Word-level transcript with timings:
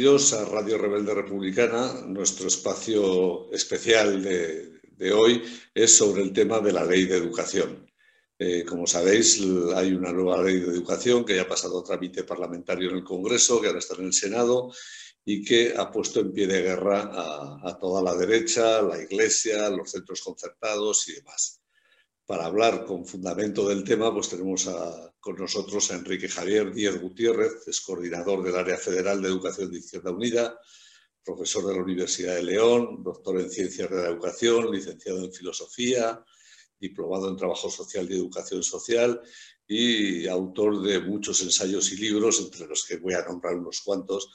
Bienvenidos 0.00 0.32
a 0.32 0.46
Radio 0.46 0.78
Rebelde 0.78 1.12
Republicana. 1.12 1.92
Nuestro 2.06 2.48
espacio 2.48 3.52
especial 3.52 4.22
de, 4.22 5.12
hoy 5.12 5.42
es 5.74 5.94
sobre 5.94 6.22
el 6.22 6.32
tema 6.32 6.58
de 6.60 6.72
la 6.72 6.86
ley 6.86 7.04
de 7.04 7.18
educación. 7.18 7.86
Eh, 8.38 8.64
como 8.64 8.86
sabéis, 8.86 9.42
hay 9.76 9.92
una 9.92 10.10
nueva 10.10 10.42
ley 10.42 10.58
de 10.58 10.68
educación 10.68 11.22
que 11.22 11.36
ya 11.36 11.42
ha 11.42 11.46
pasado 11.48 11.78
a 11.80 11.84
trámite 11.84 12.24
parlamentario 12.24 12.88
en 12.88 12.96
el 12.96 13.04
Congreso, 13.04 13.60
que 13.60 13.66
ahora 13.66 13.78
está 13.78 13.94
en 13.96 14.06
el 14.06 14.14
Senado 14.14 14.72
y 15.22 15.44
que 15.44 15.74
ha 15.76 15.90
puesto 15.90 16.20
en 16.20 16.32
pie 16.32 16.46
de 16.46 16.62
guerra 16.62 17.10
a, 17.62 17.78
toda 17.78 18.02
la 18.02 18.16
derecha, 18.16 18.80
la 18.80 19.02
Iglesia, 19.02 19.68
los 19.68 19.90
centros 19.90 20.22
concertados 20.22 21.06
y 21.08 21.16
demás. 21.16 21.60
Para 22.24 22.46
hablar 22.46 22.86
con 22.86 23.04
fundamento 23.04 23.68
del 23.68 23.84
tema, 23.84 24.10
pues 24.14 24.30
tenemos 24.30 24.66
con 25.20 25.36
nosotros 25.36 25.90
a 25.90 25.96
Enrique 25.96 26.28
Javier 26.28 26.72
Díez 26.72 27.00
Gutiérrez, 27.00 27.66
es 27.66 27.80
coordinador 27.82 28.42
del 28.42 28.56
Área 28.56 28.76
Federal 28.76 29.20
de 29.20 29.28
Educación 29.28 29.70
de 29.70 29.78
Izquierda 29.78 30.10
Unida, 30.10 30.58
profesor 31.22 31.66
de 31.66 31.74
la 31.74 31.82
Universidad 31.82 32.36
de 32.36 32.42
León, 32.42 33.02
doctor 33.02 33.38
en 33.40 33.50
Ciencias 33.50 33.90
de 33.90 33.96
la 33.96 34.08
Educación, 34.08 34.70
licenciado 34.70 35.22
en 35.22 35.32
Filosofía, 35.32 36.24
diplomado 36.80 37.28
en 37.28 37.36
Trabajo 37.36 37.70
Social 37.70 38.10
y 38.10 38.16
Educación 38.16 38.62
Social 38.62 39.20
y 39.66 40.26
autor 40.26 40.82
de 40.82 40.98
muchos 41.00 41.42
ensayos 41.42 41.92
y 41.92 41.98
libros, 41.98 42.40
entre 42.40 42.66
los 42.66 42.84
que 42.84 42.96
voy 42.96 43.14
a 43.14 43.24
nombrar 43.24 43.54
unos 43.54 43.82
cuantos, 43.82 44.30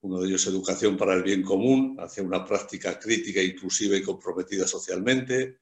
uno 0.00 0.20
de 0.20 0.28
ellos 0.28 0.46
Educación 0.46 0.96
para 0.96 1.14
el 1.14 1.22
Bien 1.22 1.42
Común, 1.42 1.96
hacia 2.00 2.22
una 2.22 2.44
práctica 2.44 2.98
crítica, 2.98 3.40
inclusiva 3.40 3.96
y 3.96 4.02
comprometida 4.02 4.66
socialmente. 4.66 5.60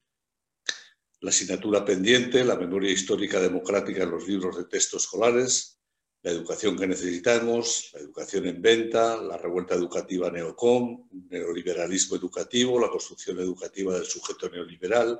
La 1.21 1.29
asignatura 1.29 1.83
pendiente, 1.83 2.43
la 2.43 2.55
memoria 2.55 2.91
histórica 2.91 3.39
democrática 3.39 4.03
en 4.03 4.11
los 4.11 4.27
libros 4.27 4.57
de 4.57 4.65
texto 4.65 4.97
escolares, 4.97 5.79
la 6.21 6.31
educación 6.31 6.77
que 6.77 6.87
necesitamos, 6.87 7.91
la 7.93 8.01
educación 8.01 8.47
en 8.47 8.61
venta, 8.61 9.17
la 9.17 9.37
revuelta 9.37 9.75
educativa 9.75 10.29
neocom, 10.29 11.07
neoliberalismo 11.29 12.15
educativo, 12.15 12.79
la 12.79 12.89
construcción 12.89 13.39
educativa 13.39 13.93
del 13.93 14.05
sujeto 14.05 14.49
neoliberal. 14.49 15.19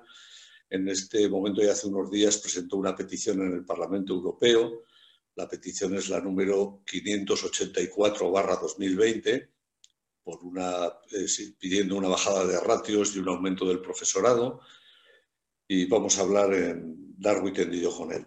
En 0.69 0.87
este 0.87 1.27
momento, 1.27 1.63
y 1.63 1.67
hace 1.67 1.87
unos 1.87 2.11
días, 2.11 2.37
presentó 2.37 2.77
una 2.77 2.95
petición 2.95 3.41
en 3.41 3.53
el 3.53 3.65
Parlamento 3.65 4.13
Europeo 4.13 4.83
la 5.39 5.47
petición 5.47 5.95
es 5.95 6.09
la 6.09 6.19
número 6.19 6.83
584-2020, 6.85 9.49
por 10.21 10.43
una, 10.43 10.87
eh, 11.11 11.25
pidiendo 11.57 11.95
una 11.95 12.09
bajada 12.09 12.45
de 12.45 12.59
ratios 12.59 13.15
y 13.15 13.19
un 13.19 13.29
aumento 13.29 13.65
del 13.65 13.79
profesorado. 13.79 14.59
Y 15.71 15.85
vamos 15.85 16.17
a 16.17 16.21
hablar 16.23 16.51
en 16.53 17.15
largo 17.19 17.47
y 17.47 17.53
tendido 17.53 17.95
con 17.95 18.11
él. 18.11 18.25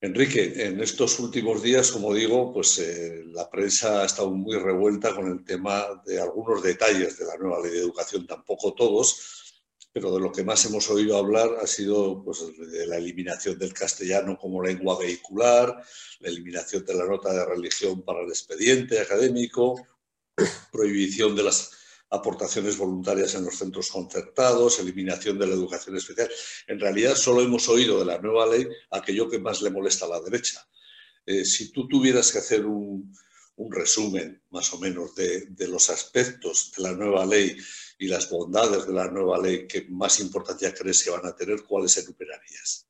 Enrique, 0.00 0.66
en 0.66 0.80
estos 0.80 1.20
últimos 1.20 1.62
días, 1.62 1.92
como 1.92 2.14
digo, 2.14 2.52
pues 2.54 2.78
eh, 2.78 3.22
la 3.26 3.50
prensa 3.50 4.00
ha 4.00 4.06
estado 4.06 4.30
muy 4.30 4.56
revuelta 4.56 5.14
con 5.14 5.30
el 5.30 5.44
tema 5.44 6.02
de 6.06 6.20
algunos 6.20 6.62
detalles 6.62 7.18
de 7.18 7.26
la 7.26 7.36
nueva 7.36 7.60
ley 7.60 7.72
de 7.72 7.80
educación, 7.80 8.26
tampoco 8.26 8.74
todos, 8.74 9.62
pero 9.92 10.12
de 10.12 10.20
lo 10.20 10.32
que 10.32 10.42
más 10.42 10.64
hemos 10.64 10.88
oído 10.88 11.18
hablar 11.18 11.50
ha 11.60 11.66
sido 11.66 12.24
pues, 12.24 12.40
de 12.56 12.86
la 12.86 12.96
eliminación 12.96 13.58
del 13.58 13.74
castellano 13.74 14.38
como 14.38 14.62
lengua 14.62 14.98
vehicular, 14.98 15.84
la 16.20 16.28
eliminación 16.28 16.84
de 16.84 16.94
la 16.94 17.06
nota 17.06 17.30
de 17.32 17.44
religión 17.44 18.02
para 18.02 18.22
el 18.22 18.28
expediente 18.28 19.00
académico, 19.00 19.86
prohibición 20.72 21.36
de 21.36 21.42
las 21.44 21.83
aportaciones 22.14 22.76
voluntarias 22.78 23.34
en 23.34 23.44
los 23.44 23.56
centros 23.56 23.90
concertados, 23.90 24.78
eliminación 24.78 25.38
de 25.38 25.46
la 25.46 25.54
educación 25.54 25.96
especial. 25.96 26.30
En 26.66 26.80
realidad 26.80 27.14
solo 27.14 27.42
hemos 27.42 27.68
oído 27.68 27.98
de 27.98 28.06
la 28.06 28.18
nueva 28.18 28.46
ley 28.46 28.66
aquello 28.90 29.28
que 29.28 29.38
más 29.38 29.62
le 29.62 29.70
molesta 29.70 30.06
a 30.06 30.10
la 30.10 30.20
derecha. 30.20 30.66
Eh, 31.26 31.44
si 31.44 31.72
tú 31.72 31.88
tuvieras 31.88 32.30
que 32.30 32.38
hacer 32.38 32.66
un, 32.66 33.12
resumen 33.70 34.42
más 34.50 34.72
o 34.72 34.80
menos 34.80 35.14
de, 35.14 35.46
de 35.46 35.68
los 35.68 35.88
aspectos 35.88 36.72
de 36.76 36.82
la 36.82 36.92
nueva 36.92 37.24
ley 37.24 37.56
y 37.98 38.08
las 38.08 38.28
bondades 38.28 38.84
de 38.86 38.92
la 38.92 39.08
nueva 39.08 39.40
ley 39.40 39.68
que 39.68 39.86
más 39.90 40.18
importancia 40.18 40.74
crees 40.74 41.04
que 41.04 41.10
van 41.10 41.24
a 41.24 41.36
tener, 41.36 41.62
¿cuáles 41.62 41.96
enumerarías? 41.96 42.88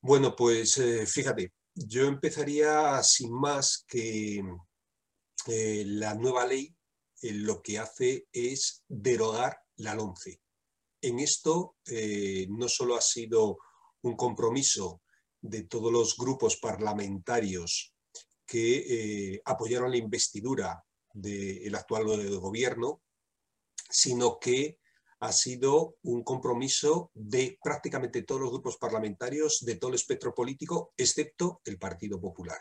Bueno, 0.00 0.34
pues 0.36 0.76
eh, 0.78 1.06
fíjate, 1.06 1.52
yo 1.74 2.06
empezaría 2.06 3.02
sin 3.02 3.32
más 3.32 3.84
que 3.88 4.42
eh, 5.46 5.84
la 5.86 6.14
nueva 6.14 6.46
ley 6.46 6.74
lo 7.32 7.62
que 7.62 7.78
hace 7.78 8.28
es 8.32 8.84
derogar 8.88 9.58
la 9.76 9.94
LONCE. 9.94 10.40
En 11.00 11.18
esto 11.18 11.76
no 12.48 12.68
solo 12.68 12.96
ha 12.96 13.00
sido 13.00 13.58
un 14.02 14.16
compromiso 14.16 15.02
de 15.40 15.64
todos 15.64 15.92
los 15.92 16.16
grupos 16.16 16.56
parlamentarios 16.56 17.94
que 18.46 19.40
apoyaron 19.44 19.90
la 19.90 19.96
investidura 19.96 20.84
del 21.12 21.74
actual 21.74 22.38
gobierno, 22.38 23.02
sino 23.90 24.38
que 24.38 24.78
ha 25.20 25.32
sido 25.32 25.96
un 26.02 26.22
compromiso 26.22 27.10
de 27.14 27.58
prácticamente 27.62 28.22
todos 28.22 28.42
los 28.42 28.50
grupos 28.50 28.76
parlamentarios, 28.76 29.64
de 29.64 29.76
todo 29.76 29.90
el 29.90 29.94
espectro 29.94 30.34
político, 30.34 30.92
excepto 30.96 31.62
el 31.64 31.78
Partido 31.78 32.20
Popular. 32.20 32.58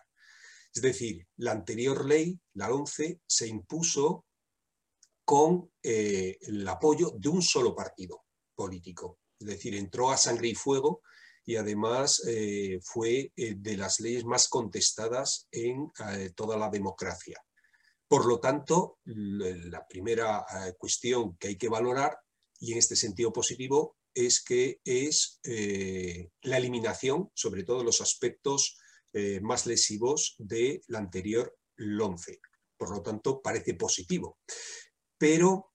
Es 0.74 0.81
decir, 0.81 1.28
la 1.38 1.51
anterior 1.51 2.06
ley, 2.06 2.40
la 2.53 2.72
11, 2.74 3.19
se 3.25 3.47
impuso 3.47 4.25
con 5.26 5.72
eh, 5.82 6.38
el 6.42 6.68
apoyo 6.68 7.12
de 7.16 7.30
un 7.30 7.42
solo 7.42 7.76
partido 7.76 8.26
político. 8.56 9.20
Es 9.40 9.48
decir, 9.48 9.76
entró 9.76 10.12
a 10.12 10.18
sangre 10.18 10.50
y 10.50 10.56
fuego 10.56 11.02
y 11.46 11.56
además 11.56 12.24
eh, 12.28 12.80
fue 12.82 13.32
eh, 13.36 13.56
de 13.58 13.78
las 13.78 14.00
leyes 14.00 14.24
más 14.26 14.48
contestadas 14.48 15.48
en 15.52 15.92
toda 16.36 16.58
la 16.58 16.70
democracia. 16.70 17.44
Por 18.08 18.26
lo 18.26 18.40
tanto, 18.40 19.00
la 19.06 19.88
primera 19.88 20.46
cuestión 20.78 21.36
que 21.38 21.48
hay 21.48 21.58
que 21.58 21.70
valorar, 21.70 22.16
y 22.60 22.72
en 22.74 22.78
este 22.78 22.96
sentido 22.96 23.34
positivo, 23.34 23.98
es 24.14 24.44
que 24.44 24.80
es 24.86 25.40
la 25.44 26.58
eliminación, 26.58 27.32
sobre 27.34 27.64
todo 27.64 27.84
los 27.84 28.02
aspectos 28.02 28.78
más 29.42 29.66
lesivos 29.66 30.36
de 30.38 30.84
la 30.90 31.00
anterior 31.00 31.58
LONCE. 31.78 32.40
Por 32.78 32.92
lo 32.92 33.02
tanto, 33.02 33.42
parece 33.42 33.74
positivo. 33.74 34.38
Pero 35.24 35.74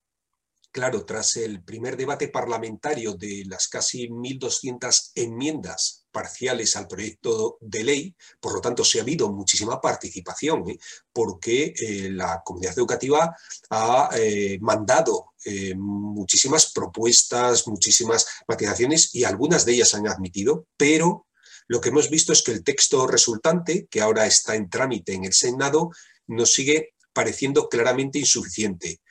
Claro, 0.71 1.03
tras 1.03 1.35
el 1.35 1.63
primer 1.63 1.97
debate 1.97 2.27
parlamentario 2.27 3.15
de 3.15 3.43
las 3.47 3.67
casi 3.67 4.07
1.200 4.07 5.13
enmiendas 5.15 6.05
parciales 6.11 6.75
al 6.75 6.87
proyecto 6.87 7.57
de 7.59 7.83
ley, 7.83 8.15
por 8.39 8.53
lo 8.53 8.61
tanto, 8.61 8.85
se 8.85 8.99
ha 8.99 9.01
habido 9.01 9.31
muchísima 9.31 9.81
participación, 9.81 10.69
¿eh? 10.69 10.77
porque 11.11 11.73
eh, 11.75 12.09
la 12.11 12.43
comunidad 12.45 12.77
educativa 12.77 13.35
ha 13.71 14.09
eh, 14.15 14.59
mandado 14.61 15.33
muchísimas 15.75 16.71
propuestas, 16.71 17.67
muchísimas 17.67 18.27
matizaciones 18.47 19.15
y 19.15 19.23
algunas 19.23 19.65
de 19.65 19.73
ellas 19.73 19.95
han 19.95 20.07
admitido, 20.07 20.67
pero 20.77 21.25
lo 21.67 21.81
que 21.81 21.89
hemos 21.89 22.11
visto 22.11 22.31
es 22.33 22.43
que 22.43 22.51
el 22.51 22.63
texto 22.63 23.07
resultante, 23.07 23.87
que 23.89 24.01
ahora 24.01 24.27
está 24.27 24.53
en 24.53 24.69
trámite 24.69 25.13
en 25.13 25.25
el 25.25 25.33
Senado, 25.33 25.89
nos 26.27 26.53
sigue 26.53 26.93
pareciendo 27.13 27.67
claramente 27.69 28.19
insuficiente 28.19 29.01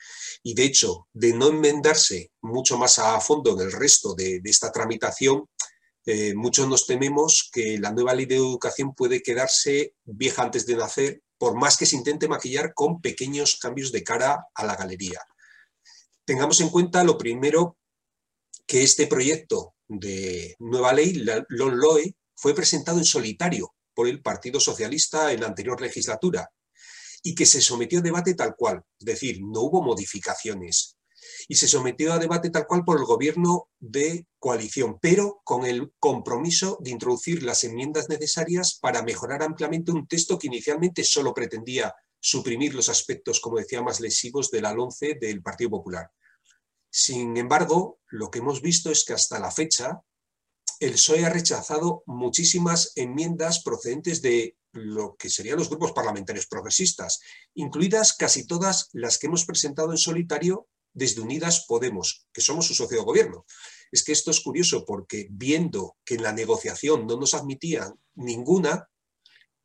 y 0.43 0.53
de 0.53 0.63
hecho, 0.63 1.07
de 1.13 1.33
no 1.33 1.47
enmendarse 1.47 2.31
mucho 2.41 2.77
más 2.77 2.99
a 2.99 3.19
fondo 3.19 3.53
en 3.53 3.67
el 3.67 3.71
resto 3.71 4.15
de, 4.15 4.41
esta 4.45 4.71
tramitación, 4.71 5.45
eh, 6.05 6.33
muchos 6.33 6.67
nos 6.67 6.85
tememos 6.85 7.49
que 7.51 7.77
la 7.77 7.91
nueva 7.91 8.13
ley 8.13 8.25
de 8.25 8.37
educación 8.37 8.95
puede 8.95 9.21
quedarse 9.21 9.95
vieja 10.05 10.43
antes 10.43 10.65
de 10.65 10.75
nacer, 10.75 11.21
por 11.37 11.55
más 11.55 11.77
que 11.77 11.85
se 11.85 11.95
intente 11.95 12.27
maquillar 12.27 12.73
con 12.73 13.01
pequeños 13.01 13.57
cambios 13.57 13.91
de 13.91 14.03
cara 14.03 14.47
a 14.53 14.65
la 14.65 14.75
galería. 14.75 15.21
Tengamos 16.25 16.59
en 16.61 16.69
cuenta 16.69 17.03
lo 17.03 17.17
primero 17.17 17.77
que 18.65 18.83
este 18.83 19.07
proyecto 19.07 19.75
de 19.87 20.55
nueva 20.59 20.93
ley, 20.93 21.13
la 21.13 21.45
fue 22.35 22.53
presentado 22.53 22.99
en 22.99 23.05
solitario 23.05 23.73
por 23.93 24.07
el 24.07 24.21
Partido 24.21 24.59
Socialista 24.59 25.33
en 25.33 25.41
la 25.41 25.47
anterior 25.47 25.81
legislatura 25.81 26.49
y 27.23 27.35
que 27.35 27.45
se 27.45 27.61
sometió 27.61 27.99
a 27.99 28.03
debate 28.03 28.33
tal 28.33 28.55
cual, 28.55 28.81
es 28.99 29.05
decir, 29.05 29.39
no 29.41 29.61
hubo 29.61 29.81
modificaciones. 29.81 30.97
Y 31.47 31.55
se 31.55 31.67
sometió 31.67 32.13
a 32.13 32.19
debate 32.19 32.49
tal 32.49 32.65
cual 32.65 32.83
por 32.85 32.97
el 32.97 33.05
gobierno 33.05 33.69
de 33.79 34.27
coalición, 34.39 34.99
pero 35.01 35.41
con 35.43 35.65
el 35.65 35.91
compromiso 35.99 36.77
de 36.81 36.91
introducir 36.91 37.43
las 37.43 37.63
enmiendas 37.63 38.07
necesarias 38.09 38.79
para 38.81 39.03
mejorar 39.03 39.43
ampliamente 39.43 39.91
un 39.91 40.07
texto 40.07 40.39
que 40.39 40.47
inicialmente 40.47 41.03
solo 41.03 41.33
pretendía 41.33 41.93
suprimir 42.19 42.73
los 42.75 42.89
aspectos, 42.89 43.39
como 43.39 43.57
decía, 43.57 43.81
más 43.81 43.99
lesivos 43.99 44.51
del 44.51 44.65
alonce 44.65 45.17
del 45.19 45.41
Partido 45.41 45.71
Popular. 45.71 46.09
Sin 46.89 47.37
embargo, 47.37 47.99
lo 48.07 48.31
que 48.31 48.39
hemos 48.39 48.61
visto 48.61 48.91
es 48.91 49.05
que 49.05 49.13
hasta 49.13 49.39
la 49.39 49.51
fecha 49.51 50.01
el 50.79 50.93
PSOE 50.93 51.25
ha 51.25 51.29
rechazado 51.29 52.03
muchísimas 52.05 52.93
enmiendas 52.95 53.61
procedentes 53.63 54.21
de 54.21 54.57
lo 54.71 55.15
que 55.17 55.29
serían 55.29 55.57
los 55.57 55.69
grupos 55.69 55.91
parlamentarios 55.91 56.47
progresistas, 56.47 57.19
incluidas 57.53 58.13
casi 58.13 58.45
todas 58.45 58.89
las 58.93 59.17
que 59.17 59.27
hemos 59.27 59.45
presentado 59.45 59.91
en 59.91 59.97
solitario 59.97 60.67
desde 60.93 61.21
Unidas 61.21 61.65
Podemos, 61.67 62.27
que 62.33 62.41
somos 62.41 62.67
su 62.67 62.73
socio 62.73 62.97
de 62.97 63.03
gobierno. 63.03 63.45
Es 63.91 64.03
que 64.03 64.11
esto 64.11 64.31
es 64.31 64.41
curioso 64.41 64.85
porque 64.85 65.27
viendo 65.31 65.97
que 66.05 66.15
en 66.15 66.23
la 66.23 66.33
negociación 66.33 67.07
no 67.07 67.17
nos 67.17 67.33
admitían 67.33 67.93
ninguna, 68.15 68.89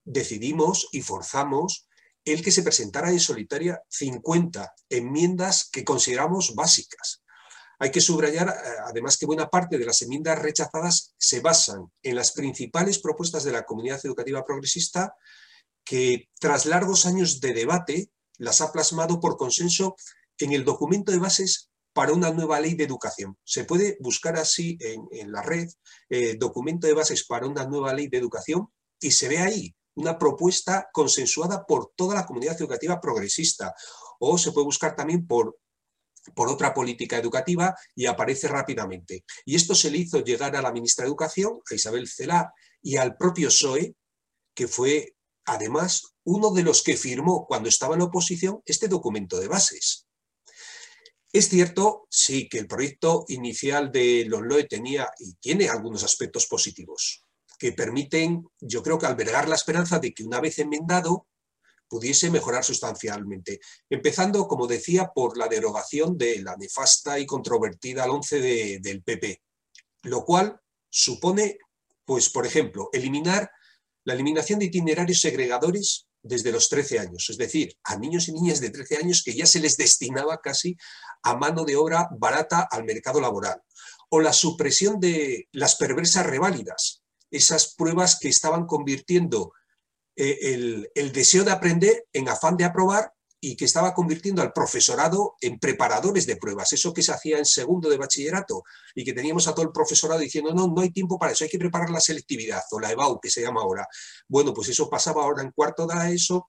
decidimos 0.04 0.88
y 0.92 1.02
forzamos 1.02 1.88
el 2.24 2.42
que 2.42 2.52
se 2.52 2.62
presentara 2.62 3.10
en 3.10 3.20
solitaria 3.20 3.82
50 3.88 4.74
enmiendas 4.88 5.68
que 5.70 5.84
consideramos 5.84 6.54
básicas. 6.54 7.23
Hay 7.78 7.90
que 7.90 8.00
subrayar, 8.00 8.48
eh, 8.48 8.70
además, 8.86 9.16
que 9.16 9.26
buena 9.26 9.48
parte 9.48 9.78
de 9.78 9.84
las 9.84 10.02
enmiendas 10.02 10.38
rechazadas 10.38 11.14
se 11.18 11.40
basan 11.40 11.90
en 12.02 12.16
las 12.16 12.32
principales 12.32 12.98
propuestas 12.98 13.44
de 13.44 13.52
la 13.52 13.64
comunidad 13.64 14.00
educativa 14.04 14.44
progresista 14.44 15.14
que, 15.84 16.28
tras 16.38 16.66
largos 16.66 17.06
años 17.06 17.40
de 17.40 17.52
debate, 17.52 18.10
las 18.38 18.60
ha 18.60 18.72
plasmado 18.72 19.20
por 19.20 19.36
consenso 19.36 19.96
en 20.38 20.52
el 20.52 20.64
documento 20.64 21.12
de 21.12 21.18
bases 21.18 21.70
para 21.92 22.12
una 22.12 22.30
nueva 22.32 22.60
ley 22.60 22.74
de 22.74 22.84
educación. 22.84 23.38
Se 23.44 23.64
puede 23.64 23.96
buscar 24.00 24.36
así 24.36 24.76
en, 24.80 25.30
la 25.30 25.42
red 25.42 25.68
eh, 26.10 26.36
documento 26.36 26.86
de 26.86 26.94
bases 26.94 27.24
para 27.24 27.46
una 27.46 27.64
nueva 27.66 27.94
ley 27.94 28.08
de 28.08 28.18
educación 28.18 28.68
y 29.00 29.12
se 29.12 29.28
ve 29.28 29.38
ahí 29.38 29.74
una 29.94 30.18
propuesta 30.18 30.88
consensuada 30.92 31.64
por 31.64 31.92
toda 31.94 32.16
la 32.16 32.26
comunidad 32.26 32.56
educativa 32.60 33.00
progresista. 33.00 33.72
O 34.18 34.38
se 34.38 34.50
puede 34.50 34.64
buscar 34.64 34.96
también 34.96 35.26
por, 35.26 35.56
por 36.34 36.48
otra 36.48 36.72
política 36.72 37.18
educativa 37.18 37.74
y 37.94 38.06
aparece 38.06 38.48
rápidamente. 38.48 39.24
Y 39.44 39.56
esto 39.56 39.74
se 39.74 39.90
le 39.90 39.98
hizo 39.98 40.24
llegar 40.24 40.56
a 40.56 40.62
la 40.62 40.72
ministra 40.72 41.04
de 41.04 41.08
Educación, 41.08 41.60
a 41.70 41.74
Isabel 41.74 42.08
Celá, 42.08 42.52
y 42.80 42.96
al 42.96 43.16
propio 43.16 43.48
PSOE, 43.48 43.94
que 44.54 44.68
fue 44.68 45.16
además 45.44 46.14
uno 46.24 46.50
de 46.52 46.62
los 46.62 46.82
que 46.82 46.96
firmó 46.96 47.46
cuando 47.46 47.68
estaba 47.68 47.94
en 47.94 48.02
oposición 48.02 48.62
este 48.64 48.88
documento 48.88 49.38
de 49.38 49.48
bases. 49.48 50.06
Es 51.32 51.48
cierto, 51.48 52.06
sí, 52.08 52.48
que 52.48 52.58
el 52.58 52.68
proyecto 52.68 53.24
inicial 53.28 53.90
de 53.90 54.24
LOE 54.26 54.64
tenía 54.64 55.10
y 55.18 55.34
tiene 55.34 55.68
algunos 55.68 56.04
aspectos 56.04 56.46
positivos 56.46 57.24
que 57.58 57.72
permiten, 57.72 58.46
yo 58.60 58.82
creo 58.82 58.98
que 58.98 59.06
albergar 59.06 59.48
la 59.48 59.54
esperanza 59.54 59.98
de 59.98 60.12
que 60.12 60.24
una 60.24 60.40
vez 60.40 60.58
enmendado 60.58 61.26
pudiese 61.88 62.30
mejorar 62.30 62.64
sustancialmente, 62.64 63.60
empezando, 63.88 64.46
como 64.48 64.66
decía, 64.66 65.10
por 65.14 65.36
la 65.36 65.48
derogación 65.48 66.16
de 66.18 66.42
la 66.42 66.56
nefasta 66.56 67.18
y 67.18 67.26
controvertida 67.26 68.04
al 68.04 68.10
11 68.10 68.80
del 68.80 69.02
PP, 69.02 69.42
lo 70.04 70.24
cual 70.24 70.60
supone, 70.90 71.58
pues, 72.04 72.30
por 72.30 72.46
ejemplo, 72.46 72.88
eliminar 72.92 73.50
la 74.04 74.14
eliminación 74.14 74.58
de 74.58 74.66
itinerarios 74.66 75.20
segregadores 75.20 76.06
desde 76.22 76.52
los 76.52 76.68
13 76.68 76.98
años, 76.98 77.28
es 77.28 77.36
decir, 77.36 77.76
a 77.84 77.96
niños 77.96 78.28
y 78.28 78.32
niñas 78.32 78.60
de 78.60 78.70
13 78.70 78.96
años 78.96 79.22
que 79.22 79.34
ya 79.34 79.44
se 79.44 79.60
les 79.60 79.76
destinaba 79.76 80.40
casi 80.40 80.76
a 81.22 81.36
mano 81.36 81.64
de 81.64 81.76
obra 81.76 82.08
barata 82.18 82.66
al 82.70 82.84
mercado 82.84 83.20
laboral, 83.20 83.62
o 84.08 84.20
la 84.20 84.32
supresión 84.32 85.00
de 85.00 85.48
las 85.52 85.76
perversas 85.76 86.24
reválidas, 86.26 87.02
esas 87.30 87.74
pruebas 87.74 88.18
que 88.18 88.28
estaban 88.28 88.66
convirtiendo 88.66 89.52
eh, 90.16 90.88
el, 90.94 91.12
deseo 91.12 91.44
de 91.44 91.50
aprender 91.50 92.06
en 92.12 92.28
afán 92.28 92.56
de 92.56 92.64
aprobar 92.64 93.12
y 93.40 93.56
que 93.56 93.64
estaba 93.64 93.92
convirtiendo 93.92 94.40
al 94.40 94.52
profesorado 94.52 95.34
en 95.40 95.58
preparadores 95.58 96.26
de 96.26 96.36
pruebas, 96.36 96.72
eso 96.72 96.94
que 96.94 97.02
se 97.02 97.12
hacía 97.12 97.38
en 97.38 97.44
segundo 97.44 97.90
de 97.90 97.98
bachillerato 97.98 98.62
y 98.94 99.04
que 99.04 99.12
teníamos 99.12 99.46
a 99.48 99.54
todo 99.54 99.66
el 99.66 99.72
profesorado 99.72 100.20
diciendo, 100.20 100.54
no, 100.54 100.66
no 100.68 100.80
hay 100.80 100.90
tiempo 100.90 101.18
para 101.18 101.32
eso, 101.32 101.44
hay 101.44 101.50
que 101.50 101.58
preparar 101.58 101.90
la 101.90 102.00
selectividad 102.00 102.62
o 102.70 102.80
la 102.80 102.90
EBAU, 102.90 103.20
que 103.20 103.28
se 103.28 103.42
llama 103.42 103.60
ahora. 103.60 103.86
Bueno, 104.28 104.54
pues 104.54 104.68
eso 104.70 104.88
pasaba 104.88 105.24
ahora 105.24 105.42
en 105.42 105.50
cuarto 105.50 105.86
de 105.86 106.14
ESO, 106.14 106.48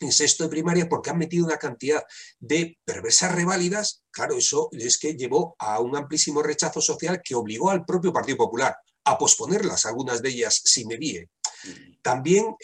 en 0.00 0.12
sexto 0.12 0.44
de 0.44 0.50
primaria, 0.50 0.88
porque 0.88 1.10
han 1.10 1.18
metido 1.18 1.44
una 1.44 1.58
cantidad 1.58 2.02
de 2.38 2.78
perversas 2.84 3.34
reválidas, 3.34 4.02
claro, 4.10 4.36
eso 4.36 4.68
es 4.72 4.98
que 4.98 5.14
llevó 5.14 5.54
a 5.58 5.80
un 5.80 5.96
amplísimo 5.96 6.42
rechazo 6.42 6.80
social 6.80 7.20
que 7.22 7.34
obligó 7.34 7.70
al 7.70 7.84
propio 7.84 8.12
Partido 8.12 8.38
Popular 8.38 8.76
a 9.04 9.18
posponerlas, 9.18 9.86
algunas 9.86 10.22
de 10.22 10.30
ellas 10.30 10.60
sin 10.64 10.88
medie. 10.88 11.28
También, 12.02 12.56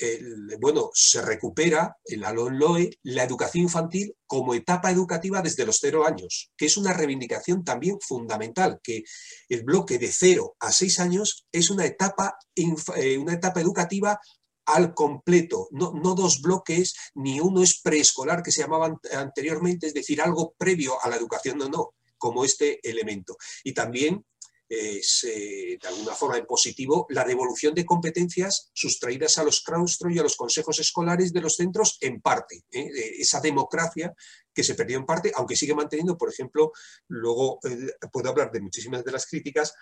bueno, 0.61 0.91
se 0.93 1.23
recupera 1.23 1.97
en 2.05 2.21
la 2.21 2.33
LOE 2.33 2.91
la 3.03 3.23
educación 3.23 3.65
infantil 3.65 4.15
como 4.27 4.55
etapa 4.55 4.91
educativa 4.91 5.41
desde 5.43 5.65
los 5.65 5.79
cero 5.81 6.05
años, 6.06 6.50
que 6.56 6.67
es 6.67 6.77
una 6.77 6.93
reivindicación 6.93 7.65
también 7.65 7.99
fundamental, 8.00 8.81
que 8.83 9.05
el 9.49 9.62
bloque 9.62 9.99
de 9.99 10.11
cero 10.11 10.56
a 10.59 10.73
seis 10.73 10.99
años 10.99 11.47
es 11.53 11.71
una 11.71 11.87
etapa, 11.87 12.37
eh, 12.55 13.19
una 13.19 13.35
etapa 13.35 13.61
educativa 13.61 14.19
al 14.67 14.93
completo, 14.93 15.69
no, 15.71 15.93
no, 15.93 16.15
dos 16.15 16.43
bloques, 16.43 16.94
ni 17.15 17.41
uno 17.41 17.62
es 17.62 17.81
preescolar 17.81 18.43
que 18.43 18.53
se 18.53 18.61
llamaban 18.61 18.99
anteriormente, 19.12 19.87
es 19.87 19.94
decir, 19.94 20.21
algo 20.21 20.55
previo 20.59 21.03
a 21.03 21.09
la 21.09 21.17
educación, 21.17 21.56
no, 21.56 21.69
no, 21.69 21.94
como 22.19 22.44
este 22.44 22.79
elemento. 22.87 23.37
Y 23.65 23.73
también 23.73 24.27
eh, 24.70 25.79
de 25.81 25.88
alguna 25.88 26.15
forma 26.15 26.37
en 26.37 26.44
positivo, 26.44 27.06
la 27.09 27.25
devolución 27.25 27.75
de 27.75 27.87
competencias 27.87 28.70
sustraídas 28.75 29.38
a 29.38 29.44
los 29.44 29.62
claustros 29.62 30.12
y 30.12 30.19
a 30.19 30.23
los 30.23 30.37
consejos 30.37 30.79
escolares 30.79 31.32
de 31.32 31.41
los 31.41 31.56
centros 31.56 31.97
en 32.00 32.20
parte. 32.20 32.65
¿eh? 32.70 32.91
Esa 33.19 33.41
democracia 33.41 34.15
que 34.53 34.62
se 34.62 34.75
perdió 34.75 34.99
en 34.99 35.06
parte, 35.06 35.32
aunque 35.35 35.56
sigue 35.56 35.75
manteniendo, 35.75 36.19
por 36.19 36.31
ejemplo, 36.31 36.73
luego 37.09 37.61
eh, 37.65 37.93
puedo 38.12 38.29
hablar 38.29 38.50
de 38.53 38.61
muchísimas 38.61 39.05
de 39.05 39.12
las 39.12 39.26
críticas, 39.26 39.75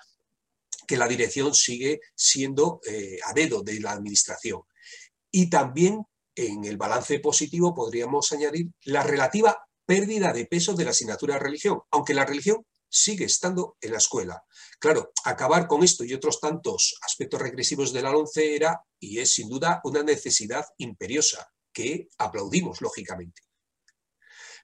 que 0.87 0.97
la 0.97 1.09
dirección 1.09 1.53
sigue 1.53 2.01
siendo 2.15 2.81
a 3.25 3.33
dedo 3.33 3.63
de 3.63 3.81
la 3.81 3.91
administración. 3.91 4.61
Y 5.33 5.51
también 5.51 6.05
en 6.37 6.65
el 6.65 6.77
balance 6.77 7.19
positivo 7.19 7.75
podríamos 7.75 8.31
añadir 8.31 8.69
la 8.85 9.03
relativa 9.03 9.67
pérdida 9.85 10.33
de 10.33 10.47
peso 10.47 10.75
de 10.75 10.85
la 10.85 10.91
asignatura 10.91 11.35
de 11.35 11.41
religión, 11.41 11.81
aunque 11.91 12.15
la 12.15 12.25
religión 12.25 12.65
sigue 12.89 13.25
estando 13.25 13.77
en 13.81 13.93
la 13.93 13.99
escuela. 13.99 14.45
Claro, 14.79 15.13
acabar 15.25 15.67
con 15.67 15.83
esto 15.83 16.05
y 16.05 16.15
otros 16.15 16.41
tantos 16.41 16.99
aspectos 17.03 17.41
regresivos 17.41 17.93
de 17.93 18.03
la 18.03 18.17
ONCE 18.17 18.57
era 18.57 18.81
y 18.99 19.19
es 19.19 19.35
sin 19.35 19.49
duda 19.49 19.81
una 19.85 20.03
necesidad 20.03 20.65
imperiosa 20.79 21.51
que 21.73 22.09
aplaudimos, 22.19 22.81
lógicamente. 22.81 23.43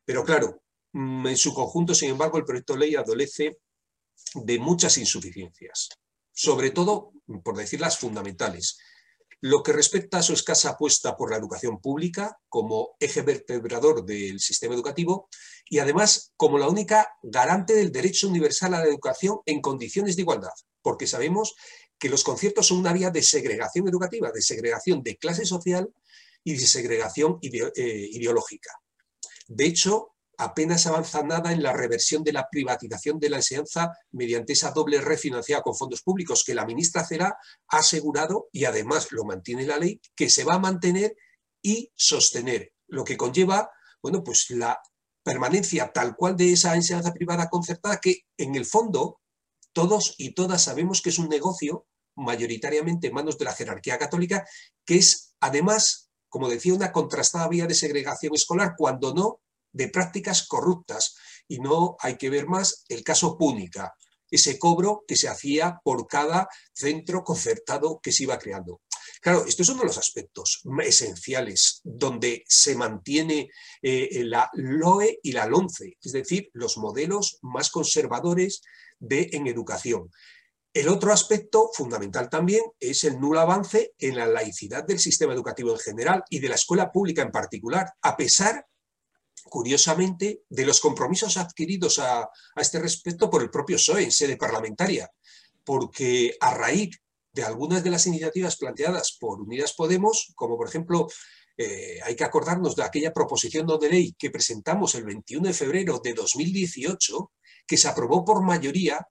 Pero 0.05 0.25
claro, 0.25 0.63
mm, 0.93 1.27
en 1.27 1.37
su 1.37 1.53
conjunto, 1.55 1.95
sin 1.95 2.11
embargo, 2.11 2.39
el 2.39 2.45
proyecto 2.45 2.73
de 2.75 2.81
ley 2.81 2.97
adolece 2.97 3.59
de 4.35 4.59
muchas 4.59 4.97
insuficiencias, 4.99 5.91
sobre 6.33 6.71
todo, 6.71 7.13
por 7.45 7.57
decir 7.57 7.81
las 7.81 7.99
fundamentales, 7.99 8.79
lo 9.43 9.65
que 9.65 9.73
respecta 9.73 10.19
a 10.19 10.23
su 10.23 10.35
escasa 10.35 10.71
apuesta 10.71 11.17
por 11.17 11.31
la 11.31 11.37
educación 11.37 11.81
pública 11.81 12.39
como 12.49 12.95
eje 13.01 13.23
vertebrador 13.23 14.07
del 14.07 14.39
sistema 14.39 14.75
educativo 14.75 15.29
y 15.69 15.81
además 15.81 16.33
como 16.37 16.59
la 16.59 16.69
única 16.69 17.11
garante 17.25 17.75
del 17.75 17.91
derecho 17.91 18.29
universal 18.29 18.75
a 18.75 18.79
la 18.79 18.87
educación 18.87 19.41
en 19.45 19.61
condiciones 19.61 20.15
de 20.15 20.23
igualdad, 20.23 20.53
porque 20.81 21.09
sabemos 21.09 21.57
que 21.99 22.09
los 22.09 22.23
conciertos 22.23 22.69
son 22.69 22.79
una 22.79 22.93
vía 22.93 23.11
de 23.11 23.21
segregación 23.21 23.89
educativa, 23.89 24.31
de 24.31 24.43
segregación 24.43 25.03
de 25.03 25.17
clase 25.17 25.45
social 25.45 25.93
y 26.45 26.55
de 26.55 26.67
segregación 26.67 27.41
eh, 27.43 28.09
ideológica. 28.13 28.71
De 29.49 29.65
hecho, 29.65 30.15
apenas 30.39 30.87
avanza 30.87 31.23
nada 31.23 31.53
en 31.53 31.63
la 31.63 31.73
reversión 31.73 32.25
de 32.25 32.33
la 32.33 32.49
privatización 32.51 33.19
de 33.19 33.31
la 33.31 33.37
enseñanza 33.37 33.93
mediante 34.11 34.55
esa 34.55 34.71
doble 34.71 35.01
red 35.01 35.19
financiada 35.19 35.63
con 35.63 35.75
fondos 35.75 36.03
públicos 36.03 36.45
que 36.45 36.55
la 36.55 36.67
ministra 36.67 37.05
Cera 37.05 37.37
ha 37.69 37.79
asegurado 37.79 38.49
y 38.53 38.65
además 38.65 39.13
lo 39.13 39.25
mantiene 39.25 39.67
la 39.67 39.79
ley, 39.79 40.01
que 40.15 40.31
se 40.31 40.45
va 40.45 40.55
a 40.55 40.59
mantener 40.59 41.15
y 41.63 41.93
sostener, 41.95 42.73
lo 42.89 43.05
que 43.05 43.17
conlleva, 43.17 43.71
bueno, 44.03 44.25
pues 44.25 44.51
la 44.51 44.81
permanencia 45.23 45.93
tal 45.93 46.17
cual 46.17 46.37
de 46.37 46.53
esa 46.53 46.75
enseñanza 46.75 47.13
privada 47.13 47.49
concertada 47.49 47.99
que 47.99 48.23
en 48.37 48.55
el 48.57 48.67
fondo 48.67 49.21
todos 49.73 50.15
y 50.19 50.35
todas 50.35 50.63
sabemos 50.63 51.01
que 51.01 51.11
es 51.11 51.19
un 51.19 51.29
negocio 51.29 51.87
mayoritariamente 52.17 53.07
en 53.07 53.15
manos 53.15 53.39
de 53.39 53.45
la 53.45 53.55
jerarquía 53.55 53.99
católica, 53.99 54.47
que 54.85 54.97
es 54.97 55.35
además, 55.41 56.11
como 56.29 56.49
decía, 56.49 56.75
una 56.75 56.93
contrastada 56.93 57.49
vía 57.49 57.67
de 57.67 57.75
segregación 57.75 58.35
escolar, 58.35 58.75
cuando 58.77 59.15
no 59.15 59.41
de 59.73 59.89
prácticas 59.89 60.47
corruptas. 60.47 61.17
Y 61.49 61.59
no 61.59 61.97
hay 62.01 62.17
que 62.17 62.31
ver 62.31 62.47
más 62.47 62.85
el 62.89 63.03
caso 63.03 63.37
Púnica, 63.37 63.95
ese 64.31 64.59
cobro 64.59 65.05
que 65.07 65.17
se 65.17 65.29
hacía 65.29 65.81
por 65.85 66.07
cada 66.07 66.49
centro 66.73 67.23
concertado 67.23 68.01
que 68.03 68.13
se 68.13 68.25
iba 68.25 68.39
creando. 68.39 68.81
Claro, 69.21 69.45
esto 69.47 69.63
es 69.63 69.69
uno 69.69 69.83
de 69.83 69.87
los 69.87 69.99
aspectos 69.99 70.63
esenciales 70.83 71.81
donde 71.85 72.43
se 72.49 72.75
mantiene 72.75 73.51
eh, 73.83 74.25
la 74.25 74.51
LOE 74.55 75.21
y 75.23 75.33
la 75.33 75.47
LONCE, 75.47 75.97
es 76.03 76.13
decir, 76.13 76.51
los 76.55 76.79
modelos 76.79 77.39
más 77.43 77.71
conservadores 77.71 78.63
de, 78.99 79.29
en 79.33 79.47
educación. 79.47 80.11
El 80.75 80.89
otro 80.89 81.13
aspecto 81.13 81.71
fundamental 81.75 82.31
también 82.31 82.63
es 82.81 83.05
el 83.05 83.21
nulo 83.21 83.41
avance 83.41 83.93
en 83.99 84.17
la 84.17 84.27
laicidad 84.27 84.85
del 84.85 84.99
sistema 84.99 85.35
educativo 85.35 85.71
en 85.73 85.79
general 85.79 86.25
y 86.31 86.39
de 86.39 86.49
la 86.49 86.55
escuela 86.55 86.91
pública 86.91 87.21
en 87.21 87.31
particular, 87.31 87.93
a 88.01 88.17
pesar 88.17 88.67
curiosamente, 89.45 90.43
de 90.49 90.67
los 90.67 90.81
compromisos 90.81 91.37
adquiridos 91.37 91.99
a, 91.99 92.29
este 92.57 92.79
respecto 92.79 93.31
por 93.31 93.43
el 93.43 93.51
propio 93.51 93.77
PSOE 93.77 94.05
en 94.05 94.13
sede 94.13 94.37
parlamentaria, 94.37 95.11
porque 95.65 96.37
a 96.41 96.55
raíz 96.55 96.99
de 97.33 97.43
algunas 97.43 97.83
de 97.83 97.91
las 97.91 98.07
iniciativas 98.07 98.57
planteadas 98.57 99.17
por 99.19 99.41
Unidas 99.41 99.73
Podemos, 99.73 100.33
como 100.35 100.57
por 100.57 100.69
ejemplo, 100.69 101.09
eh, 101.57 101.99
hay 102.03 102.17
que 102.17 102.25
acordarnos 102.25 102.77
de 102.77 102.85
aquella 102.85 103.13
proposición 103.13 103.67
de 103.67 103.89
ley 103.89 104.15
que 104.19 104.31
presentamos 104.31 104.95
el 104.95 105.05
21 105.05 105.49
de 105.49 105.55
febrero 105.55 106.01
de 106.03 106.15
2018, 106.15 107.33
que 107.67 107.77
se 107.77 107.89
aprobó 107.89 108.25
por 108.25 108.43
mayoría 108.43 109.07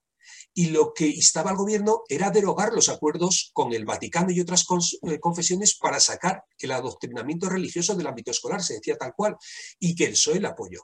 y 0.54 0.68
lo 0.68 0.94
que 0.94 1.08
instaba 1.08 1.52
al 1.52 1.58
gobierno 1.58 2.04
era 2.10 2.30
derogar 2.30 2.74
los 2.74 2.90
acuerdos 2.90 3.52
con 3.54 3.74
el 3.74 3.86
Vaticano 3.86 4.32
y 4.32 4.42
otras 4.42 4.66
eh, 5.04 5.20
confesiones 5.20 5.78
para 5.78 6.00
sacar 6.00 6.44
el 6.60 6.72
adoctrinamiento 6.72 7.50
religioso 7.50 7.96
del 7.96 8.08
ámbito 8.08 8.32
escolar, 8.32 8.62
se 8.62 8.76
decía 8.76 8.98
tal 8.98 9.14
cual, 9.16 9.38
y 9.80 9.96
que 9.96 10.06
el 10.06 10.12
PSOE 10.12 10.40
le 10.40 10.48
apoyó. 10.48 10.82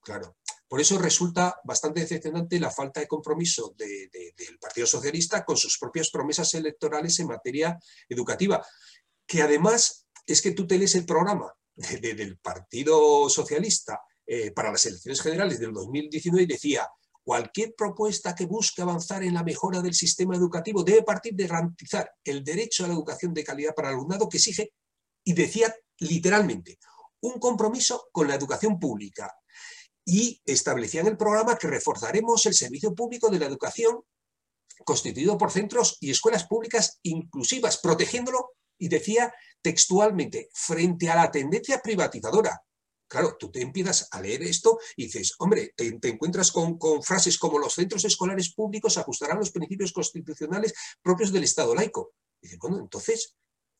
Claro. 0.00 0.36
Por 0.68 0.80
eso 0.80 0.98
resulta 0.98 1.60
bastante 1.64 2.00
decepcionante 2.00 2.58
la 2.58 2.70
falta 2.70 3.00
de 3.00 3.06
compromiso 3.06 3.74
del 3.76 4.58
Partido 4.60 4.86
Socialista 4.86 5.44
con 5.44 5.56
sus 5.56 5.78
propias 5.78 6.10
promesas 6.10 6.52
electorales 6.54 7.18
en 7.20 7.28
materia 7.28 7.78
educativa, 8.08 8.64
que 9.26 9.42
además 9.42 10.06
es 10.26 10.42
que 10.42 10.50
tú 10.50 10.66
te 10.66 10.76
lees 10.76 10.94
el 10.96 11.06
programa 11.06 11.52
del 12.00 12.38
Partido 12.38 13.28
Socialista 13.28 14.00
eh, 14.26 14.50
para 14.50 14.72
las 14.72 14.84
elecciones 14.86 15.22
generales 15.22 15.60
del 15.60 15.72
2019 15.72 16.42
y 16.42 16.46
decía, 16.46 16.88
cualquier 17.26 17.74
propuesta 17.74 18.36
que 18.36 18.46
busque 18.46 18.82
avanzar 18.82 19.24
en 19.24 19.34
la 19.34 19.42
mejora 19.42 19.82
del 19.82 19.94
sistema 19.94 20.36
educativo 20.36 20.84
debe 20.84 21.02
partir 21.02 21.34
de 21.34 21.48
garantizar 21.48 22.08
el 22.22 22.44
derecho 22.44 22.84
a 22.84 22.86
la 22.86 22.94
educación 22.94 23.34
de 23.34 23.42
calidad 23.42 23.74
para 23.74 23.88
el 23.88 23.96
alumnado 23.96 24.28
que 24.28 24.36
exige, 24.36 24.72
y 25.24 25.32
decía 25.32 25.74
literalmente, 25.98 26.78
un 27.22 27.40
compromiso 27.40 28.08
con 28.12 28.28
la 28.28 28.36
educación 28.36 28.78
pública. 28.78 29.34
Y 30.04 30.40
establecían 30.44 31.08
el 31.08 31.16
programa 31.16 31.58
que 31.58 31.66
reforzaremos 31.66 32.46
el 32.46 32.54
servicio 32.54 32.94
público 32.94 33.28
de 33.28 33.40
la 33.40 33.46
educación 33.46 34.02
constituido 34.84 35.36
por 35.36 35.50
centros 35.50 35.96
y 36.00 36.12
escuelas 36.12 36.46
públicas 36.46 37.00
inclusivas, 37.02 37.78
protegiéndolo, 37.78 38.52
y 38.78 38.86
decía 38.86 39.34
textualmente, 39.60 40.48
frente 40.54 41.10
a 41.10 41.16
la 41.16 41.32
tendencia 41.32 41.80
privatizadora 41.82 42.62
Claro, 43.08 43.36
tú 43.38 43.50
te 43.50 43.60
empiezas 43.60 44.08
a 44.10 44.20
leer 44.20 44.42
esto 44.42 44.78
y 44.96 45.04
dices, 45.04 45.34
hombre, 45.38 45.72
te, 45.76 45.96
encuentras 46.08 46.50
con, 46.50 46.78
frases 47.02 47.38
como 47.38 47.58
los 47.58 47.74
centros 47.74 48.04
escolares 48.04 48.52
públicos 48.52 48.98
ajustarán 48.98 49.38
los 49.38 49.52
principios 49.52 49.92
constitucionales 49.92 50.74
propios 51.02 51.32
del 51.32 51.44
Estado 51.44 51.74
laico. 51.74 52.14
Dices, 52.40 52.58
bueno, 52.58 52.78
entonces, 52.80 53.36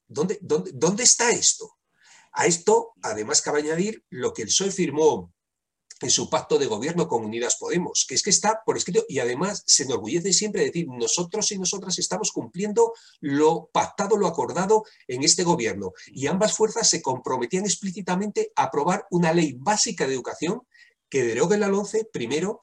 ¿dónde, 0.06 0.38
dónde, 0.40 0.70
dónde 0.74 1.02
está 1.02 1.30
esto? 1.30 1.76
A 2.32 2.46
esto, 2.46 2.92
además, 3.02 3.42
cabe 3.42 3.60
añadir 3.60 4.04
lo 4.10 4.32
que 4.32 4.42
el 4.42 4.48
PSOE 4.48 4.70
firmó 4.70 5.34
en 6.00 6.10
su 6.10 6.28
pacto 6.28 6.58
de 6.58 6.66
gobierno 6.66 7.08
con 7.08 7.24
Unidas 7.24 7.56
Podemos, 7.56 8.04
que 8.06 8.14
es 8.14 8.22
que 8.22 8.30
está 8.30 8.62
por 8.64 8.76
escrito 8.76 9.04
y 9.08 9.18
además 9.18 9.62
se 9.66 9.84
enorgullece 9.84 10.32
siempre 10.32 10.60
de 10.60 10.66
decir 10.66 10.86
nosotros 10.88 11.50
y 11.52 11.58
nosotras 11.58 11.98
estamos 11.98 12.32
cumpliendo 12.32 12.92
lo 13.20 13.70
pactado, 13.72 14.16
lo 14.16 14.26
acordado 14.26 14.84
en 15.08 15.22
este 15.22 15.42
gobierno. 15.42 15.92
Y 16.08 16.26
ambas 16.26 16.54
fuerzas 16.54 16.88
se 16.88 17.00
comprometían 17.00 17.64
explícitamente 17.64 18.52
a 18.56 18.64
aprobar 18.64 19.06
una 19.10 19.32
ley 19.32 19.54
básica 19.58 20.06
de 20.06 20.14
educación 20.14 20.62
que 21.08 21.24
derogue 21.24 21.56
la 21.56 21.68
11, 21.68 22.08
primero, 22.12 22.60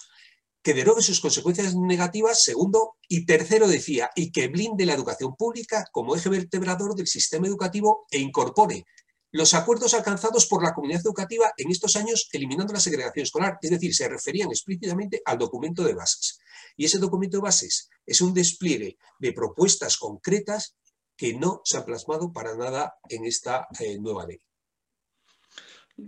que 0.62 0.74
derogue 0.74 1.02
sus 1.02 1.20
consecuencias 1.20 1.76
negativas, 1.76 2.44
segundo, 2.44 2.96
y 3.08 3.26
tercero 3.26 3.68
decía, 3.68 4.12
y 4.16 4.32
que 4.32 4.48
blinde 4.48 4.86
la 4.86 4.94
educación 4.94 5.36
pública 5.36 5.86
como 5.92 6.16
eje 6.16 6.30
vertebrador 6.30 6.96
del 6.96 7.08
sistema 7.08 7.48
educativo 7.48 8.06
e 8.12 8.20
incorpore 8.20 8.86
los 9.34 9.56
acuerdos 9.56 9.96
alcanzados 9.96 10.46
por 10.46 10.64
la 10.64 10.76
comunidad 10.76 11.02
educativa 11.02 11.52
en 11.58 11.72
estos 11.72 11.96
años 11.96 12.30
eliminando 12.32 12.72
la 12.72 12.80
segregación 12.80 13.24
escolar, 13.24 13.58
es 13.62 13.72
decir, 13.72 13.94
se 13.96 14.08
referían 14.08 14.50
explícitamente 14.50 15.24
al 15.26 15.40
documento 15.40 15.84
de 15.84 15.96
bases. 15.96 16.40
Y 16.78 16.86
ese 16.86 17.00
documento 17.00 17.38
de 17.38 17.42
bases 17.42 17.90
es 18.06 18.22
un 18.22 18.36
despliegue 18.36 18.98
de 19.18 19.34
propuestas 19.34 19.98
concretas 19.98 20.76
que 21.18 21.34
no 21.34 21.62
se 21.64 21.78
han 21.78 21.86
plasmado 21.86 22.32
para 22.32 22.56
nada 22.56 22.94
en 23.10 23.26
esta 23.26 23.68
eh, 23.80 23.98
nueva 24.00 24.28
ley. 24.28 24.40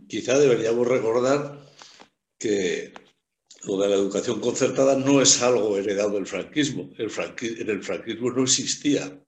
Quizá 0.08 0.38
deberíamos 0.38 0.88
recordar 0.88 1.68
que 2.38 2.94
lo 3.64 3.78
de 3.78 3.90
la 3.90 3.96
educación 3.96 4.40
concertada 4.40 4.98
no 4.98 5.20
es 5.20 5.42
algo 5.42 5.78
heredado 5.78 6.12
del 6.12 6.28
franquismo. 6.28 6.92
En 6.96 7.70
el 7.70 7.84
franquismo 7.84 8.30
no 8.30 8.44
existía 8.44 9.20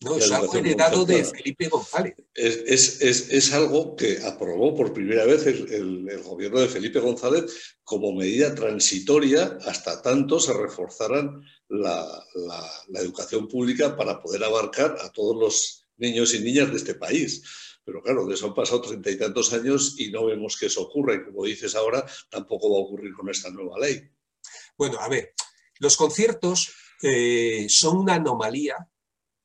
no, 0.00 0.16
es 0.16 0.30
algo 0.30 0.54
heredado 0.54 1.04
de 1.04 1.24
Felipe 1.24 1.68
González. 1.68 2.14
Es, 2.34 3.52
algo 3.52 3.96
que 3.96 4.18
aprobó 4.24 4.74
por 4.74 4.92
primera 4.92 5.24
vez 5.24 5.44
el, 5.46 6.22
gobierno 6.22 6.60
de 6.60 6.68
Felipe 6.68 7.00
González 7.00 7.76
como 7.82 8.12
medida 8.12 8.54
transitoria 8.54 9.58
hasta 9.66 10.00
tanto 10.00 10.38
se 10.38 10.52
reforzaran 10.52 11.42
la, 11.68 12.24
educación 12.94 13.48
pública 13.48 13.96
para 13.96 14.20
poder 14.20 14.44
abarcar 14.44 14.96
a 15.00 15.10
todos 15.10 15.36
los 15.36 15.86
niños 15.96 16.32
y 16.34 16.40
niñas 16.40 16.70
de 16.70 16.76
este 16.76 16.94
país. 16.94 17.42
Pero 17.84 18.02
claro, 18.02 18.26
de 18.26 18.34
eso 18.34 18.46
han 18.46 18.54
pasado 18.54 18.82
treinta 18.82 19.10
y 19.10 19.18
tantos 19.18 19.52
años 19.52 19.96
y 19.98 20.10
no 20.10 20.26
vemos 20.26 20.56
que 20.56 20.66
eso 20.66 20.82
ocurra. 20.82 21.14
Y 21.14 21.24
como 21.24 21.44
dices 21.44 21.74
ahora, 21.74 22.06
tampoco 22.30 22.70
va 22.70 22.76
a 22.76 22.82
ocurrir 22.82 23.12
con 23.14 23.28
esta 23.30 23.50
nueva 23.50 23.78
ley. 23.80 24.08
Bueno, 24.76 24.98
a 25.00 25.08
ver, 25.08 25.32
los 25.80 25.96
conciertos 25.96 26.70
eh, 27.02 27.66
son 27.68 27.96
una 27.96 28.14
anomalía 28.14 28.76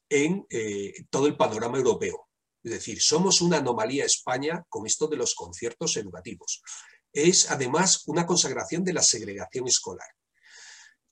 en 0.10 0.45
eh, 0.50 1.05
todo 1.10 1.27
el 1.27 1.38
panorama 1.38 1.77
europeo. 1.77 2.29
Es 2.63 2.72
decir, 2.72 3.01
somos 3.01 3.41
una 3.41 3.57
anomalía 3.57 4.05
España 4.05 4.63
con 4.69 4.86
esto 4.86 5.07
de 5.07 5.17
los 5.17 5.36
conciertos 5.36 5.98
educativos. 5.98 6.62
Es 7.12 7.51
además 7.51 8.03
una 8.07 8.25
consagración 8.25 8.83
de 8.83 8.93
la 8.93 9.01
segregación 9.01 9.67
escolar. 9.67 10.07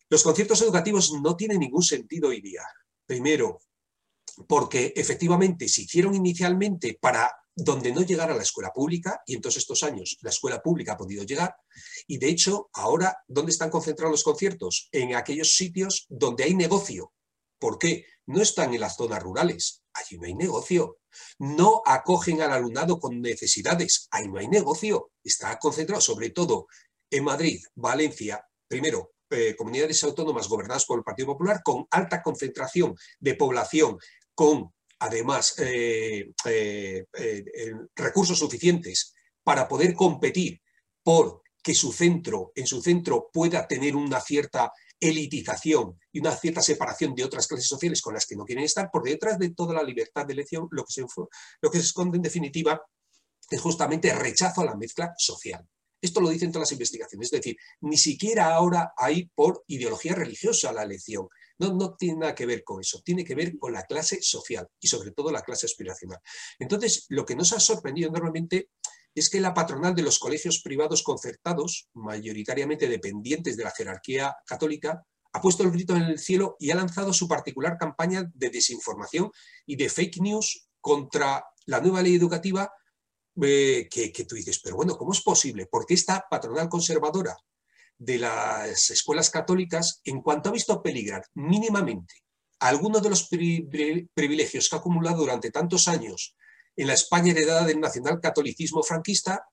Los 0.09 0.23
conciertos 0.23 0.61
educativos 0.61 1.11
no 1.21 1.35
tienen 1.35 1.59
ningún 1.59 1.83
sentido 1.83 2.29
hoy 2.29 2.41
día. 2.41 2.63
Primero, 3.05 3.59
porque 4.47 4.93
efectivamente 4.95 5.67
se 5.67 5.81
hicieron 5.81 6.15
inicialmente 6.15 6.97
para 6.99 7.31
donde 7.55 7.91
no 7.91 8.01
llegara 8.01 8.35
la 8.35 8.43
escuela 8.43 8.71
pública, 8.71 9.21
y 9.25 9.35
en 9.35 9.41
todos 9.41 9.57
estos 9.57 9.83
años 9.83 10.17
la 10.21 10.29
escuela 10.29 10.61
pública 10.61 10.93
ha 10.93 10.97
podido 10.97 11.23
llegar, 11.23 11.55
y 12.07 12.17
de 12.17 12.29
hecho 12.29 12.69
ahora, 12.73 13.17
¿dónde 13.27 13.51
están 13.51 13.69
concentrados 13.69 14.11
los 14.11 14.23
conciertos? 14.23 14.87
En 14.91 15.15
aquellos 15.15 15.55
sitios 15.55 16.05
donde 16.09 16.45
hay 16.45 16.55
negocio. 16.55 17.13
¿Por 17.59 17.77
qué? 17.77 18.05
No 18.31 18.41
están 18.41 18.73
en 18.73 18.81
las 18.81 18.95
zonas 18.95 19.21
rurales, 19.21 19.83
allí 19.93 20.17
no 20.17 20.25
hay 20.25 20.35
negocio. 20.35 20.97
No 21.39 21.81
acogen 21.85 22.41
al 22.41 22.51
alumnado 22.51 22.99
con 22.99 23.21
necesidades, 23.21 24.07
ahí 24.11 24.27
no 24.27 24.39
hay 24.39 24.47
negocio. 24.47 25.11
Está 25.23 25.59
concentrado 25.59 26.01
sobre 26.01 26.29
todo 26.29 26.67
en 27.09 27.23
Madrid, 27.25 27.61
Valencia, 27.75 28.43
primero, 28.67 29.11
eh, 29.29 29.55
comunidades 29.55 30.03
autónomas 30.03 30.47
gobernadas 30.47 30.85
por 30.85 30.97
el 30.97 31.03
Partido 31.03 31.27
Popular, 31.27 31.61
con 31.63 31.85
alta 31.91 32.21
concentración 32.21 32.95
de 33.19 33.35
población, 33.35 33.97
con 34.33 34.73
además 34.99 35.55
eh, 35.57 36.31
eh, 36.45 37.05
recursos 37.95 38.37
suficientes 38.37 39.13
para 39.43 39.67
poder 39.67 39.93
competir 39.93 40.61
por 41.03 41.41
que 41.63 41.75
su 41.75 41.91
centro, 41.91 42.51
en 42.55 42.67
su 42.67 42.81
centro 42.81 43.29
pueda 43.31 43.67
tener 43.67 43.95
una 43.95 44.19
cierta 44.19 44.71
elitización 45.01 45.99
y 46.11 46.19
una 46.19 46.31
cierta 46.31 46.61
separación 46.61 47.15
de 47.15 47.23
otras 47.23 47.47
clases 47.47 47.67
sociales 47.67 48.01
con 48.01 48.13
las 48.13 48.25
que 48.25 48.35
no 48.35 48.45
quieren 48.45 48.63
estar, 48.63 48.89
por 48.91 49.03
detrás 49.03 49.39
de 49.39 49.49
toda 49.49 49.73
la 49.73 49.83
libertad 49.83 50.25
de 50.25 50.33
elección, 50.33 50.67
lo 50.71 50.85
que 50.85 50.93
se, 50.93 51.01
lo 51.61 51.71
que 51.71 51.79
se 51.79 51.85
esconde 51.85 52.17
en 52.17 52.21
definitiva 52.21 52.81
es 53.49 53.59
justamente 53.59 54.13
rechazo 54.13 54.61
a 54.61 54.65
la 54.65 54.75
mezcla 54.75 55.13
social. 55.17 55.67
Esto 55.99 56.21
lo 56.21 56.29
dicen 56.29 56.51
todas 56.51 56.67
las 56.67 56.71
investigaciones, 56.71 57.27
es 57.27 57.39
decir, 57.39 57.57
ni 57.81 57.97
siquiera 57.97 58.55
ahora 58.55 58.93
hay 58.97 59.29
por 59.35 59.63
ideología 59.67 60.15
religiosa 60.15 60.71
la 60.71 60.83
elección. 60.83 61.27
No, 61.59 61.73
no 61.73 61.95
tiene 61.95 62.19
nada 62.19 62.35
que 62.35 62.47
ver 62.47 62.63
con 62.63 62.79
eso, 62.79 63.01
tiene 63.03 63.23
que 63.23 63.35
ver 63.35 63.57
con 63.57 63.73
la 63.73 63.83
clase 63.83 64.19
social 64.21 64.67
y 64.79 64.87
sobre 64.87 65.11
todo 65.11 65.31
la 65.31 65.43
clase 65.43 65.67
aspiracional. 65.67 66.19
Entonces, 66.57 67.05
lo 67.09 67.23
que 67.23 67.35
nos 67.35 67.53
ha 67.53 67.59
sorprendido 67.59 68.09
enormemente 68.09 68.69
es 69.13 69.29
que 69.29 69.41
la 69.41 69.53
patronal 69.53 69.93
de 69.95 70.03
los 70.03 70.19
colegios 70.19 70.61
privados 70.61 71.03
concertados, 71.03 71.89
mayoritariamente 71.93 72.87
dependientes 72.87 73.57
de 73.57 73.63
la 73.63 73.71
jerarquía 73.71 74.35
católica, 74.45 75.05
ha 75.33 75.41
puesto 75.41 75.63
el 75.63 75.71
grito 75.71 75.95
en 75.95 76.03
el 76.03 76.19
cielo 76.19 76.55
y 76.59 76.71
ha 76.71 76.75
lanzado 76.75 77.13
su 77.13 77.27
particular 77.27 77.77
campaña 77.77 78.29
de 78.33 78.49
desinformación 78.49 79.31
y 79.65 79.75
de 79.75 79.89
fake 79.89 80.21
news 80.21 80.67
contra 80.79 81.43
la 81.65 81.79
nueva 81.79 82.01
ley 82.01 82.15
educativa 82.15 82.71
eh, 83.41 83.87
que, 83.89 84.11
que, 84.11 84.25
tú 84.25 84.35
dices, 84.35 84.59
pero 84.61 84.75
bueno, 84.75 84.97
¿cómo 84.97 85.13
es 85.13 85.21
posible? 85.21 85.67
Porque 85.71 85.93
esta 85.93 86.25
patronal 86.29 86.67
conservadora 86.67 87.37
de 87.97 88.17
las 88.17 88.89
escuelas 88.89 89.29
católicas, 89.29 90.01
en 90.03 90.21
cuanto 90.21 90.49
ha 90.49 90.53
visto 90.53 90.81
peligrar 90.81 91.23
mínimamente 91.35 92.15
algunos 92.59 93.01
de 93.01 93.09
los 93.09 93.27
privilegios 93.27 94.69
que 94.69 94.75
ha 94.75 94.79
acumulado 94.79 95.17
durante 95.17 95.51
tantos 95.51 95.87
años 95.87 96.35
en 96.75 96.87
la 96.87 96.93
España 96.93 97.31
heredada 97.31 97.65
del 97.65 97.79
nacionalcatolicismo 97.79 98.83
franquista, 98.83 99.45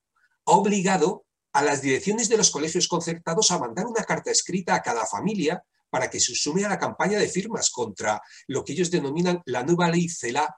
ha 0.46 0.52
obligado 0.52 1.24
a 1.52 1.62
las 1.62 1.82
direcciones 1.82 2.28
de 2.28 2.36
los 2.36 2.50
colegios 2.50 2.88
concertados 2.88 3.50
a 3.50 3.58
mandar 3.58 3.86
una 3.86 4.04
carta 4.04 4.30
escrita 4.30 4.74
a 4.74 4.82
cada 4.82 5.06
familia 5.06 5.62
para 5.90 6.10
que 6.10 6.20
se 6.20 6.34
sume 6.34 6.64
a 6.64 6.68
la 6.68 6.78
campaña 6.78 7.18
de 7.18 7.28
firmas 7.28 7.70
contra 7.70 8.20
lo 8.46 8.64
que 8.64 8.72
ellos 8.72 8.90
denominan 8.90 9.40
la 9.46 9.62
nueva 9.62 9.90
ley 9.90 10.08
CELA 10.08 10.54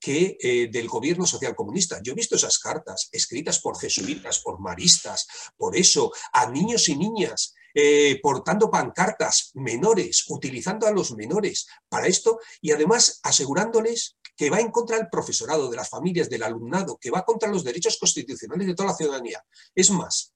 que, 0.00 0.36
eh, 0.40 0.68
del 0.70 0.88
gobierno 0.88 1.24
social 1.26 1.54
comunista. 1.54 2.00
Yo 2.02 2.12
he 2.12 2.16
visto 2.16 2.34
esas 2.34 2.58
cartas 2.58 3.08
escritas 3.12 3.60
por 3.60 3.78
jesuitas, 3.78 4.40
por 4.40 4.58
maristas, 4.60 5.28
por 5.56 5.76
eso, 5.76 6.10
a 6.32 6.50
niños 6.50 6.88
y 6.88 6.96
niñas, 6.96 7.54
eh, 7.72 8.18
portando 8.20 8.70
pancartas 8.70 9.52
menores, 9.54 10.24
utilizando 10.28 10.86
a 10.86 10.90
los 10.90 11.12
menores 11.12 11.68
para 11.88 12.08
esto 12.08 12.40
y 12.60 12.72
además 12.72 13.20
asegurándoles 13.22 14.16
que 14.36 14.50
va 14.50 14.60
en 14.60 14.70
contra 14.70 14.96
del 14.96 15.08
profesorado, 15.08 15.70
de 15.70 15.76
las 15.76 15.88
familias, 15.88 16.28
del 16.28 16.42
alumnado, 16.42 16.98
que 17.00 17.10
va 17.10 17.24
contra 17.24 17.50
los 17.50 17.64
derechos 17.64 17.98
constitucionales 17.98 18.66
de 18.66 18.74
toda 18.74 18.90
la 18.90 18.96
ciudadanía. 18.96 19.44
Es 19.74 19.90
más, 19.90 20.34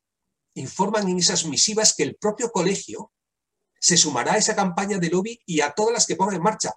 informan 0.55 1.09
en 1.09 1.19
esas 1.19 1.45
misivas 1.47 1.95
que 1.95 2.03
el 2.03 2.17
propio 2.17 2.51
colegio 2.51 3.13
se 3.79 3.97
sumará 3.97 4.35
a 4.35 4.39
esa 4.39 4.57
campaña 4.57 4.99
de 4.99 5.11
lobby 5.11 5.39
y 5.47 5.61
a 5.61 5.73
todas 5.73 5.93
las 5.93 6.07
que 6.07 6.17
pongan 6.17 6.37
en 6.37 6.43
marcha. 6.43 6.75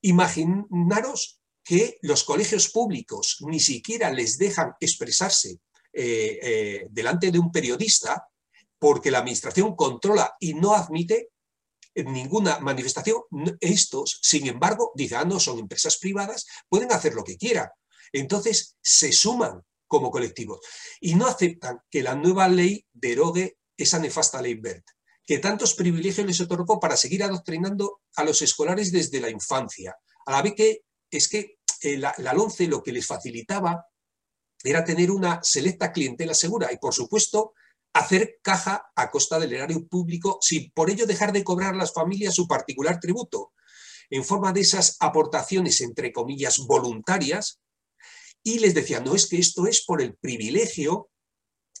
Imaginaros 0.00 1.40
que 1.64 1.98
los 2.02 2.24
colegios 2.24 2.68
públicos 2.70 3.38
ni 3.40 3.60
siquiera 3.60 4.10
les 4.10 4.38
dejan 4.38 4.74
expresarse 4.80 5.60
eh, 5.92 6.38
eh, 6.42 6.86
delante 6.90 7.30
de 7.30 7.38
un 7.38 7.52
periodista 7.52 8.28
porque 8.78 9.10
la 9.10 9.18
administración 9.18 9.76
controla 9.76 10.34
y 10.40 10.54
no 10.54 10.74
admite 10.74 11.30
ninguna 11.94 12.58
manifestación. 12.60 13.22
Estos, 13.60 14.18
sin 14.22 14.46
embargo, 14.46 14.92
dicen, 14.94 15.18
ah, 15.18 15.24
no, 15.24 15.40
son 15.40 15.58
empresas 15.58 15.98
privadas, 15.98 16.46
pueden 16.68 16.92
hacer 16.92 17.14
lo 17.14 17.24
que 17.24 17.36
quieran. 17.36 17.68
Entonces, 18.12 18.76
se 18.82 19.12
suman 19.12 19.62
como 19.86 20.10
colectivos 20.10 20.60
y 21.00 21.14
no 21.14 21.26
aceptan 21.26 21.80
que 21.90 22.02
la 22.02 22.14
nueva 22.14 22.48
ley 22.48 22.86
derogue 22.92 23.58
esa 23.76 23.98
nefasta 23.98 24.40
ley 24.40 24.54
BERT 24.54 24.84
que 25.24 25.38
tantos 25.38 25.74
privilegios 25.74 26.26
les 26.26 26.40
otorgó 26.40 26.80
para 26.80 26.96
seguir 26.96 27.22
adoctrinando 27.22 28.00
a 28.16 28.24
los 28.24 28.42
escolares 28.42 28.90
desde 28.90 29.20
la 29.20 29.30
infancia. 29.30 29.94
A 30.26 30.32
la 30.32 30.42
vez 30.42 30.54
que 30.56 30.80
es 31.10 31.28
que 31.28 31.58
eh, 31.82 31.96
la, 31.96 32.14
la 32.18 32.32
LONCE 32.32 32.66
lo 32.66 32.82
que 32.82 32.92
les 32.92 33.06
facilitaba 33.06 33.86
era 34.64 34.84
tener 34.84 35.10
una 35.10 35.40
selecta 35.42 35.92
clientela 35.92 36.34
segura 36.34 36.72
y, 36.72 36.78
por 36.78 36.94
supuesto, 36.94 37.54
hacer 37.92 38.38
caja 38.42 38.90
a 38.96 39.10
costa 39.10 39.38
del 39.38 39.52
erario 39.52 39.86
público 39.86 40.38
sin 40.40 40.70
por 40.72 40.90
ello 40.90 41.06
dejar 41.06 41.32
de 41.32 41.44
cobrar 41.44 41.74
a 41.74 41.78
las 41.78 41.92
familias 41.92 42.34
su 42.34 42.46
particular 42.46 43.00
tributo, 43.00 43.52
en 44.10 44.24
forma 44.24 44.52
de 44.52 44.60
esas 44.60 44.96
aportaciones, 45.00 45.80
entre 45.80 46.12
comillas, 46.12 46.58
voluntarias, 46.58 47.60
y 48.42 48.58
les 48.58 48.74
decía, 48.74 49.00
no 49.00 49.14
es 49.14 49.28
que 49.28 49.38
esto 49.38 49.66
es 49.66 49.84
por 49.84 50.02
el 50.02 50.16
privilegio 50.16 51.10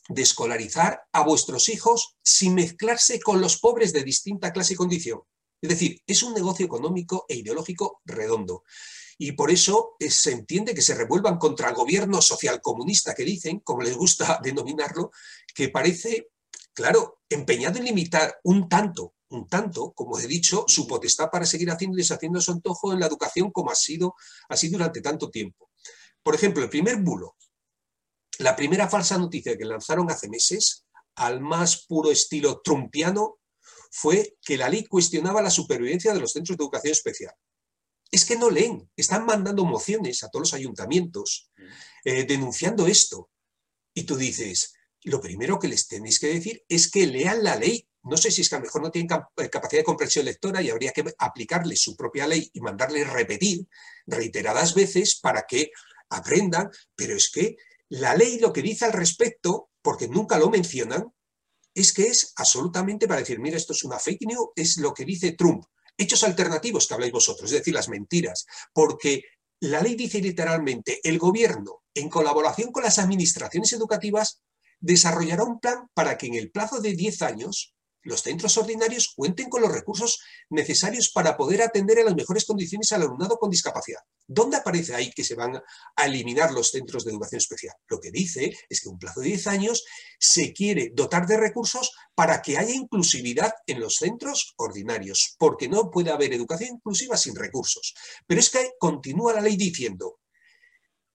de 0.08 0.22
escolarizar 0.22 1.02
a 1.12 1.24
vuestros 1.24 1.68
hijos 1.68 2.16
sin 2.22 2.54
mezclarse 2.54 3.20
con 3.20 3.40
los 3.40 3.58
pobres 3.58 3.92
de 3.92 4.02
distinta 4.02 4.52
clase 4.52 4.74
y 4.74 4.76
condición. 4.76 5.20
Es 5.60 5.70
decir, 5.70 6.00
es 6.06 6.22
un 6.22 6.34
negocio 6.34 6.66
económico 6.66 7.24
e 7.28 7.36
ideológico 7.36 8.00
redondo. 8.04 8.64
Y 9.24 9.30
por 9.32 9.52
eso 9.52 9.94
se 10.00 10.32
entiende 10.32 10.74
que 10.74 10.82
se 10.82 10.96
revuelvan 10.96 11.38
contra 11.38 11.68
el 11.68 11.76
gobierno 11.76 12.20
social 12.20 12.60
comunista 12.60 13.14
que 13.14 13.22
dicen, 13.22 13.60
como 13.60 13.82
les 13.82 13.96
gusta 13.96 14.40
denominarlo, 14.42 15.12
que 15.54 15.68
parece, 15.68 16.30
claro, 16.74 17.20
empeñado 17.28 17.78
en 17.78 17.84
limitar 17.84 18.40
un 18.42 18.68
tanto, 18.68 19.14
un 19.28 19.46
tanto, 19.46 19.92
como 19.92 20.18
he 20.18 20.26
dicho, 20.26 20.64
su 20.66 20.88
potestad 20.88 21.30
para 21.30 21.46
seguir 21.46 21.70
haciendo 21.70 21.96
y 21.96 22.00
deshaciendo 22.00 22.40
su 22.40 22.50
antojo 22.50 22.92
en 22.92 22.98
la 22.98 23.06
educación 23.06 23.52
como 23.52 23.70
ha 23.70 23.76
sido 23.76 24.16
así 24.48 24.68
durante 24.68 25.00
tanto 25.00 25.30
tiempo. 25.30 25.70
Por 26.20 26.34
ejemplo, 26.34 26.64
el 26.64 26.68
primer 26.68 26.96
bulo, 26.96 27.36
la 28.40 28.56
primera 28.56 28.88
falsa 28.88 29.18
noticia 29.18 29.56
que 29.56 29.64
lanzaron 29.64 30.10
hace 30.10 30.28
meses, 30.28 30.84
al 31.14 31.40
más 31.40 31.86
puro 31.86 32.10
estilo 32.10 32.60
trumpiano, 32.60 33.38
fue 33.92 34.36
que 34.44 34.56
la 34.56 34.68
ley 34.68 34.84
cuestionaba 34.84 35.40
la 35.42 35.50
supervivencia 35.50 36.12
de 36.12 36.18
los 36.18 36.32
centros 36.32 36.58
de 36.58 36.64
educación 36.64 36.90
especial. 36.90 37.34
Es 38.12 38.24
que 38.24 38.36
no 38.36 38.50
leen, 38.50 38.88
están 38.94 39.26
mandando 39.26 39.64
mociones 39.64 40.22
a 40.22 40.28
todos 40.28 40.52
los 40.52 40.54
ayuntamientos 40.54 41.50
eh, 42.04 42.24
denunciando 42.24 42.86
esto. 42.86 43.30
Y 43.94 44.04
tú 44.04 44.16
dices, 44.16 44.74
lo 45.04 45.20
primero 45.20 45.58
que 45.58 45.68
les 45.68 45.88
tenéis 45.88 46.20
que 46.20 46.28
decir 46.28 46.62
es 46.68 46.90
que 46.90 47.06
lean 47.06 47.42
la 47.42 47.56
ley. 47.56 47.88
No 48.04 48.16
sé 48.16 48.30
si 48.30 48.42
es 48.42 48.48
que 48.48 48.56
a 48.56 48.58
lo 48.58 48.66
mejor 48.66 48.82
no 48.82 48.90
tienen 48.90 49.10
eh, 49.36 49.48
capacidad 49.48 49.80
de 49.80 49.84
comprensión 49.84 50.26
lectora 50.26 50.60
y 50.60 50.70
habría 50.70 50.92
que 50.92 51.04
aplicarles 51.18 51.80
su 51.80 51.96
propia 51.96 52.26
ley 52.26 52.50
y 52.52 52.60
mandarles 52.60 53.08
repetir 53.08 53.66
reiteradas 54.06 54.74
veces 54.74 55.18
para 55.18 55.46
que 55.48 55.70
aprendan, 56.10 56.70
pero 56.94 57.16
es 57.16 57.30
que 57.30 57.56
la 57.88 58.14
ley 58.14 58.38
lo 58.38 58.52
que 58.52 58.62
dice 58.62 58.84
al 58.84 58.92
respecto, 58.92 59.70
porque 59.80 60.08
nunca 60.08 60.38
lo 60.38 60.50
mencionan, 60.50 61.12
es 61.74 61.92
que 61.92 62.08
es 62.08 62.32
absolutamente 62.36 63.08
para 63.08 63.20
decir, 63.20 63.38
mira, 63.40 63.56
esto 63.56 63.72
es 63.72 63.84
una 63.84 63.98
fake 63.98 64.26
news, 64.26 64.48
es 64.56 64.76
lo 64.76 64.92
que 64.92 65.04
dice 65.04 65.32
Trump. 65.32 65.64
Hechos 66.02 66.24
alternativos 66.24 66.86
que 66.86 66.94
habláis 66.94 67.12
vosotros, 67.12 67.50
es 67.50 67.58
decir, 67.58 67.72
las 67.72 67.88
mentiras, 67.88 68.46
porque 68.72 69.24
la 69.60 69.80
ley 69.80 69.94
dice 69.94 70.20
literalmente, 70.20 71.00
el 71.04 71.18
gobierno, 71.18 71.82
en 71.94 72.08
colaboración 72.08 72.72
con 72.72 72.82
las 72.82 72.98
administraciones 72.98 73.72
educativas, 73.72 74.42
desarrollará 74.80 75.44
un 75.44 75.60
plan 75.60 75.86
para 75.94 76.18
que 76.18 76.26
en 76.26 76.34
el 76.34 76.50
plazo 76.50 76.80
de 76.80 76.94
10 76.94 77.22
años 77.22 77.74
los 78.02 78.22
centros 78.22 78.56
ordinarios 78.56 79.12
cuenten 79.14 79.48
con 79.48 79.62
los 79.62 79.72
recursos 79.72 80.20
necesarios 80.50 81.10
para 81.10 81.36
poder 81.36 81.62
atender 81.62 81.98
en 81.98 82.06
las 82.06 82.16
mejores 82.16 82.44
condiciones 82.44 82.92
al 82.92 83.02
alumnado 83.02 83.36
con 83.38 83.50
discapacidad. 83.50 84.00
¿Dónde 84.26 84.56
aparece 84.56 84.94
ahí 84.94 85.10
que 85.10 85.24
se 85.24 85.34
van 85.34 85.56
a 85.96 86.06
eliminar 86.06 86.52
los 86.52 86.70
centros 86.70 87.04
de 87.04 87.10
educación 87.10 87.38
especial? 87.38 87.74
Lo 87.88 88.00
que 88.00 88.10
dice 88.10 88.56
es 88.68 88.80
que 88.80 88.88
en 88.88 88.94
un 88.94 88.98
plazo 88.98 89.20
de 89.20 89.28
10 89.28 89.46
años 89.48 89.84
se 90.18 90.52
quiere 90.52 90.90
dotar 90.94 91.26
de 91.26 91.36
recursos 91.36 91.92
para 92.14 92.42
que 92.42 92.58
haya 92.58 92.74
inclusividad 92.74 93.52
en 93.66 93.80
los 93.80 93.96
centros 93.96 94.54
ordinarios, 94.56 95.36
porque 95.38 95.68
no 95.68 95.90
puede 95.90 96.10
haber 96.10 96.32
educación 96.32 96.76
inclusiva 96.76 97.16
sin 97.16 97.34
recursos. 97.36 97.94
Pero 98.26 98.40
es 98.40 98.50
que 98.50 98.72
continúa 98.78 99.34
la 99.34 99.40
ley 99.40 99.56
diciendo, 99.56 100.20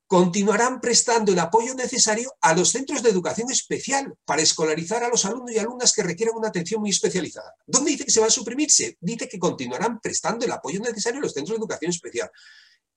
continuarán 0.08 0.80
prestando 0.80 1.34
el 1.34 1.40
apoyo 1.40 1.76
necesario 1.76 2.34
a 2.40 2.56
los 2.56 2.70
centros 2.70 3.04
de 3.04 3.10
educación 3.10 3.52
especial 3.52 4.16
para 4.26 4.42
escolarizar 4.42 5.04
a 5.04 5.10
los 5.10 5.26
alumnos 5.26 5.52
y 5.52 5.60
alumnas 5.60 5.92
que 5.92 6.02
requieran 6.02 6.38
una 6.38 6.48
atención 6.48 6.80
muy 6.80 6.92
especializada. 6.92 7.54
¿Dónde 7.66 7.92
dice 7.92 8.06
que 8.06 8.12
se 8.12 8.22
va 8.22 8.28
a 8.28 8.32
suprimirse? 8.32 8.98
Dice 9.02 9.28
que 9.28 9.38
continuarán 9.38 10.00
prestando 10.00 10.46
el 10.46 10.52
apoyo 10.52 10.80
necesario 10.80 11.20
a 11.20 11.24
los 11.24 11.34
centros 11.34 11.58
de 11.58 11.60
educación 11.60 11.92
especial. 11.92 12.32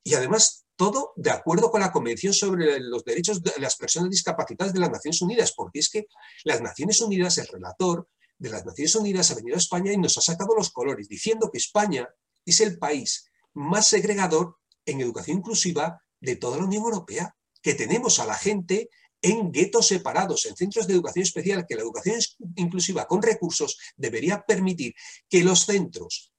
Y 0.05 0.14
además, 0.14 0.64
todo 0.77 1.12
de 1.16 1.31
acuerdo 1.31 1.70
con 1.70 1.81
la 1.81 1.90
Convención 1.90 2.33
sobre 2.33 2.79
los 2.79 3.05
Derechos 3.05 3.42
de 3.42 3.53
las 3.59 3.77
Personas 3.77 4.11
Discapacitadas 4.11 4.73
de 4.73 4.81
las 4.81 4.90
Naciones 4.90 5.20
Unidas, 5.20 5.53
porque 5.53 5.81
es 5.81 5.90
que 5.90 6.07
las 6.44 6.61
Naciones 6.61 7.01
Unidas, 7.01 7.37
el 7.38 7.49
relator 7.49 8.09
de 8.38 8.51
las 8.51 8.64
Naciones 8.64 8.94
Unidas 8.94 9.31
ha 9.31 9.35
venido 9.35 9.57
a 9.57 9.59
España 9.59 9.92
y 9.92 9.99
nos 9.99 10.16
ha 10.16 10.20
sacado 10.20 10.55
los 10.55 10.70
colores, 10.70 11.09
diciendo 11.09 11.51
que 11.51 11.59
España 11.59 12.09
es 12.46 12.61
el 12.61 12.79
país 12.79 13.27
más 13.53 13.88
segregador 13.88 14.57
en 14.87 15.01
educación 15.01 15.38
inclusiva 15.38 16.03
de 16.20 16.37
toda 16.37 16.59
la 16.59 16.64
Unión 16.64 16.85
Europea, 16.85 17.37
que 17.62 17.74
tenemos 17.74 18.18
a 18.18 18.26
la 18.26 18.35
gente 18.35 18.90
en 19.22 19.52
guetos 19.52 19.88
separados, 19.88 20.46
en 20.46 20.56
centros 20.56 20.87
de 20.87 20.94
educación 20.94 21.22
especial, 21.22 21.66
que 21.68 21.74
la 21.74 21.83
educación 21.83 22.18
inclusiva 22.56 23.06
con 23.06 23.22
recursos 23.22 23.78
debería 23.96 24.44
permitir 24.46 24.94
que 25.28 25.44
los 25.44 25.66
centros 25.66 26.33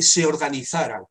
se 0.00 0.26
organizaran, 0.26 1.04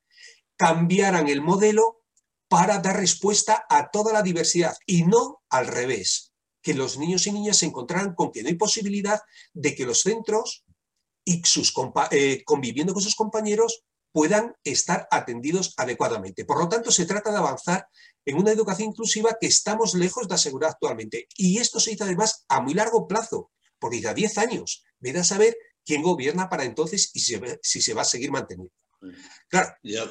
cambiaran 0.55 1.27
el 1.29 1.41
modelo 1.41 2.03
para 2.47 2.79
dar 2.79 2.97
respuesta 2.97 3.65
a 3.69 3.89
toda 3.89 4.13
la 4.13 4.21
diversidad 4.21 4.75
y 4.85 5.03
no 5.03 5.41
al 5.49 5.67
revés, 5.67 6.33
que 6.61 6.73
los 6.73 6.97
niños 6.97 7.25
y 7.27 7.31
niñas 7.31 7.57
se 7.57 7.65
encontraran 7.65 8.15
con 8.15 8.31
que 8.31 8.43
no 8.43 8.49
hay 8.49 8.55
posibilidad 8.55 9.19
de 9.53 9.75
que 9.75 9.85
los 9.85 10.01
centros 10.01 10.63
y 11.25 11.41
sus 11.45 11.73
eh, 12.11 12.43
conviviendo 12.45 12.93
con 12.93 13.01
sus 13.01 13.15
compañeros 13.15 13.83
puedan 14.13 14.55
estar 14.63 15.07
atendidos 15.11 15.73
adecuadamente. 15.75 16.45
Por 16.45 16.59
lo 16.59 16.69
tanto, 16.69 16.91
se 16.91 17.05
trata 17.05 17.31
de 17.31 17.37
avanzar 17.37 17.87
en 18.25 18.37
una 18.37 18.51
educación 18.51 18.89
inclusiva 18.89 19.37
que 19.41 19.47
estamos 19.47 19.95
lejos 19.95 20.27
de 20.29 20.35
asegurar 20.35 20.69
actualmente. 20.69 21.27
Y 21.35 21.57
esto 21.57 21.79
se 21.79 21.91
hizo 21.91 22.05
además 22.05 22.45
a 22.47 22.61
muy 22.61 22.75
largo 22.75 23.07
plazo, 23.07 23.51
porque 23.79 24.07
a 24.07 24.13
10 24.13 24.37
años. 24.37 24.85
Vete 24.99 25.19
a 25.19 25.23
saber 25.23 25.57
quién 25.83 26.03
gobierna 26.03 26.47
para 26.47 26.63
entonces 26.63 27.11
y 27.13 27.19
si 27.19 27.81
se 27.81 27.93
va 27.93 28.03
a 28.03 28.05
seguir 28.05 28.31
manteniendo. 28.31 28.71
Claro. 29.49 29.73
Ya, 29.83 30.09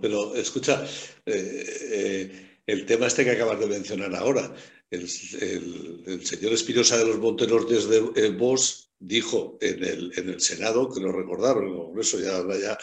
pero, 0.00 0.34
escucha, 0.34 0.84
eh, 1.26 1.64
eh, 1.92 2.60
el 2.66 2.86
tema 2.86 3.06
este 3.06 3.24
que 3.24 3.32
acabas 3.32 3.60
de 3.60 3.66
mencionar 3.66 4.14
ahora, 4.16 4.52
el, 4.90 5.08
señor 5.08 6.52
Espinosa 6.52 6.98
de 6.98 7.06
los 7.06 7.18
Montenortes 7.18 7.88
de 7.88 8.10
eh, 8.16 8.30
Vos 8.30 8.92
dijo 8.98 9.58
en 9.60 9.84
el, 9.84 10.12
en 10.16 10.28
el 10.30 10.40
Senado, 10.40 10.92
que 10.92 11.00
lo 11.00 11.12
recordaron, 11.12 11.92
por 11.92 12.00
eso 12.00 12.18
ya, 12.18 12.42
ya 12.58 12.78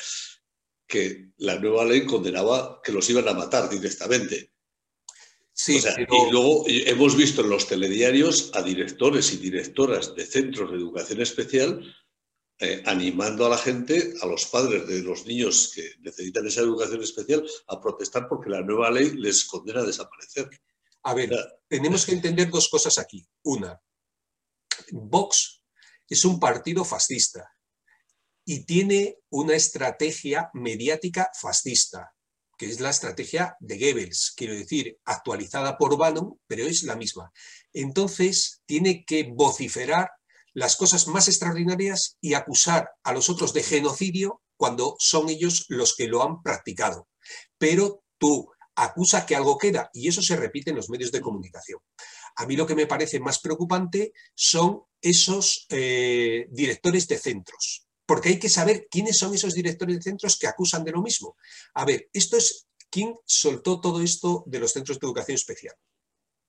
que 0.89 1.30
la 1.38 1.60
nueva 1.60 1.86
ley 1.86 2.06
condenaba 2.06 2.82
que 2.84 2.91
los 2.91 3.08
iban 3.12 3.28
a 3.28 3.34
matar 3.34 3.69
directamente. 3.69 4.52
Sí, 5.54 5.78
Y 5.78 6.32
luego 6.32 6.65
hemos 6.67 7.15
visto 7.15 7.41
en 7.41 7.49
los 7.49 7.67
telediarios 7.67 8.49
a 8.56 8.63
directores 8.63 9.32
y 9.34 9.38
directoras 9.38 10.15
de 10.15 10.25
centros 10.25 10.71
de 10.71 10.78
educación 10.78 11.21
especial 11.21 11.95
eh, 12.62 12.82
animando 12.86 13.45
a 13.45 13.49
la 13.49 13.58
gente, 13.58 14.15
a 14.21 14.25
los 14.25 14.45
padres 14.47 14.88
de 14.88 15.02
los 15.02 15.25
niños 15.25 15.71
que 15.75 15.95
necesitan 15.99 16.47
esa 16.47 16.62
educación 16.62 17.04
especial, 17.04 17.45
a 17.67 17.80
protestar 17.80 18.28
porque 18.28 18.49
la 18.49 18.62
nueva 18.62 18.89
ley 18.89 19.12
les 19.15 19.45
condena 19.45 19.82
a 19.82 19.86
desaparecer. 19.86 20.49
A 21.04 21.13
ver, 21.13 21.30
tenemos 21.67 22.06
que 22.06 22.13
entender 22.13 22.49
dos 22.49 22.67
cosas 22.67 22.97
aquí. 22.97 23.25
Una, 23.43 23.80
Vox 24.91 25.63
es 26.08 26.25
un 26.25 26.39
partido 26.39 26.84
fascista 26.84 27.49
y 28.51 28.65
tiene 28.65 29.19
una 29.29 29.53
estrategia 29.53 30.49
mediática 30.55 31.29
fascista, 31.39 32.15
que 32.57 32.65
es 32.65 32.79
la 32.79 32.89
estrategia 32.89 33.55
de 33.59 33.77
Goebbels, 33.77 34.33
quiero 34.35 34.55
decir, 34.55 34.97
actualizada 35.05 35.77
por 35.77 35.95
Bannon, 35.99 36.33
pero 36.47 36.65
es 36.65 36.81
la 36.81 36.95
misma. 36.95 37.31
Entonces, 37.73 38.63
tiene 38.65 39.05
que 39.05 39.31
vociferar 39.31 40.09
las 40.55 40.77
cosas 40.77 41.07
más 41.07 41.27
extraordinarias 41.27 42.17
y 42.21 42.33
acusar 42.33 42.89
a 43.03 43.13
los 43.13 43.29
otros 43.29 43.53
de 43.53 43.62
genocidio 43.62 44.41
cuando 44.57 44.95
son 44.97 45.29
ellos 45.29 45.65
los 45.67 45.95
que 45.95 46.07
lo 46.07 46.23
han 46.23 46.41
practicado. 46.41 47.07
Pero 47.59 48.03
tú 48.17 48.49
acusa 48.73 49.27
que 49.27 49.35
algo 49.35 49.59
queda 49.59 49.91
y 49.93 50.07
eso 50.07 50.23
se 50.23 50.38
repite 50.38 50.71
en 50.71 50.77
los 50.77 50.89
medios 50.89 51.12
de 51.12 51.21
comunicación. 51.21 51.81
A 52.38 52.47
mí 52.47 52.55
lo 52.55 52.65
que 52.65 52.73
me 52.73 52.88
parece 52.88 53.19
más 53.19 53.41
preocupante 53.41 54.12
son 54.33 54.81
esos 55.01 55.67
eh, 55.69 56.47
directores 56.49 57.07
de 57.07 57.19
centros, 57.19 57.88
porque 58.10 58.30
hay 58.30 58.39
que 58.39 58.50
saber 58.50 58.88
quiénes 58.89 59.19
son 59.19 59.36
esos 59.36 59.54
directores 59.54 59.98
de 59.98 60.02
centros 60.02 60.39
que 60.39 60.48
acusan 60.48 60.84
de 60.84 60.91
lo 60.91 61.04
mismo. 61.04 61.38
A 61.76 61.86
ver, 61.86 62.10
esto 62.12 62.38
es 62.38 62.67
quién 62.89 63.13
soltó 63.24 63.80
todo 63.80 64.02
esto 64.02 64.43
de 64.48 64.58
los 64.58 64.72
centros 64.72 65.00
de 65.00 65.06
educación 65.06 65.36
especial. 65.36 65.76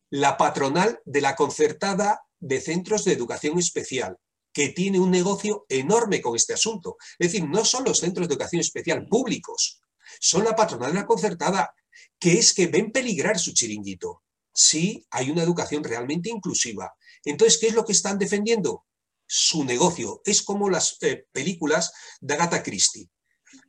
La 0.08 0.38
patronal 0.38 1.02
de 1.04 1.20
la 1.20 1.36
concertada 1.36 2.22
de 2.38 2.62
centros 2.62 3.04
de 3.04 3.12
educación 3.12 3.58
especial, 3.58 4.16
que 4.54 4.70
tiene 4.70 4.98
un 4.98 5.10
negocio 5.10 5.66
enorme 5.68 6.22
con 6.22 6.34
este 6.34 6.54
asunto. 6.54 6.96
Es 7.18 7.30
decir, 7.30 7.46
no 7.46 7.62
son 7.66 7.84
los 7.84 7.98
centros 7.98 8.26
de 8.26 8.32
educación 8.32 8.60
especial 8.60 9.06
públicos, 9.06 9.82
son 10.18 10.44
la 10.44 10.56
patronal 10.56 10.94
de 10.94 11.00
la 11.00 11.06
concertada, 11.06 11.74
que 12.18 12.38
es 12.38 12.54
que 12.54 12.68
ven 12.68 12.90
peligrar 12.90 13.38
su 13.38 13.52
chiringuito. 13.52 14.22
Sí, 14.50 15.06
hay 15.10 15.30
una 15.30 15.42
educación 15.42 15.84
realmente 15.84 16.30
inclusiva. 16.30 16.94
Entonces, 17.22 17.58
¿qué 17.60 17.66
es 17.66 17.74
lo 17.74 17.84
que 17.84 17.92
están 17.92 18.18
defendiendo? 18.18 18.86
Su 19.32 19.62
negocio. 19.62 20.22
Es 20.24 20.42
como 20.42 20.68
las 20.68 20.96
eh, 21.02 21.24
películas 21.30 21.92
de 22.20 22.34
Agatha 22.34 22.64
Christie. 22.64 23.08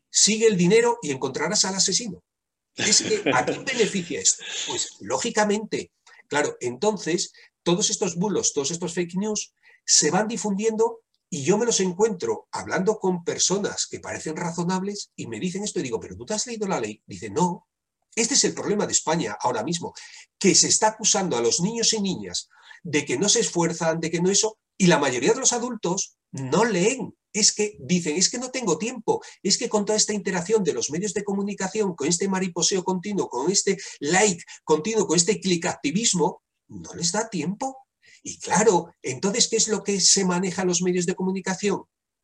Sigue 0.09 0.47
el 0.47 0.57
dinero 0.57 0.97
y 1.03 1.11
encontrarás 1.11 1.65
al 1.65 1.75
asesino. 1.75 2.23
Es 2.75 3.03
que, 3.03 3.29
¿a 3.31 3.45
quién 3.45 3.63
beneficia 3.65 4.19
esto? 4.19 4.43
Pues, 4.67 4.97
lógicamente, 5.01 5.91
claro, 6.27 6.57
entonces, 6.61 7.31
todos 7.61 7.91
estos 7.91 8.15
bulos, 8.15 8.53
todos 8.53 8.71
estos 8.71 8.95
fake 8.95 9.17
news 9.17 9.53
se 9.85 10.09
van 10.09 10.27
difundiendo 10.27 11.01
y 11.29 11.43
yo 11.43 11.59
me 11.59 11.67
los 11.67 11.79
encuentro 11.79 12.47
hablando 12.51 12.97
con 12.97 13.23
personas 13.23 13.85
que 13.85 13.99
parecen 13.99 14.35
razonables 14.35 15.11
y 15.15 15.27
me 15.27 15.39
dicen 15.39 15.63
esto 15.63 15.79
y 15.79 15.83
digo, 15.83 15.99
pero 15.99 16.17
tú 16.17 16.25
te 16.25 16.33
has 16.33 16.47
leído 16.47 16.67
la 16.67 16.79
ley. 16.79 17.03
Dice, 17.05 17.29
no. 17.29 17.67
Este 18.15 18.33
es 18.33 18.43
el 18.45 18.55
problema 18.55 18.87
de 18.87 18.93
España 18.93 19.37
ahora 19.39 19.63
mismo, 19.63 19.93
que 20.39 20.55
se 20.55 20.69
está 20.69 20.87
acusando 20.87 21.37
a 21.37 21.41
los 21.41 21.61
niños 21.61 21.93
y 21.93 22.01
niñas 22.01 22.49
de 22.83 23.05
que 23.05 23.17
no 23.17 23.29
se 23.29 23.41
esfuerzan, 23.41 23.99
de 23.99 24.09
que 24.09 24.21
no 24.21 24.31
eso, 24.31 24.57
y 24.81 24.87
la 24.87 24.97
mayoría 24.97 25.33
de 25.33 25.39
los 25.39 25.53
adultos 25.53 26.17
no 26.31 26.65
leen. 26.65 27.15
Es 27.31 27.53
que 27.53 27.77
dicen, 27.79 28.15
es 28.17 28.29
que 28.29 28.39
no 28.39 28.49
tengo 28.49 28.79
tiempo, 28.79 29.21
es 29.43 29.59
que 29.59 29.69
con 29.69 29.85
toda 29.85 29.95
esta 29.95 30.11
interacción 30.11 30.63
de 30.63 30.73
los 30.73 30.89
medios 30.89 31.13
de 31.13 31.23
comunicación, 31.23 31.95
con 31.95 32.07
este 32.07 32.27
mariposeo 32.27 32.83
continuo, 32.83 33.29
con 33.29 33.51
este 33.51 33.77
like 33.99 34.43
continuo, 34.63 35.05
con 35.05 35.17
este 35.17 35.39
clicactivismo, 35.39 36.41
no 36.67 36.95
les 36.95 37.11
da 37.11 37.29
tiempo. 37.29 37.77
Y 38.23 38.39
claro, 38.39 38.91
entonces, 39.03 39.49
¿qué 39.49 39.57
es 39.57 39.67
lo 39.67 39.83
que 39.83 40.01
se 40.01 40.25
maneja 40.25 40.63
en 40.63 40.69
los 40.69 40.81
medios 40.81 41.05
de 41.05 41.13
comunicación? 41.13 41.83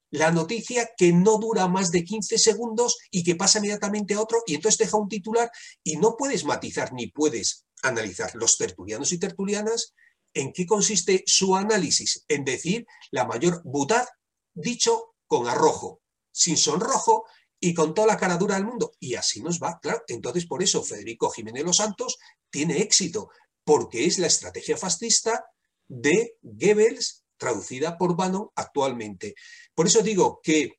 La 0.10 0.32
noticia 0.32 0.89
que 0.98 1.13
no 1.13 1.38
dura 1.38 1.67
más 1.67 1.91
de 1.91 2.04
15 2.04 2.39
segundos 2.39 2.98
y 3.12 3.24
que 3.24 3.36
pasa 3.36 3.60
inmediatamente 3.60 4.15
a 4.15 4.22
otro 4.22 4.41
y 4.48 4.56
entonces 4.56 4.80
deja 4.80 4.98
un 4.98 5.10
titular 5.10 5.52
y 5.84 5.98
no 5.98 6.15
puedes 6.17 6.43
matizar 6.43 6.91
ni 6.91 7.12
puedes 7.12 7.67
analizar 7.84 8.34
los 8.34 8.58
tertulianos 8.58 9.12
y 9.12 9.20
tertulianas 9.20 9.93
en 10.38 10.54
qué 10.54 10.65
consiste 10.65 11.23
su 11.26 11.56
análisis, 11.56 12.23
en 12.28 12.45
decir 12.45 12.86
la 13.12 13.26
mayor 13.26 13.62
butad 13.63 14.06
dicho 14.54 15.15
con 15.26 15.47
arrojo, 15.47 16.02
sin 16.32 16.58
sonrojo 16.58 17.26
y 17.60 17.73
con 17.73 17.93
toda 17.93 18.08
la 18.08 18.17
cara 18.17 18.38
dura 18.38 18.56
del 18.56 18.65
mundo. 18.65 18.93
Y 19.00 19.15
así 19.15 19.41
nos 19.41 19.60
va, 19.60 19.80
claro. 19.82 20.04
Entonces, 20.08 20.45
por 20.45 20.62
eso 20.62 20.84
Federico 20.84 21.30
Jiménez 21.32 21.63
Los 21.63 21.78
Santos 21.78 22.17
tiene 22.50 22.82
éxito, 22.82 23.30
porque 23.63 24.06
es 24.06 24.19
la 24.19 24.28
estrategia 24.28 24.78
fascista 24.78 25.43
de 25.88 26.38
Goebbels, 26.41 27.26
traducida 27.38 27.97
por 27.97 28.15
Bannon 28.15 28.50
actualmente. 28.56 29.34
Por 29.73 29.88
eso 29.88 30.02
digo 30.02 30.39
que 30.43 30.73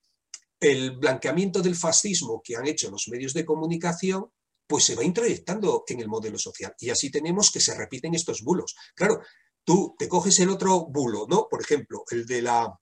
el 0.60 0.98
blanqueamiento 0.98 1.62
del 1.62 1.76
fascismo 1.76 2.40
que 2.42 2.56
han 2.56 2.66
hecho 2.66 2.90
los 2.90 3.08
medios 3.08 3.32
de 3.32 3.44
comunicación 3.44 4.30
pues 4.68 4.84
se 4.84 4.94
va 4.94 5.02
introyectando 5.02 5.84
en 5.88 6.00
el 6.00 6.08
modelo 6.08 6.38
social. 6.38 6.74
Y 6.78 6.90
así 6.90 7.10
tenemos 7.10 7.50
que 7.50 7.58
se 7.58 7.74
repiten 7.74 8.14
estos 8.14 8.42
bulos. 8.42 8.76
Claro, 8.94 9.22
tú 9.68 9.94
te 9.98 10.08
coges 10.08 10.40
el 10.40 10.48
otro 10.48 10.86
bulo, 10.86 11.26
¿no? 11.28 11.46
Por 11.46 11.60
ejemplo, 11.60 12.02
el 12.10 12.24
de 12.24 12.40
la 12.40 12.74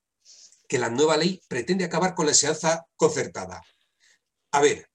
que 0.69 0.79
la 0.79 0.89
nueva 0.89 1.17
ley 1.17 1.41
pretende 1.49 1.83
acabar 1.83 2.15
con 2.15 2.25
la 2.25 2.31
enseñanza 2.31 2.85
concertada. 2.95 3.61
A 4.53 4.61
ver, 4.61 4.87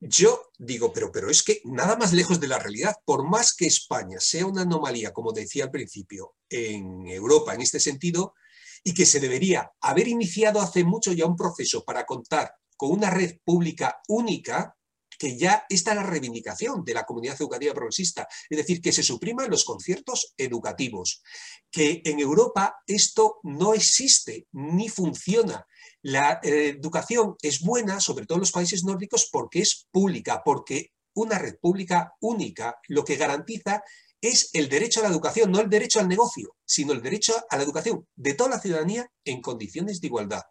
yo 0.00 0.50
digo, 0.58 0.92
pero, 0.92 1.12
pero 1.12 1.30
es 1.30 1.44
que 1.44 1.60
nada 1.64 1.94
más 1.94 2.12
lejos 2.12 2.40
de 2.40 2.48
la 2.48 2.58
realidad, 2.58 2.96
por 3.04 3.22
más 3.22 3.54
que 3.54 3.66
España 3.66 4.18
sea 4.18 4.46
una 4.46 4.62
anomalía, 4.62 5.12
como 5.12 5.30
decía 5.30 5.62
al 5.62 5.70
principio, 5.70 6.34
en 6.50 7.06
Europa 7.06 7.54
en 7.54 7.60
este 7.60 7.78
sentido, 7.78 8.34
y 8.82 8.92
que 8.92 9.06
se 9.06 9.20
debería 9.20 9.70
haber 9.80 10.08
iniciado 10.08 10.60
hace 10.60 10.82
mucho 10.82 11.12
ya 11.12 11.24
un 11.24 11.36
proceso 11.36 11.84
para 11.84 12.04
contar 12.04 12.52
con 12.76 12.90
una 12.90 13.10
red 13.10 13.38
pública 13.44 14.00
única, 14.08 14.76
que 15.22 15.38
ya 15.38 15.64
está 15.68 15.94
la 15.94 16.02
reivindicación 16.02 16.84
de 16.84 16.94
la 16.94 17.04
comunidad 17.04 17.36
educativa 17.38 17.72
progresista, 17.72 18.26
es 18.50 18.58
decir, 18.58 18.80
que 18.80 18.90
se 18.90 19.04
supriman 19.04 19.48
los 19.48 19.64
conciertos 19.64 20.34
educativos, 20.36 21.22
que 21.70 22.02
en 22.04 22.18
Europa 22.18 22.74
esto 22.88 23.38
no 23.44 23.72
existe 23.72 24.48
ni 24.50 24.88
funciona. 24.88 25.64
La 26.02 26.40
eh, 26.42 26.70
educación 26.76 27.36
es 27.40 27.60
buena, 27.60 28.00
sobre 28.00 28.26
todo 28.26 28.38
en 28.38 28.40
los 28.40 28.50
países 28.50 28.82
nórdicos, 28.82 29.28
porque 29.30 29.60
es 29.60 29.86
pública, 29.92 30.42
porque 30.44 30.90
una 31.14 31.38
red 31.38 31.54
pública 31.60 32.14
única 32.20 32.80
lo 32.88 33.04
que 33.04 33.14
garantiza 33.14 33.84
es 34.20 34.50
el 34.54 34.68
derecho 34.68 34.98
a 34.98 35.02
la 35.04 35.10
educación, 35.10 35.52
no 35.52 35.60
el 35.60 35.70
derecho 35.70 36.00
al 36.00 36.08
negocio, 36.08 36.56
sino 36.64 36.92
el 36.92 37.00
derecho 37.00 37.32
a 37.48 37.56
la 37.56 37.62
educación 37.62 38.08
de 38.16 38.34
toda 38.34 38.50
la 38.50 38.60
ciudadanía 38.60 39.08
en 39.24 39.40
condiciones 39.40 40.00
de 40.00 40.08
igualdad. 40.08 40.42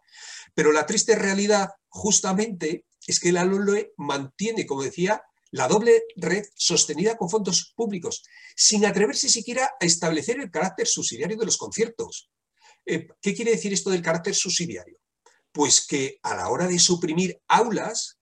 Pero 0.54 0.72
la 0.72 0.86
triste 0.86 1.14
realidad, 1.14 1.68
justamente, 1.90 2.86
es 3.06 3.20
que 3.20 3.32
la 3.32 3.44
LOLE 3.44 3.92
mantiene, 3.96 4.66
como 4.66 4.82
decía, 4.82 5.22
la 5.50 5.68
doble 5.68 6.02
red 6.16 6.44
sostenida 6.54 7.16
con 7.16 7.28
fondos 7.28 7.72
públicos, 7.76 8.22
sin 8.56 8.86
atreverse 8.86 9.28
siquiera 9.28 9.70
a 9.80 9.84
establecer 9.84 10.40
el 10.40 10.50
carácter 10.50 10.86
subsidiario 10.86 11.36
de 11.36 11.44
los 11.44 11.58
conciertos. 11.58 12.30
Eh, 12.86 13.06
¿Qué 13.20 13.34
quiere 13.34 13.52
decir 13.52 13.72
esto 13.72 13.90
del 13.90 14.02
carácter 14.02 14.34
subsidiario? 14.34 14.98
Pues 15.52 15.86
que 15.86 16.18
a 16.22 16.34
la 16.34 16.48
hora 16.48 16.66
de 16.66 16.78
suprimir 16.78 17.38
aulas 17.48 18.18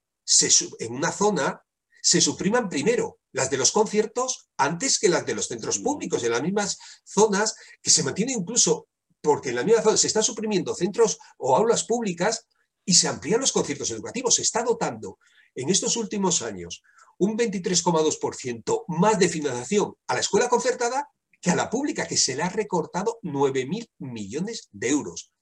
en 0.79 0.95
una 0.95 1.13
zona, 1.13 1.63
se 2.03 2.21
supriman 2.21 2.69
primero 2.69 3.21
las 3.33 3.51
de 3.51 3.57
los 3.57 3.73
conciertos 3.73 4.49
antes 4.57 4.99
que 4.99 5.09
las 5.09 5.27
de 5.27 5.35
los 5.35 5.49
centros 5.49 5.81
mm. 5.81 5.83
públicos, 5.83 6.23
en 6.25 6.33
las 6.33 6.43
mismas 6.43 6.79
zonas 7.05 7.55
que 7.83 7.91
se 7.91 8.03
mantiene 8.03 8.33
incluso, 8.33 8.89
porque 9.21 9.51
en 9.51 9.57
la 9.57 9.65
misma 9.65 9.83
zona 9.83 9.97
se 9.97 10.07
están 10.07 10.23
suprimiendo 10.23 10.75
centros 10.75 11.19
o 11.39 11.57
aulas 11.57 11.85
públicas 11.85 12.47
y 12.85 12.95
se 12.95 13.09
amplían 13.09 13.41
los 13.41 13.53
conciertos 13.53 13.91
educativos. 13.91 14.35
Se 14.35 14.43
está 14.43 14.63
dotando 14.63 15.19
en 15.55 15.69
estos 15.69 15.97
últimos 15.97 16.43
años 16.43 16.83
un 17.19 17.37
23,2% 17.37 18.85
más 18.89 19.19
de 19.19 19.29
financiación 19.29 19.95
a 20.07 20.15
la 20.15 20.21
escuela 20.21 20.49
concertada 20.49 21.09
que 21.41 21.51
a 21.51 21.57
la 21.57 21.71
pública, 21.71 22.07
que 22.07 22.17
se 22.17 22.37
le 22.37 22.43
ha 22.43 22.49
recortado 22.49 23.19
9.000 23.23 23.91
millones 23.99 24.69
de 24.73 24.91
euros. 24.91 25.33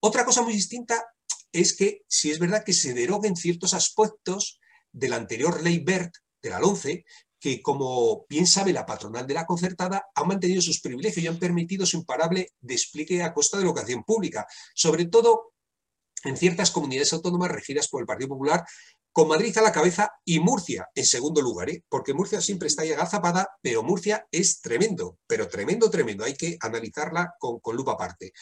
Otra 0.00 0.24
cosa 0.24 0.42
muy 0.42 0.54
distinta 0.54 1.04
es 1.52 1.74
que 1.74 2.02
si 2.08 2.30
es 2.30 2.38
verdad 2.38 2.64
que 2.64 2.72
se 2.72 2.94
deroguen 2.94 3.36
ciertos 3.36 3.74
aspectos 3.74 4.60
de 4.92 5.08
la 5.08 5.16
anterior 5.16 5.62
ley 5.62 5.78
BERT, 5.78 6.14
de 6.42 6.50
la 6.50 6.60
11, 6.60 7.04
que, 7.38 7.60
como 7.60 8.24
bien 8.28 8.46
sabe 8.46 8.72
la 8.72 8.86
patronal 8.86 9.26
de 9.26 9.34
la 9.34 9.46
concertada, 9.46 10.06
han 10.14 10.28
mantenido 10.28 10.62
sus 10.62 10.80
privilegios 10.80 11.24
y 11.24 11.26
han 11.26 11.38
permitido 11.38 11.84
su 11.84 11.98
imparable 11.98 12.50
despliegue 12.60 13.22
a 13.22 13.34
costa 13.34 13.56
de 13.56 13.64
la 13.64 13.70
educación 13.70 14.04
pública, 14.04 14.46
sobre 14.74 15.06
todo 15.06 15.52
en 16.24 16.36
ciertas 16.36 16.70
comunidades 16.70 17.12
autónomas 17.12 17.50
regidas 17.50 17.88
por 17.88 18.00
el 18.00 18.06
Partido 18.06 18.28
Popular, 18.28 18.64
con 19.12 19.28
Madrid 19.28 19.56
a 19.58 19.62
la 19.62 19.72
cabeza 19.72 20.10
y 20.24 20.40
Murcia 20.40 20.88
en 20.94 21.04
segundo 21.04 21.42
lugar, 21.42 21.68
¿eh? 21.68 21.84
porque 21.88 22.14
Murcia 22.14 22.40
siempre 22.40 22.68
está 22.68 22.82
ahí 22.82 22.92
agazapada, 22.92 23.46
pero 23.60 23.82
Murcia 23.82 24.26
es 24.30 24.60
tremendo, 24.62 25.18
pero 25.26 25.48
tremendo, 25.48 25.90
tremendo, 25.90 26.24
hay 26.24 26.34
que 26.34 26.56
analizarla 26.60 27.34
con, 27.38 27.60
lupa 27.76 27.92
aparte. 27.92 28.32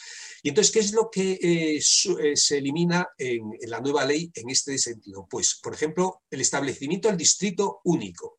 Y 0.43 0.51
entonces, 0.51 0.73
¿qué 0.73 0.79
es 0.79 0.93
lo 0.93 1.11
que 1.11 1.33
eh, 1.33 1.77
eh, 1.79 2.37
se 2.37 2.59
elimina 2.59 3.09
en, 3.19 3.51
en 3.61 3.71
la 3.71 3.81
nueva 3.81 4.05
ley 4.05 4.31
en 4.35 4.49
este 4.49 4.79
sentido? 4.79 5.27
Pues, 5.29 5.59
por 5.61 5.75
ejemplo, 5.75 6.23
el 6.31 6.41
establecimiento 6.41 7.09
del 7.09 7.17
distrito 7.17 7.81
único. 7.85 8.39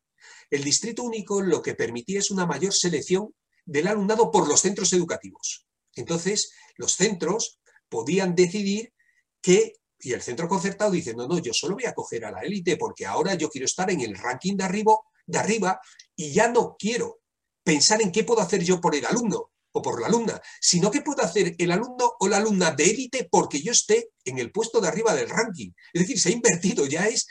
El 0.50 0.64
distrito 0.64 1.04
único 1.04 1.42
lo 1.42 1.62
que 1.62 1.76
permitía 1.76 2.20
es 2.20 2.32
una 2.32 2.46
mayor 2.46 2.74
selección 2.74 3.34
del 3.66 3.88
alumnado 3.88 4.32
por 4.32 4.48
los 4.48 4.62
centros 4.62 4.94
educativos. 4.94 5.66
Entonces, 5.96 6.54
los 6.78 6.94
centros 6.94 7.60
podían 7.90 8.36
decidir 8.36 8.94
que, 9.42 9.74
y 10.00 10.14
el 10.14 10.22
centro 10.22 10.48
concertado 10.48 10.92
dice, 10.92 11.14
no, 11.14 11.40
yo 11.40 11.54
solo 11.54 11.76
voy 11.76 11.86
a 11.86 11.94
coger 11.94 12.26
a 12.26 12.32
la 12.32 12.42
élite 12.42 12.78
porque 12.78 13.06
ahora 13.06 13.36
yo 13.36 13.50
quiero 13.50 13.66
estar 13.66 13.90
en 13.92 14.02
el 14.02 14.18
ranking 14.18 14.56
de 14.56 14.64
arriba, 14.64 14.96
de 15.26 15.38
arriba 15.38 15.80
y 16.16 16.32
ya 16.32 16.48
no 16.50 16.76
quiero 16.78 17.20
pensar 17.64 18.02
en 18.02 18.12
qué 18.12 18.24
puedo 18.24 18.42
hacer 18.42 18.64
yo 18.64 18.82
por 18.82 18.96
el 18.96 19.06
alumno 19.06 19.52
o 19.74 19.82
por 19.82 20.02
la 20.02 20.08
alumna, 20.08 20.42
sino 20.60 20.92
qué 20.92 21.02
puedo 21.02 21.22
hacer 21.22 21.56
el 21.58 21.72
alumno 21.72 22.14
o 22.20 22.28
la 22.28 22.38
alumna 22.38 22.72
de 22.72 22.84
élite 22.84 23.28
porque 23.32 23.62
yo 23.62 23.72
esté 23.72 24.10
en 24.26 24.38
el 24.38 24.52
puesto 24.52 24.82
de 24.82 24.88
arriba 24.88 25.14
del 25.14 25.30
ranking. 25.30 25.72
Es 25.94 26.02
decir, 26.02 26.20
se 26.20 26.30
ha 26.30 26.34
invertido, 26.34 26.86
ya 26.86 27.08
es 27.08 27.28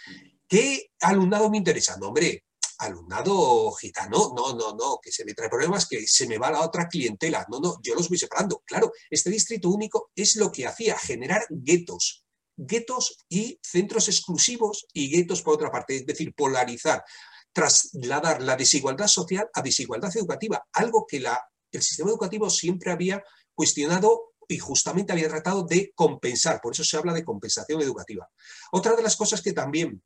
qué 0.48 0.90
alumnado 1.00 1.50
me 1.50 1.58
interesa. 1.58 1.96
No, 1.98 2.08
hombre, 2.08 2.44
alumnado 2.80 3.70
gitano, 3.72 4.32
no, 4.34 4.54
no, 4.54 4.74
no, 4.74 4.98
que 5.02 5.12
se 5.12 5.24
me 5.24 5.34
trae 5.34 5.48
problemas, 5.48 5.86
que 5.86 6.06
se 6.06 6.26
me 6.26 6.38
va 6.38 6.50
la 6.50 6.62
otra 6.62 6.88
clientela, 6.88 7.46
no, 7.50 7.60
no, 7.60 7.76
yo 7.82 7.94
los 7.94 8.08
voy 8.08 8.18
separando. 8.18 8.62
Claro, 8.66 8.92
este 9.10 9.30
distrito 9.30 9.68
único 9.68 10.10
es 10.14 10.36
lo 10.36 10.50
que 10.50 10.66
hacía, 10.66 10.98
generar 10.98 11.46
guetos, 11.50 12.24
guetos 12.56 13.24
y 13.28 13.58
centros 13.62 14.08
exclusivos 14.08 14.86
y 14.92 15.10
guetos 15.10 15.42
por 15.42 15.54
otra 15.54 15.70
parte, 15.70 15.96
es 15.96 16.06
decir, 16.06 16.34
polarizar, 16.34 17.04
trasladar 17.52 18.42
la 18.42 18.56
desigualdad 18.56 19.08
social 19.08 19.48
a 19.52 19.62
desigualdad 19.62 20.16
educativa, 20.16 20.66
algo 20.72 21.06
que 21.06 21.20
la, 21.20 21.38
el 21.72 21.82
sistema 21.82 22.10
educativo 22.10 22.48
siempre 22.48 22.90
había 22.90 23.22
cuestionado 23.54 24.32
y 24.48 24.58
justamente 24.58 25.12
había 25.12 25.28
tratado 25.28 25.64
de 25.64 25.92
compensar, 25.94 26.60
por 26.60 26.72
eso 26.72 26.82
se 26.82 26.96
habla 26.96 27.12
de 27.12 27.24
compensación 27.24 27.80
educativa. 27.82 28.28
Otra 28.72 28.96
de 28.96 29.02
las 29.02 29.16
cosas 29.16 29.42
que 29.42 29.52
también 29.52 30.02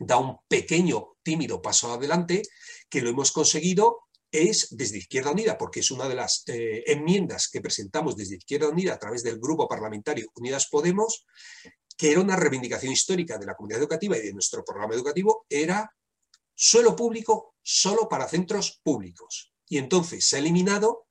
da 0.00 0.16
un 0.16 0.38
pequeño, 0.48 1.16
tímido 1.22 1.60
paso 1.60 1.92
adelante, 1.92 2.42
que 2.88 3.02
lo 3.02 3.10
hemos 3.10 3.30
conseguido 3.30 4.08
es 4.32 4.68
desde 4.70 4.98
Izquierda 4.98 5.32
Unida, 5.32 5.58
porque 5.58 5.80
es 5.80 5.90
una 5.90 6.08
de 6.08 6.14
las 6.14 6.44
eh, 6.46 6.84
enmiendas 6.86 7.48
que 7.48 7.60
presentamos 7.60 8.16
desde 8.16 8.36
Izquierda 8.36 8.68
Unida 8.68 8.94
a 8.94 8.98
través 8.98 9.22
del 9.22 9.38
grupo 9.38 9.68
parlamentario 9.68 10.28
Unidas 10.36 10.68
Podemos, 10.70 11.26
que 11.96 12.12
era 12.12 12.20
una 12.20 12.36
reivindicación 12.36 12.92
histórica 12.92 13.38
de 13.38 13.46
la 13.46 13.54
comunidad 13.54 13.80
educativa 13.80 14.16
y 14.16 14.22
de 14.22 14.32
nuestro 14.32 14.64
programa 14.64 14.94
educativo, 14.94 15.46
era 15.48 15.92
suelo 16.54 16.96
público 16.96 17.56
solo 17.62 18.08
para 18.08 18.28
centros 18.28 18.80
públicos. 18.82 19.52
Y 19.68 19.78
entonces 19.78 20.26
se 20.26 20.36
ha 20.36 20.38
eliminado, 20.38 21.06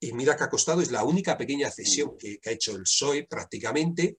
y 0.00 0.12
mira 0.12 0.36
que 0.36 0.44
ha 0.44 0.50
costado, 0.50 0.80
es 0.80 0.90
la 0.90 1.04
única 1.04 1.38
pequeña 1.38 1.70
cesión 1.70 2.16
que, 2.18 2.38
que 2.38 2.50
ha 2.50 2.52
hecho 2.52 2.72
el 2.72 2.82
PSOE 2.82 3.26
prácticamente, 3.28 4.18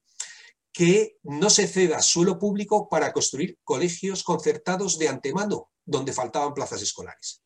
que 0.76 1.18
no 1.24 1.50
se 1.50 1.68
ceda 1.68 2.02
suelo 2.02 2.38
público 2.38 2.90
para 2.90 3.14
construir 3.14 3.58
colegios 3.64 4.24
concertados 4.24 5.00
de 5.00 5.08
antemano, 5.08 5.70
donde 5.86 6.12
faltaban 6.12 6.54
plazas 6.54 6.82
escolares 6.82 7.46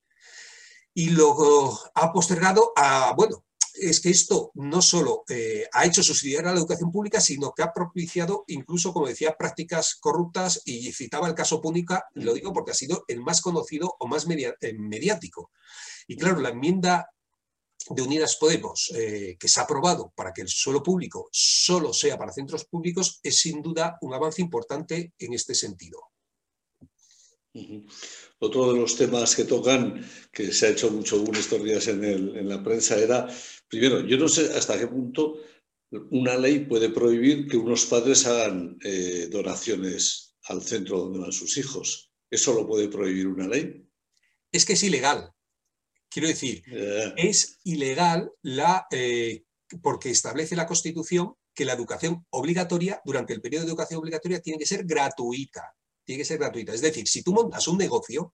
y 0.94 1.12
lo 1.12 1.80
ha 1.96 2.12
postergado 2.12 2.74
a, 2.76 3.14
bueno, 3.16 3.46
es 3.74 4.02
que 4.02 4.10
esto 4.10 4.52
no 4.56 4.82
solo 4.82 5.24
eh, 5.30 5.66
ha 5.72 5.86
hecho 5.86 6.04
subsidiar 6.04 6.46
a 6.46 6.52
la 6.52 6.60
educación 6.60 6.92
pública, 6.92 7.22
sino 7.22 7.54
que 7.54 7.64
ha 7.64 7.72
propiciado 7.72 8.44
incluso, 8.48 8.92
como 8.92 9.08
decía, 9.08 9.38
prácticas 9.38 9.96
corruptas 9.96 10.62
y 10.66 10.92
citaba 10.92 11.30
el 11.30 11.36
caso 11.36 11.62
Púnica, 11.62 12.06
lo 12.16 12.34
digo 12.34 12.52
porque 12.52 12.72
ha 12.72 12.76
sido 12.76 13.06
el 13.08 13.22
más 13.22 13.40
conocido 13.42 13.96
o 14.00 14.08
más 14.08 14.28
eh, 14.30 14.74
mediático. 14.74 15.52
Y 16.08 16.18
claro, 16.18 16.42
la 16.42 16.50
enmienda 16.50 17.10
de 17.90 18.02
Unidas 18.02 18.38
Podemos 18.38 18.92
eh, 18.96 19.38
que 19.40 19.48
se 19.48 19.60
ha 19.60 19.64
aprobado 19.64 20.14
para 20.16 20.32
que 20.32 20.42
el 20.42 20.48
suelo 20.48 20.84
público 20.84 21.30
solo 21.32 21.94
sea 21.94 22.18
para 22.18 22.32
centros 22.32 22.66
públicos 22.66 23.20
es 23.24 23.40
sin 23.40 23.62
duda 23.62 23.98
un 24.02 24.14
avance 24.14 24.42
importante 24.42 25.14
en 25.18 25.34
este 25.34 25.56
sentido. 25.56 26.00
Otro 28.40 28.72
de 28.72 28.80
los 28.80 28.96
temas 28.96 29.36
que 29.36 29.44
tocan, 29.44 30.08
que 30.32 30.54
se 30.54 30.68
ha 30.68 30.70
hecho 30.70 30.92
mucho 30.92 31.20
boom 31.20 31.36
estos 31.36 31.64
días 31.64 31.88
en, 31.88 32.48
la 32.48 32.64
prensa, 32.64 32.96
era, 32.98 33.28
primero, 33.68 34.02
yo 34.02 34.18
no 34.18 34.30
sé 34.30 34.54
hasta 34.54 34.78
qué 34.78 34.88
punto 34.88 35.40
una 36.12 36.38
ley 36.38 36.66
puede 36.66 36.90
prohibir 36.90 37.48
que 37.48 37.58
unos 37.58 37.86
padres 37.86 38.28
hagan 38.28 38.78
eh, 38.84 39.28
donaciones 39.32 40.38
al 40.44 40.62
centro 40.62 41.00
donde 41.00 41.20
van 41.20 41.32
sus 41.32 41.58
hijos. 41.58 42.12
¿Eso 42.30 42.54
lo 42.54 42.68
puede 42.68 42.88
prohibir 42.88 43.28
una 43.28 43.48
ley? 43.48 43.84
Es 44.52 44.66
que 44.66 44.74
es 44.74 44.84
ilegal. 44.84 45.34
Quiero 46.10 46.28
decir, 46.28 46.64
es 47.18 47.60
ilegal 47.64 48.32
la, 48.42 48.88
eh, 48.92 49.44
porque 49.82 50.10
establece 50.10 50.56
la 50.56 50.66
Constitución 50.66 51.36
que 51.54 51.66
la 51.66 51.74
educación 51.74 52.26
obligatoria, 52.32 53.02
durante 53.06 53.34
el 53.34 53.42
periodo 53.42 53.66
de 53.66 53.70
educación 53.70 54.00
obligatoria, 54.00 54.42
tiene 54.42 54.58
que 54.58 54.66
ser 54.66 54.86
gratuita 54.86 55.76
tiene 56.10 56.24
que 56.24 56.26
ser 56.26 56.40
gratuita. 56.40 56.74
Es 56.74 56.82
decir, 56.82 57.08
si 57.08 57.22
tú 57.22 57.34
montas 57.34 57.68
un 57.68 57.78
negocio, 57.78 58.34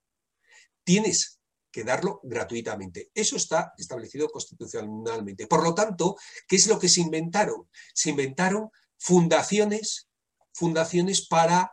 tienes 0.85 1.41
que 1.69 1.83
darlo 1.83 2.21
gratuitamente. 2.23 3.11
Eso 3.13 3.35
está 3.35 3.73
establecido 3.77 4.29
constitucionalmente. 4.29 5.45
Por 5.45 5.61
lo 5.61 5.75
tanto, 5.75 6.15
¿qué 6.47 6.55
es 6.55 6.67
lo 6.67 6.79
que 6.79 6.87
se 6.87 7.01
inventaron? 7.01 7.69
Se 7.93 8.11
inventaron 8.11 8.69
fundaciones, 8.97 10.07
fundaciones 10.53 11.27
para 11.27 11.69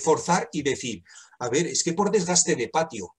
forzar 0.00 0.48
y 0.52 0.62
decir, 0.62 1.02
a 1.40 1.48
ver, 1.48 1.66
es 1.66 1.82
que 1.82 1.94
por 1.94 2.12
desgaste 2.12 2.54
de 2.54 2.68
patio, 2.68 3.16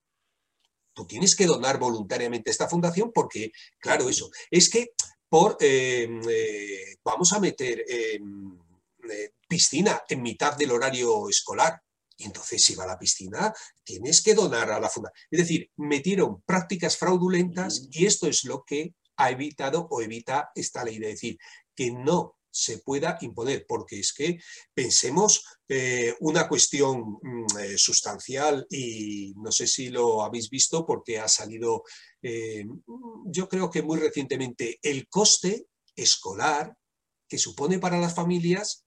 tú 0.92 1.06
tienes 1.06 1.34
que 1.36 1.46
donar 1.46 1.78
voluntariamente 1.78 2.50
esta 2.50 2.68
fundación 2.68 3.12
porque, 3.12 3.52
claro, 3.78 4.08
eso, 4.08 4.30
es 4.50 4.68
que 4.68 4.92
por, 5.28 5.56
eh, 5.60 6.08
eh, 6.28 6.96
vamos 7.04 7.32
a 7.32 7.40
meter 7.40 7.84
em, 7.88 8.58
eh, 9.08 9.32
piscina 9.48 10.02
en 10.08 10.22
mitad 10.22 10.56
del 10.56 10.72
horario 10.72 11.28
escolar. 11.28 11.80
Y 12.16 12.24
entonces, 12.24 12.62
si 12.62 12.74
va 12.74 12.84
a 12.84 12.88
la 12.88 12.98
piscina, 12.98 13.54
tienes 13.82 14.22
que 14.22 14.34
donar 14.34 14.70
a 14.70 14.80
la 14.80 14.90
fundación. 14.90 15.26
Es 15.30 15.38
decir, 15.38 15.70
metieron 15.76 16.42
prácticas 16.42 16.96
fraudulentas 16.98 17.88
y 17.90 18.06
esto 18.06 18.26
es 18.26 18.44
lo 18.44 18.64
que 18.64 18.94
ha 19.16 19.30
evitado 19.30 19.86
o 19.90 20.02
evita 20.02 20.50
esta 20.54 20.84
ley 20.84 20.98
de 20.98 21.08
decir 21.08 21.38
que 21.74 21.90
no 21.92 22.36
se 22.50 22.78
pueda 22.78 23.18
imponer, 23.20 23.64
porque 23.68 24.00
es 24.00 24.12
que 24.12 24.38
pensemos 24.74 25.44
eh, 25.68 26.14
una 26.20 26.48
cuestión 26.48 27.18
mm, 27.22 27.58
eh, 27.60 27.78
sustancial 27.78 28.66
y 28.70 29.34
no 29.36 29.52
sé 29.52 29.66
si 29.66 29.88
lo 29.88 30.22
habéis 30.22 30.50
visto 30.50 30.84
porque 30.86 31.18
ha 31.18 31.28
salido, 31.28 31.84
eh, 32.22 32.64
yo 33.26 33.48
creo 33.48 33.70
que 33.70 33.82
muy 33.82 33.98
recientemente, 33.98 34.78
el 34.82 35.08
coste 35.08 35.66
escolar 35.94 36.74
que 37.28 37.38
supone 37.38 37.78
para 37.78 38.00
las 38.00 38.14
familias 38.14 38.84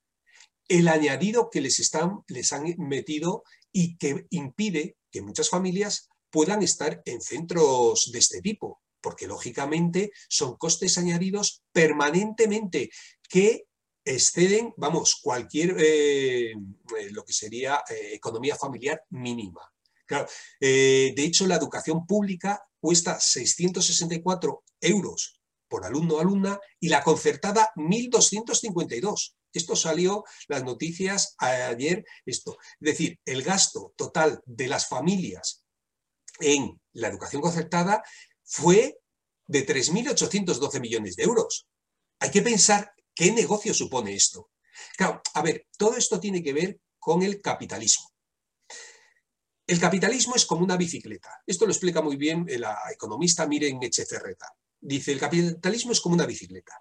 el 0.68 0.88
añadido 0.88 1.50
que 1.50 1.62
les, 1.62 1.80
están, 1.80 2.24
les 2.28 2.52
han 2.54 2.64
metido 2.78 3.44
y 3.72 3.98
que 3.98 4.26
impide 4.30 4.98
que 5.12 5.22
muchas 5.22 5.50
familias 5.50 6.10
puedan 6.30 6.64
estar 6.64 7.02
en 7.06 7.22
centros 7.22 8.12
de 8.12 8.20
este 8.20 8.42
tipo, 8.42 8.82
porque 9.04 9.28
lógicamente 9.28 10.14
son 10.30 10.56
costes 10.56 10.98
añadidos 10.98 11.62
permanentemente 11.74 12.90
que 13.30 13.68
exceden, 14.06 14.74
vamos, 14.78 15.20
cualquier, 15.22 15.76
eh, 15.78 16.52
eh, 16.52 16.56
lo 17.12 17.24
que 17.24 17.34
sería 17.34 17.84
eh, 17.90 18.14
economía 18.14 18.56
familiar 18.56 19.04
mínima. 19.10 19.70
de 20.60 21.14
hecho, 21.18 21.48
la 21.48 21.56
educación 21.56 22.06
pública 22.06 22.62
cuesta 22.80 23.20
664 23.20 24.64
euros 24.82 25.40
por 25.68 25.86
alumno 25.86 26.16
o 26.16 26.20
alumna 26.20 26.60
y 26.80 26.90
la 26.90 27.04
concertada 27.04 27.72
1.252. 27.76 29.36
Esto 29.52 29.76
salió, 29.76 30.24
las 30.48 30.64
noticias 30.64 31.36
ayer, 31.40 32.06
esto. 32.26 32.58
Es 32.80 32.92
decir, 32.92 33.20
el 33.26 33.42
gasto 33.42 33.94
total 33.96 34.42
de 34.46 34.68
las 34.68 34.88
familias 34.88 35.64
en 36.40 36.80
la 36.94 37.08
educación 37.08 37.42
concertada 37.42 38.04
fue 38.54 39.00
de 39.48 39.66
3.812 39.66 40.80
millones 40.80 41.16
de 41.16 41.24
euros. 41.24 41.68
Hay 42.20 42.30
que 42.30 42.44
pensar 42.44 42.94
qué 43.16 43.32
negocio 43.32 43.74
supone 43.74 44.14
esto. 44.14 44.52
Claro, 44.96 45.22
a 45.34 45.42
ver, 45.42 45.66
todo 45.76 45.98
esto 45.98 46.20
tiene 46.20 46.44
que 46.44 46.54
ver 46.54 46.80
con 47.00 47.24
el 47.24 47.42
capitalismo. 47.42 48.12
El 49.66 49.80
capitalismo 49.80 50.36
es 50.36 50.46
como 50.46 50.64
una 50.64 50.78
bicicleta. 50.78 51.42
Esto 51.48 51.66
lo 51.66 51.72
explica 51.72 52.04
muy 52.04 52.16
bien 52.16 52.46
la 52.60 52.78
economista 52.94 53.48
Miren 53.48 53.82
Echecerreta. 53.82 54.54
Dice, 54.80 55.14
el 55.14 55.20
capitalismo 55.20 55.92
es 55.92 56.00
como 56.00 56.14
una 56.14 56.28
bicicleta 56.28 56.80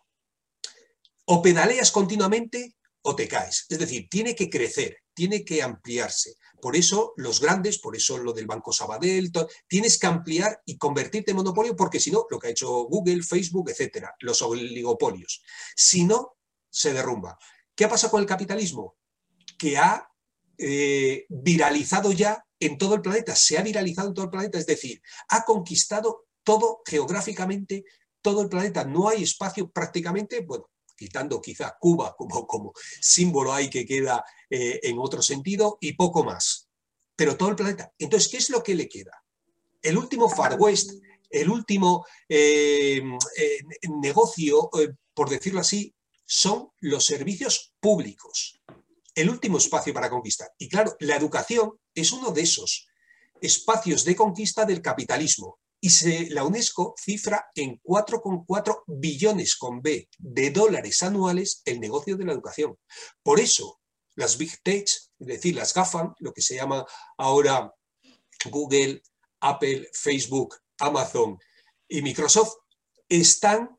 o 1.25 1.41
pedaleas 1.41 1.91
continuamente 1.91 2.77
o 3.03 3.17
te 3.17 3.29
caes. 3.29 3.65
Es 3.71 3.79
decir, 3.79 4.09
tiene 4.11 4.35
que 4.35 4.51
crecer, 4.51 4.99
tiene 5.15 5.45
que 5.45 5.63
ampliarse. 5.63 6.37
Por 6.61 6.77
eso 6.77 7.13
los 7.17 7.41
grandes, 7.41 7.79
por 7.79 7.97
eso 7.97 8.19
lo 8.19 8.33
del 8.33 8.47
Banco 8.47 8.73
Sabadell, 8.73 9.33
tienes 9.67 9.99
que 9.99 10.07
ampliar 10.07 10.63
y 10.65 10.79
convertirte 10.79 11.33
en 11.33 11.39
monopolio 11.39 11.75
porque 11.75 12.01
si 12.01 12.11
no, 12.11 12.27
lo 12.31 12.39
que 12.39 12.49
ha 12.49 12.51
hecho 12.51 12.85
Google, 12.85 13.23
Facebook, 13.23 13.71
etcétera, 13.71 14.15
los 14.21 14.41
oligopolios. 14.43 15.43
Si 15.75 16.05
no, 16.05 16.37
se 16.71 16.93
derrumba. 16.93 17.39
¿Qué 17.75 17.85
ha 17.85 17.89
pasado 17.89 18.13
con 18.13 18.21
el 18.21 18.27
capitalismo? 18.27 18.97
Que 19.59 19.77
ha 19.77 20.09
eh, 20.59 21.27
viralizado 21.29 22.13
ya 22.13 22.45
en 22.61 22.79
todo 22.79 22.95
el 22.95 23.03
planeta, 23.03 23.35
se 23.35 23.59
ha 23.59 23.63
viralizado 23.63 24.09
en 24.09 24.15
todo 24.15 24.25
el 24.27 24.31
planeta, 24.31 24.59
es 24.59 24.67
decir, 24.67 25.03
ha 25.29 25.45
conquistado 25.45 26.27
todo 26.45 26.81
geográficamente, 26.87 27.85
todo 28.21 28.43
el 28.43 28.49
planeta. 28.49 28.85
No 28.85 29.09
hay 29.09 29.25
espacio 29.25 29.71
prácticamente, 29.71 30.41
bueno, 30.41 30.71
quitando 31.03 31.41
quizá 31.41 31.77
Cuba 31.81 32.15
como, 32.17 32.47
como 32.47 32.73
símbolo 33.01 33.53
ahí 33.53 33.69
que 33.69 33.85
queda 33.85 34.25
eh, 34.49 34.79
en 34.85 35.01
otro 35.01 35.21
sentido 35.21 35.79
y 35.81 35.95
poco 35.95 36.23
más. 36.23 36.69
Pero 37.17 37.37
todo 37.37 37.49
el 37.49 37.57
planeta. 37.57 37.93
Entonces, 37.99 38.31
¿qué 38.31 38.37
es 38.37 38.51
lo 38.51 38.63
que 38.63 38.77
le 38.77 38.89
queda? 38.89 39.21
El 39.83 39.99
último 39.99 40.29
Far 40.29 40.57
West, 40.61 40.93
el 41.29 41.51
último 41.51 42.07
eh, 42.29 43.03
eh, 43.37 43.59
negocio, 44.01 44.71
por 45.13 45.29
decirlo 45.29 45.59
así, 45.59 45.93
son 46.25 46.69
los 46.79 47.05
servicios 47.05 47.75
públicos. 47.81 48.61
El 49.13 49.29
último 49.29 49.59
espacio 49.59 49.93
para 49.93 50.09
conquistar. 50.09 50.53
Y 50.57 50.69
claro, 50.69 50.97
la 51.01 51.17
educación 51.17 51.73
es 51.95 52.13
uno 52.13 52.31
de 52.31 52.43
esos 52.43 52.87
espacios 53.41 54.05
de 54.05 54.15
conquista 54.15 54.65
del 54.65 54.81
capitalismo 54.81 55.59
y 55.85 55.91
se, 55.91 56.31
la 56.31 56.45
UNESCO 56.45 56.95
cifra 56.97 57.51
en 57.57 57.81
4,4 57.83 58.85
billones 58.87 59.57
con 59.57 59.83
B 59.83 60.09
de 60.17 60.51
dólares 60.51 61.03
anuales 61.03 61.61
el 61.65 61.81
negocio 61.81 62.17
de 62.17 62.25
la 62.25 62.33
educación. 62.33 62.79
Por 63.21 63.41
eso, 63.41 63.81
las 64.15 64.39
Big 64.39 64.63
Tech, 64.63 64.85
es 64.87 65.27
decir, 65.27 65.57
las 65.57 65.75
GAFAM, 65.75 66.15
lo 66.21 66.33
que 66.33 66.41
se 66.41 66.55
llama 66.55 66.87
ahora 67.19 67.75
Google, 68.49 69.03
Apple, 69.41 69.91
Facebook, 69.93 70.55
Amazon 70.79 71.37
y 71.89 72.01
Microsoft, 72.01 72.55
están 73.09 73.77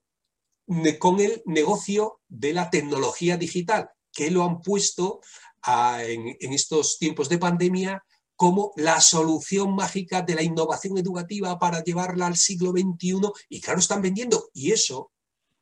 con 0.99 1.21
el 1.21 1.41
negocio 1.45 2.19
de 2.27 2.51
la 2.51 2.69
tecnología 2.69 3.37
digital, 3.37 3.89
que 4.11 4.29
lo 4.29 4.43
han 4.43 4.61
puesto 4.61 5.21
en, 5.65 6.35
en 6.37 6.51
estos 6.51 6.97
tiempos 6.99 7.29
de 7.29 7.37
pandemia 7.37 8.03
como 8.35 8.73
la 8.75 8.99
solución 8.99 9.75
mágica 9.75 10.21
de 10.21 10.35
la 10.35 10.43
innovación 10.43 10.97
educativa 10.97 11.57
para 11.59 11.83
llevarla 11.83 12.27
al 12.27 12.37
siglo 12.37 12.71
XXI 12.71 13.21
y 13.49 13.61
claro, 13.61 13.79
están 13.79 14.01
vendiendo. 14.01 14.49
Y 14.53 14.71
eso 14.71 15.11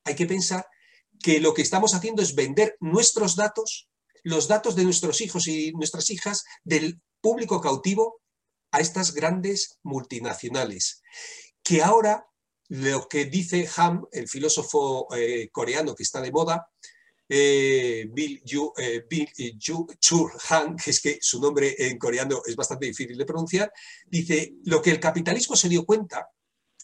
hay 0.04 0.16
que 0.16 0.26
pensar 0.26 0.66
que 1.22 1.40
lo 1.40 1.54
que 1.54 1.62
estamos 1.62 1.94
haciendo 1.94 2.22
es 2.22 2.36
vender 2.36 2.78
nuestros 2.80 3.36
datos, 3.36 3.90
los 4.24 4.48
datos 4.48 4.76
de 4.76 4.84
nuestros 4.84 5.22
hijos 5.22 5.48
y 5.48 5.72
nuestras 5.74 6.10
hijas 6.10 6.44
del 6.64 7.02
público 7.22 7.62
cautivo 7.62 8.22
a 8.72 8.80
estas 8.80 9.14
grandes 9.14 9.80
multinacionales, 9.84 11.02
que 11.64 11.84
ahora 11.84 12.26
lo 12.70 13.08
que 13.08 13.26
dice 13.26 13.70
Ham, 13.76 14.06
el 14.12 14.30
filósofo 14.30 15.14
eh, 15.14 15.50
coreano 15.52 15.94
que 15.94 16.04
está 16.04 16.22
de 16.22 16.32
moda, 16.32 16.70
eh, 17.34 18.10
Bill, 18.12 18.42
Yu, 18.44 18.74
eh, 18.78 19.08
Chur 19.58 20.34
Han, 20.50 20.76
que 20.76 20.92
es 20.92 21.00
que 21.00 21.18
su 21.22 21.40
nombre 21.40 21.74
en 21.78 21.98
coreano 21.98 22.42
es 22.46 22.58
bastante 22.58 22.88
difícil 22.88 23.18
de 23.18 23.26
pronunciar, 23.26 23.72
dice, 24.06 24.56
lo 24.66 24.82
que 24.82 24.92
el 24.92 25.00
capitalismo 25.00 25.56
se 25.56 25.70
dio 25.70 25.86
cuenta 25.86 26.30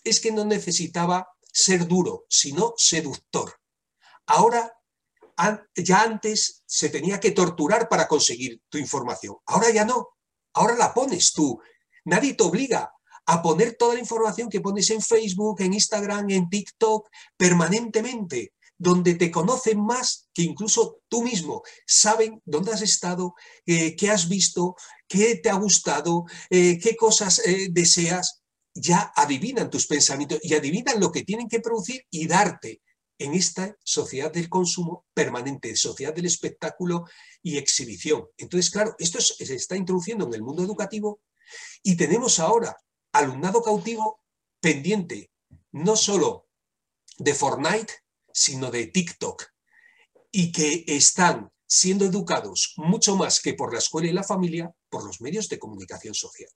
es 0.02 0.22
que 0.22 0.32
no 0.32 0.46
necesitaba 0.46 1.28
ser 1.52 1.86
duro, 1.86 2.26
sino 2.30 2.74
seductor. 2.78 3.60
Ahora, 4.28 4.74
ya 5.76 6.02
antes 6.02 6.64
se 6.66 6.88
tenía 6.88 7.20
que 7.20 7.32
torturar 7.32 7.90
para 7.90 8.08
conseguir 8.08 8.62
tu 8.70 8.78
información. 8.78 9.36
Ahora 9.48 9.70
ya 9.70 9.84
no. 9.84 10.08
Ahora 10.54 10.78
la 10.78 10.94
pones 10.94 11.34
tú. 11.34 11.60
Nadie 12.06 12.36
te 12.36 12.44
obliga 12.46 12.94
a 13.26 13.42
poner 13.42 13.76
toda 13.76 13.96
la 13.96 14.00
información 14.00 14.50
que 14.50 14.62
pones 14.62 14.90
en 14.92 15.02
Facebook, 15.02 15.60
en 15.60 15.74
Instagram, 15.74 16.30
en 16.30 16.50
TikTok, 16.50 17.10
permanentemente, 17.36 18.54
donde 18.78 19.16
te 19.16 19.32
conocen 19.32 19.80
más 19.84 20.30
que 20.34 20.44
incluso 20.44 21.02
tú 21.08 21.24
mismo. 21.24 21.64
Saben 21.86 22.42
dónde 22.46 22.72
has 22.72 22.82
estado, 22.82 23.34
eh, 23.66 23.96
qué 23.96 24.10
has 24.10 24.30
visto, 24.30 24.76
qué 25.08 25.36
te 25.36 25.50
ha 25.50 25.56
gustado, 25.56 26.26
eh, 26.50 26.80
qué 26.80 26.96
cosas 26.96 27.40
eh, 27.46 27.68
deseas. 27.72 28.44
Ya 28.74 29.12
adivinan 29.16 29.72
tus 29.72 29.88
pensamientos 29.88 30.40
y 30.44 30.54
adivinan 30.54 31.00
lo 31.00 31.12
que 31.12 31.24
tienen 31.24 31.48
que 31.48 31.60
producir 31.60 32.06
y 32.12 32.28
darte 32.28 32.82
en 33.20 33.34
esta 33.34 33.76
sociedad 33.84 34.32
del 34.32 34.50
consumo 34.50 35.08
permanente, 35.14 35.76
sociedad 35.76 36.14
del 36.14 36.28
espectáculo 36.28 37.06
y 37.42 37.58
exhibición. 37.58 38.28
Entonces, 38.38 38.70
claro, 38.70 38.96
esto 39.00 39.20
se 39.20 39.56
está 39.56 39.76
introduciendo 39.76 40.28
en 40.28 40.36
el 40.36 40.44
mundo 40.44 40.62
educativo 40.64 41.22
y 41.82 41.96
tenemos 41.96 42.38
ahora 42.38 42.78
alumnado 43.12 43.64
cautivo 43.64 44.22
pendiente 44.60 45.32
no 45.72 45.96
solo 45.96 46.48
de 47.18 47.34
Fortnite, 47.34 47.94
sino 48.38 48.70
de 48.70 48.86
TikTok, 48.86 49.46
y 50.32 50.52
que 50.52 50.84
están 50.86 51.52
siendo 51.66 52.06
educados 52.06 52.74
mucho 52.78 53.16
más 53.16 53.42
que 53.42 53.56
por 53.56 53.74
la 53.74 53.80
escuela 53.80 54.08
y 54.08 54.14
la 54.14 54.24
familia, 54.24 54.72
por 54.90 55.04
los 55.04 55.22
medios 55.22 55.50
de 55.50 55.58
comunicación 55.58 56.14
social. 56.14 56.52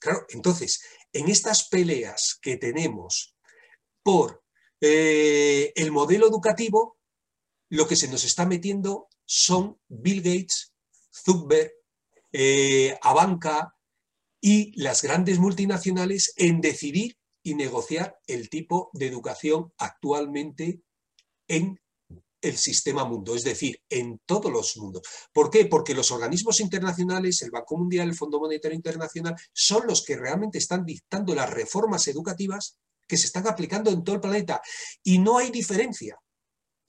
Claro, 0.00 0.26
entonces, 0.30 0.82
en 1.12 1.28
estas 1.28 1.68
peleas 1.68 2.36
que 2.42 2.56
tenemos 2.56 3.36
por 4.02 4.42
eh, 4.80 5.72
el 5.76 5.92
modelo 5.92 6.26
educativo, 6.26 6.98
lo 7.70 7.86
que 7.86 7.96
se 7.96 8.08
nos 8.08 8.24
está 8.24 8.44
metiendo 8.44 9.08
son 9.24 9.80
Bill 9.86 10.20
Gates, 10.20 10.74
Zuckerberg, 11.12 11.72
eh, 12.32 12.98
Abanca 13.02 13.76
y 14.40 14.72
las 14.80 15.02
grandes 15.02 15.38
multinacionales 15.38 16.32
en 16.36 16.60
decidir 16.60 17.18
y 17.44 17.54
negociar 17.54 18.18
el 18.26 18.50
tipo 18.50 18.90
de 18.94 19.06
educación 19.06 19.72
actualmente 19.78 20.82
en 21.48 21.80
el 22.40 22.56
sistema 22.56 23.04
mundo, 23.04 23.34
es 23.34 23.42
decir, 23.42 23.82
en 23.88 24.20
todos 24.24 24.52
los 24.52 24.76
mundos. 24.76 25.02
¿Por 25.32 25.50
qué? 25.50 25.66
Porque 25.66 25.94
los 25.94 26.10
organismos 26.10 26.60
internacionales, 26.60 27.42
el 27.42 27.50
Banco 27.50 27.76
Mundial, 27.76 28.08
el 28.08 28.14
Fondo 28.14 28.38
Monetario 28.38 28.76
Internacional, 28.76 29.34
son 29.52 29.86
los 29.86 30.04
que 30.04 30.16
realmente 30.16 30.58
están 30.58 30.84
dictando 30.84 31.34
las 31.34 31.50
reformas 31.50 32.06
educativas 32.06 32.78
que 33.08 33.16
se 33.16 33.26
están 33.26 33.48
aplicando 33.48 33.90
en 33.90 34.04
todo 34.04 34.16
el 34.16 34.20
planeta. 34.20 34.60
Y 35.02 35.18
no 35.18 35.38
hay 35.38 35.50
diferencia. 35.50 36.18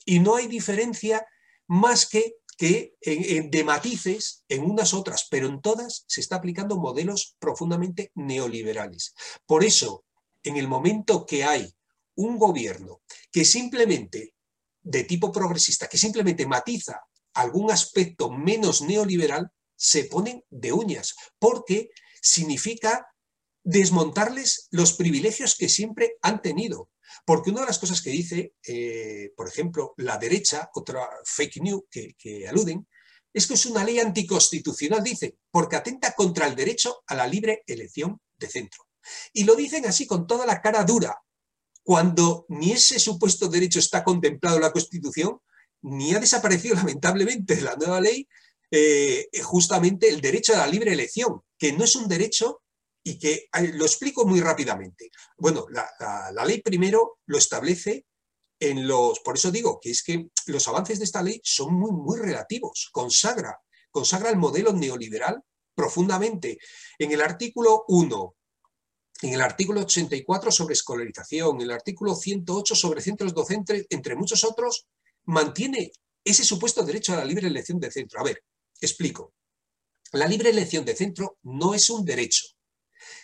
Y 0.06 0.20
no 0.20 0.36
hay 0.36 0.48
diferencia 0.48 1.26
más 1.68 2.08
que, 2.08 2.36
que 2.58 2.96
de 3.02 3.64
matices 3.64 4.44
en 4.50 4.64
unas 4.70 4.94
otras, 4.94 5.28
pero 5.32 5.48
en 5.48 5.62
todas 5.62 6.04
se 6.08 6.22
está 6.22 6.36
aplicando 6.36 6.78
modelos 6.78 7.38
profundamente 7.40 8.12
neoliberales. 8.16 9.14
Por 9.46 9.64
eso, 9.64 10.06
en 10.44 10.58
el 10.58 10.68
momento 10.68 11.26
que 11.26 11.44
hay 11.44 11.74
un 12.16 12.38
gobierno 12.38 13.02
que 13.32 13.46
simplemente, 13.46 14.34
de 14.82 15.04
tipo 15.04 15.32
progresista, 15.32 15.88
que 15.88 15.98
simplemente 15.98 16.46
matiza 16.46 17.02
algún 17.34 17.72
aspecto 17.72 18.32
menos 18.32 18.82
neoliberal, 18.82 19.52
se 19.76 20.06
ponen 20.06 20.44
de 20.50 20.74
uñas, 20.74 21.16
porque 21.38 21.90
significa 22.22 23.08
desmontarles 23.64 24.68
los 24.72 24.94
privilegios 24.94 25.56
que 25.56 25.70
siempre 25.70 26.18
han 26.22 26.42
tenido. 26.42 26.90
Porque 27.26 27.50
una 27.50 27.62
de 27.62 27.68
las 27.68 27.80
cosas 27.80 28.02
que 28.02 28.10
dice, 28.10 28.54
eh, 28.68 29.32
por 29.36 29.48
ejemplo, 29.48 29.94
la 29.98 30.18
derecha, 30.18 30.70
otra 30.74 31.08
fake 31.24 31.62
news 31.62 31.84
que, 31.90 32.14
que 32.18 32.48
aluden, 32.48 32.88
es 33.34 33.48
que 33.48 33.54
es 33.54 33.66
una 33.66 33.84
ley 33.84 34.00
anticonstitucional, 34.00 35.04
dice, 35.04 35.38
porque 35.52 35.76
atenta 35.76 36.14
contra 36.14 36.48
el 36.48 36.56
derecho 36.56 37.04
a 37.08 37.16
la 37.16 37.28
libre 37.28 37.64
elección 37.68 38.20
de 38.38 38.48
centro. 38.48 38.88
Y 39.34 39.44
lo 39.44 39.56
dicen 39.56 39.86
así 39.86 40.08
con 40.08 40.28
toda 40.28 40.46
la 40.46 40.62
cara 40.62 40.84
dura, 40.84 41.18
cuando 41.84 42.46
ni 42.50 42.72
ese 42.72 43.00
supuesto 43.00 43.48
derecho 43.48 43.80
está 43.80 44.04
contemplado 44.04 44.58
en 44.58 44.64
la 44.64 44.72
Constitución, 44.72 45.40
ni 45.82 46.14
ha 46.14 46.20
desaparecido 46.20 46.76
lamentablemente 46.76 47.56
de 47.56 47.62
la 47.62 47.76
nueva 47.76 48.02
ley 48.02 48.28
eh, 48.72 49.30
justamente 49.44 50.10
el 50.10 50.22
derecho 50.22 50.54
a 50.54 50.58
la 50.58 50.68
libre 50.68 50.94
elección, 50.94 51.42
que 51.58 51.74
no 51.74 51.84
es 51.84 51.96
un 51.96 52.08
derecho 52.08 52.62
y 53.04 53.18
que 53.18 53.50
eh, 53.52 53.72
lo 53.74 53.86
explico 53.86 54.26
muy 54.26 54.42
rápidamente. 54.42 55.10
Bueno, 55.38 55.66
la, 55.70 56.46
ley 56.46 56.62
primero 56.62 57.20
lo 57.26 57.38
establece 57.38 58.06
en 58.60 58.88
los, 58.88 59.22
por 59.22 59.38
eso 59.38 59.52
digo 59.52 59.80
que 59.82 59.92
es 59.92 60.04
que 60.04 60.28
los 60.48 60.68
avances 60.68 61.00
de 61.00 61.06
esta 61.06 61.24
ley 61.24 61.42
son 61.44 61.74
muy, 61.74 61.92
muy 61.92 62.20
relativos, 62.20 62.90
consagra, 62.92 63.58
consagra 63.90 64.30
el 64.30 64.38
modelo 64.38 64.74
neoliberal 64.74 65.42
profundamente. 65.74 66.60
En 67.00 67.12
el 67.12 67.22
artículo 67.22 67.86
1, 67.88 68.36
en 69.22 69.34
el 69.34 69.42
artículo 69.42 69.82
84 69.82 70.52
sobre 70.52 70.74
escolarización, 70.74 71.58
en 71.58 71.62
el 71.62 71.72
artículo 71.72 72.16
108 72.16 72.76
sobre 72.76 73.02
centros 73.02 73.34
docentes, 73.34 73.86
entre 73.90 74.16
muchos 74.16 74.44
otros, 74.44 74.88
mantiene 75.26 75.92
ese 76.24 76.44
supuesto 76.44 76.84
derecho 76.84 77.14
a 77.14 77.18
la 77.18 77.26
libre 77.26 77.48
elección 77.48 77.80
de 77.80 77.92
centro. 77.92 78.20
A 78.20 78.24
ver, 78.24 78.44
explico. 78.80 79.34
La 80.14 80.28
libre 80.28 80.50
elección 80.50 80.86
de 80.86 80.96
centro 80.96 81.38
no 81.44 81.74
es 81.74 81.90
un 81.90 82.06
derecho, 82.06 82.46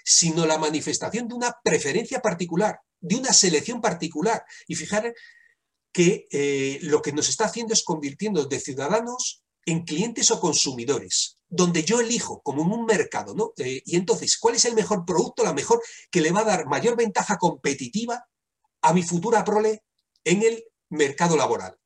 sino 0.04 0.46
la 0.46 0.58
manifestación 0.58 1.28
de 1.28 1.36
una 1.36 1.56
preferencia 1.64 2.20
particular, 2.20 2.80
de 3.00 3.16
una 3.16 3.34
selección 3.34 3.82
particular. 3.82 4.44
Y 4.68 4.76
fijar 4.76 5.14
que 5.92 6.28
eh, 6.30 6.80
lo 6.82 7.02
que 7.02 7.14
nos 7.14 7.30
está 7.30 7.46
haciendo 7.46 7.74
es 7.74 7.84
convirtiendo 7.84 8.46
de 8.46 8.60
ciudadanos 8.60 9.45
en 9.66 9.84
clientes 9.84 10.32
o 10.32 10.40
consumidores, 10.40 11.38
donde 11.48 11.84
yo 11.84 12.00
elijo 12.00 12.42
como 12.42 12.64
en 12.64 12.72
un 12.72 12.86
mercado, 12.86 13.34
¿no? 13.34 13.54
Eh, 13.58 13.82
y 13.86 13.96
entonces, 13.96 14.38
¿cuál 14.38 14.56
es 14.56 14.66
el 14.66 14.76
mejor 14.76 15.06
producto, 15.06 15.44
la 15.44 15.54
mejor 15.54 15.82
que 16.12 16.22
le 16.22 16.32
va 16.32 16.42
a 16.42 16.46
dar 16.46 16.68
mayor 16.68 16.96
ventaja 16.96 17.38
competitiva 17.38 18.28
a 18.82 18.94
mi 18.94 19.04
futura 19.04 19.44
prole 19.44 19.84
en 20.24 20.44
el 20.44 20.64
mercado 20.90 21.36
laboral? 21.36 21.78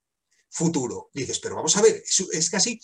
Futuro. 0.50 1.10
Dices, 1.13 1.39
pero 1.39 1.56
vamos 1.56 1.78
a 1.78 1.82
ver, 1.82 2.04
es 2.32 2.50
casi 2.50 2.80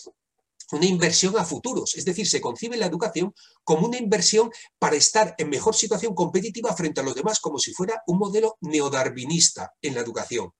una 0.72 0.86
inversión 0.86 1.38
a 1.38 1.46
futuros. 1.46 1.96
Es 1.96 2.06
decir, 2.06 2.28
se 2.28 2.42
concibe 2.42 2.78
la 2.78 2.86
educación 2.86 3.34
como 3.64 3.88
una 3.88 3.98
inversión 3.98 4.50
para 4.80 4.96
estar 4.96 5.36
en 5.38 5.50
mejor 5.50 5.76
situación 5.76 6.14
competitiva 6.16 6.76
frente 6.76 7.02
a 7.02 7.04
los 7.04 7.16
demás, 7.16 7.40
como 7.40 7.60
si 7.60 7.74
fuera 7.74 8.02
un 8.08 8.18
modelo 8.18 8.58
neodarwinista 8.62 9.74
en 9.82 9.96
la 9.96 10.02
educación. 10.02 10.52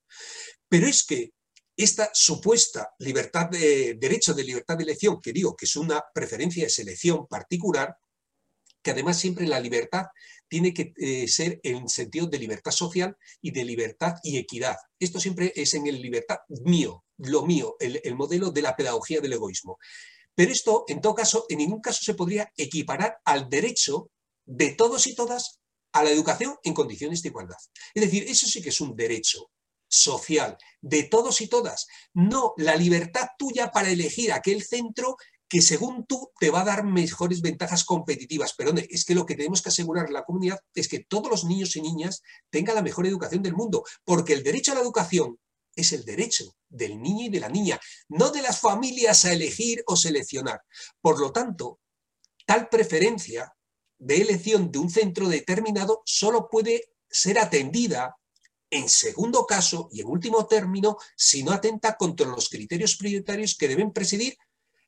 Pero 0.68 0.88
es 0.88 1.04
que 1.04 1.32
esta 1.78 2.10
supuesta 2.14 2.94
libertad 3.00 3.50
de 3.50 3.96
derecho 3.96 4.34
de 4.34 4.44
libertad 4.44 4.78
de 4.78 4.84
elección, 4.84 5.22
que 5.22 5.34
digo 5.34 5.56
que 5.56 5.66
es 5.66 5.76
una 5.76 6.04
preferencia 6.14 6.64
de 6.64 6.70
selección 6.70 7.28
particular, 7.28 7.98
que 8.82 8.92
además 8.92 9.18
siempre 9.18 9.48
la 9.48 9.60
libertad 9.60 10.06
tiene 10.48 10.74
que 10.74 10.94
eh, 10.98 11.28
ser 11.28 11.60
en 11.64 11.90
sentido 11.90 12.28
de 12.28 12.38
libertad 12.38 12.72
social 12.72 13.18
y 13.42 13.52
de 13.52 13.66
libertad 13.66 14.16
y 14.24 14.38
equidad. 14.38 14.78
Esto 15.00 15.20
siempre 15.20 15.52
es 15.56 15.74
en 15.74 15.88
el 15.88 16.02
libertad 16.02 16.38
mío, 16.64 17.04
lo 17.18 17.46
mío, 17.46 17.76
el, 17.80 18.00
el 18.04 18.16
modelo 18.16 18.52
de 18.52 18.62
la 18.62 18.76
pedagogía 18.76 19.20
del 19.22 19.34
egoísmo. 19.34 19.80
Pero 20.36 20.52
esto, 20.52 20.86
en 20.88 21.02
todo 21.02 21.16
caso, 21.16 21.46
en 21.50 21.58
ningún 21.58 21.82
caso 21.82 22.04
se 22.04 22.14
podría 22.14 22.52
equiparar 22.58 23.20
al 23.26 23.50
derecho 23.50 24.12
de 24.46 24.72
todos 24.72 25.08
y 25.08 25.16
todas 25.16 25.60
a 25.94 26.04
la 26.04 26.12
educación 26.12 26.56
en 26.64 26.74
condiciones 26.74 27.22
de 27.22 27.30
igualdad. 27.30 27.58
Es 27.94 28.04
decir, 28.04 28.26
eso 28.28 28.46
sí 28.46 28.62
que 28.62 28.70
es 28.70 28.82
un 28.82 28.96
derecho 28.96 29.50
social 29.88 30.58
de 30.82 31.04
todos 31.04 31.42
y 31.42 31.48
todas, 31.48 31.88
no 32.14 32.54
la 32.58 32.76
libertad 32.76 33.28
tuya 33.38 33.72
para 33.72 33.90
elegir 33.90 34.32
aquel 34.32 34.64
centro 34.64 35.18
que 35.48 35.62
según 35.62 36.06
tú 36.06 36.32
te 36.40 36.50
va 36.50 36.62
a 36.62 36.66
dar 36.66 36.84
mejores 36.84 37.42
ventajas 37.42 37.84
competitivas. 37.84 38.54
Pero 38.58 38.74
es 38.90 39.06
que 39.06 39.16
lo 39.16 39.26
que 39.26 39.36
tenemos 39.36 39.62
que 39.62 39.70
asegurar 39.70 40.10
la 40.10 40.24
comunidad 40.24 40.60
es 40.74 40.88
que 40.88 41.00
todos 41.00 41.30
los 41.30 41.44
niños 41.46 41.76
y 41.76 41.82
niñas 41.82 42.22
tengan 42.50 42.76
la 42.76 42.82
mejor 42.82 43.06
educación 43.06 43.44
del 43.44 43.56
mundo, 43.56 43.84
porque 44.04 44.34
el 44.34 44.44
derecho 44.44 44.72
a 44.72 44.76
la 44.76 44.82
educación 44.82 45.40
es 45.76 45.92
el 45.92 46.06
derecho 46.06 46.56
del 46.70 47.02
niño 47.02 47.26
y 47.26 47.30
de 47.30 47.40
la 47.40 47.50
niña, 47.50 47.80
no 48.08 48.32
de 48.32 48.42
las 48.42 48.60
familias 48.60 49.26
a 49.26 49.34
elegir 49.34 49.84
o 49.88 49.96
seleccionar. 49.96 50.62
Por 51.02 51.20
lo 51.20 51.32
tanto, 51.32 51.80
tal 52.46 52.70
preferencia 52.70 53.54
de 53.98 54.22
elección 54.22 54.72
de 54.72 54.80
un 54.80 54.90
centro 54.90 55.28
determinado 55.28 56.02
solo 56.06 56.48
puede 56.50 56.94
ser 57.10 57.40
atendida 57.40 58.16
en 58.70 58.90
segundo 58.90 59.46
caso 59.46 59.90
y 59.92 60.02
en 60.02 60.08
último 60.08 60.48
término, 60.48 60.98
si 61.16 61.44
no 61.44 61.52
atenta 61.52 61.96
contra 61.96 62.28
los 62.28 62.50
criterios 62.50 62.98
prioritarios 62.98 63.56
que 63.56 63.68
deben 63.68 63.92
presidir 63.92 64.38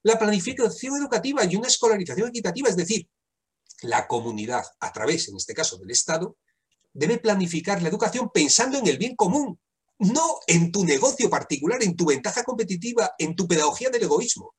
la 0.03 0.17
planificación 0.17 0.95
educativa 0.95 1.43
y 1.45 1.55
una 1.55 1.67
escolarización 1.67 2.29
equitativa, 2.29 2.69
es 2.69 2.75
decir, 2.75 3.07
la 3.81 4.07
comunidad, 4.07 4.63
a 4.79 4.91
través, 4.91 5.27
en 5.29 5.35
este 5.35 5.53
caso, 5.53 5.77
del 5.77 5.91
Estado, 5.91 6.37
debe 6.93 7.19
planificar 7.19 7.81
la 7.81 7.89
educación 7.89 8.31
pensando 8.33 8.79
en 8.79 8.87
el 8.87 8.97
bien 8.97 9.15
común, 9.15 9.59
no 9.99 10.39
en 10.47 10.71
tu 10.71 10.83
negocio 10.83 11.29
particular, 11.29 11.83
en 11.83 11.95
tu 11.95 12.05
ventaja 12.05 12.43
competitiva, 12.43 13.11
en 13.19 13.35
tu 13.35 13.47
pedagogía 13.47 13.89
del 13.89 14.03
egoísmo. 14.03 14.55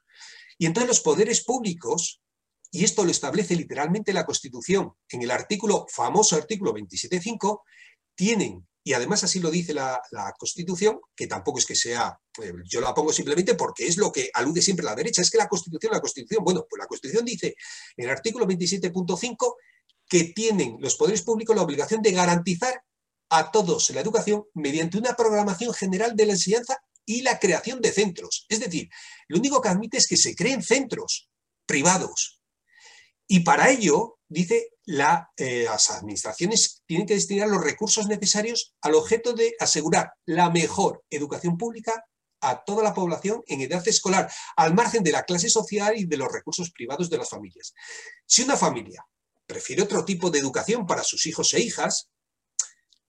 Y 0.57 0.67
entonces 0.67 0.89
los 0.89 1.01
poderes 1.01 1.43
públicos, 1.45 2.21
y 2.71 2.85
esto 2.85 3.05
lo 3.05 3.11
establece 3.11 3.57
literalmente 3.57 4.13
la 4.13 4.27
Constitución 4.27 4.93
en 5.09 5.23
el 5.23 5.31
artículo, 5.31 5.87
famoso 5.89 6.37
artículo 6.37 6.73
27.5, 6.75 7.63
tienen, 8.15 8.68
y 8.89 8.95
además 8.95 9.23
así 9.23 9.39
lo 9.39 9.51
dice 9.51 9.75
la, 9.75 10.01
Constitución, 10.39 10.99
que 11.15 11.27
tampoco 11.27 11.59
es 11.59 11.67
que 11.67 11.75
sea, 11.75 12.19
eh, 12.43 12.55
yo 12.65 12.81
la 12.81 12.95
pongo 12.95 13.13
simplemente 13.13 13.55
porque 13.55 13.87
es 13.87 13.99
lo 13.99 14.11
que 14.11 14.31
alude 14.33 14.63
siempre 14.63 14.83
la 14.83 14.95
derecha, 14.95 15.21
es 15.21 15.31
que 15.31 15.37
la 15.37 15.47
Constitución, 15.47 15.93
la 15.93 16.01
Constitución, 16.01 16.43
bueno, 16.43 16.65
pues 16.67 16.81
la 16.81 16.87
Constitución 16.87 17.27
dice 17.27 17.55
en 17.99 18.05
el 18.07 18.11
artículo 18.11 18.47
27.5 18.47 19.57
que 20.09 20.33
tienen 20.35 20.79
los 20.81 20.95
poderes 20.95 21.21
públicos 21.21 21.55
la 21.55 21.61
obligación 21.61 22.01
de 22.01 22.13
garantizar 22.13 22.83
a 23.29 23.51
todos 23.51 23.91
la 23.91 24.01
educación 24.01 24.45
mediante 24.55 24.97
una 24.97 25.13
programación 25.13 25.75
general 25.75 26.17
de 26.17 26.25
la 26.25 26.33
enseñanza 26.33 26.79
y 27.05 27.21
la 27.21 27.39
creación 27.39 27.83
de 27.83 27.93
centros. 27.93 28.47
Es 28.49 28.61
decir, 28.61 28.89
lo 29.27 29.39
único 29.39 29.61
que 29.61 29.69
admite 29.69 29.99
es 29.99 30.09
que 30.09 30.17
se 30.17 30.35
creen 30.35 30.63
centros 30.63 31.29
privados. 31.67 32.41
Y 33.27 33.41
para 33.41 33.69
ello, 33.69 34.19
dice, 34.29 34.71
eh, 35.37 35.65
las 35.65 35.91
administraciones 35.91 36.83
tienen 36.87 37.07
que 37.07 37.15
destinar 37.15 37.49
los 37.49 37.63
recursos 37.63 38.07
necesarios 38.07 38.75
al 38.81 38.95
objeto 38.95 39.35
de 39.35 39.55
asegurar 39.61 40.13
la 40.25 40.49
mejor 40.49 41.05
educación 41.11 41.59
pública 41.59 42.07
a 42.41 42.65
toda 42.65 42.83
la 42.83 42.95
población 42.95 43.43
en 43.49 43.61
edad 43.61 43.87
escolar, 43.87 44.31
al 44.57 44.75
margen 44.75 45.03
de 45.03 45.13
la 45.13 45.25
clase 45.25 45.51
social 45.51 45.99
y 45.99 46.07
de 46.07 46.17
los 46.17 46.33
recursos 46.33 46.71
privados 46.71 47.11
de 47.11 47.19
las 47.19 47.29
familias. 47.29 47.75
Si 48.25 48.43
una 48.43 48.57
familia 48.57 49.05
prefiere 49.47 49.83
otro 49.83 50.05
tipo 50.05 50.31
de 50.31 50.39
educación 50.39 50.87
para 50.87 51.03
sus 51.03 51.27
hijos 51.27 51.53
e 51.53 51.61
hijas, 51.61 52.09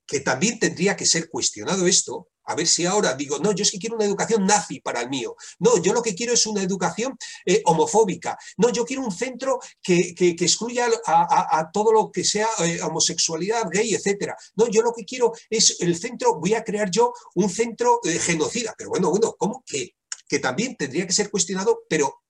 que 0.06 0.20
también 0.20 0.60
tendría 0.60 0.98
que 0.98 1.06
ser 1.06 1.30
cuestionado 1.30 1.88
esto, 1.88 2.28
a 2.50 2.56
ver 2.56 2.66
si 2.66 2.84
ahora 2.84 3.14
digo, 3.14 3.38
no, 3.38 3.52
yo 3.52 3.62
es 3.62 3.70
que 3.70 3.78
quiero 3.78 3.96
una 3.96 4.06
educación 4.06 4.44
nazi 4.44 4.80
para 4.80 5.02
el 5.02 5.10
mío. 5.10 5.36
No, 5.60 5.78
yo 5.78 5.94
lo 5.94 6.02
que 6.02 6.16
quiero 6.16 6.34
es 6.34 6.48
una 6.48 6.64
educación 6.64 7.16
eh, 7.46 7.62
homofóbica. 7.66 8.40
No, 8.58 8.70
yo 8.70 8.86
quiero 8.86 9.04
un 9.04 9.12
centro 9.12 9.60
que, 9.84 10.16
excluya 10.18 10.88
a, 11.06 11.70
todo 11.72 11.94
lo 11.94 12.12
que 12.12 12.24
sea 12.24 12.48
eh, 12.66 12.82
homosexualidad, 12.82 13.70
gay, 13.72 13.94
etc. 13.94 14.34
No, 14.56 14.68
yo 14.68 14.82
lo 14.82 14.94
que 14.94 15.06
quiero 15.06 15.32
es 15.48 15.78
el 15.80 15.96
centro, 15.96 16.40
voy 16.40 16.56
a 16.56 16.64
crear 16.64 16.90
yo 16.90 17.14
un 17.36 17.52
centro 17.52 18.00
de 18.02 18.18
genocida. 18.18 18.74
Pero 18.76 18.90
bueno, 18.90 19.12
bueno, 19.12 19.36
¿cómo 19.38 19.64
que? 19.64 19.96
Que 20.28 20.40
también 20.40 20.76
tendría 20.76 21.06
que 21.06 21.14
ser 21.14 21.30
cuestionado, 21.30 21.82
pero 21.88 22.24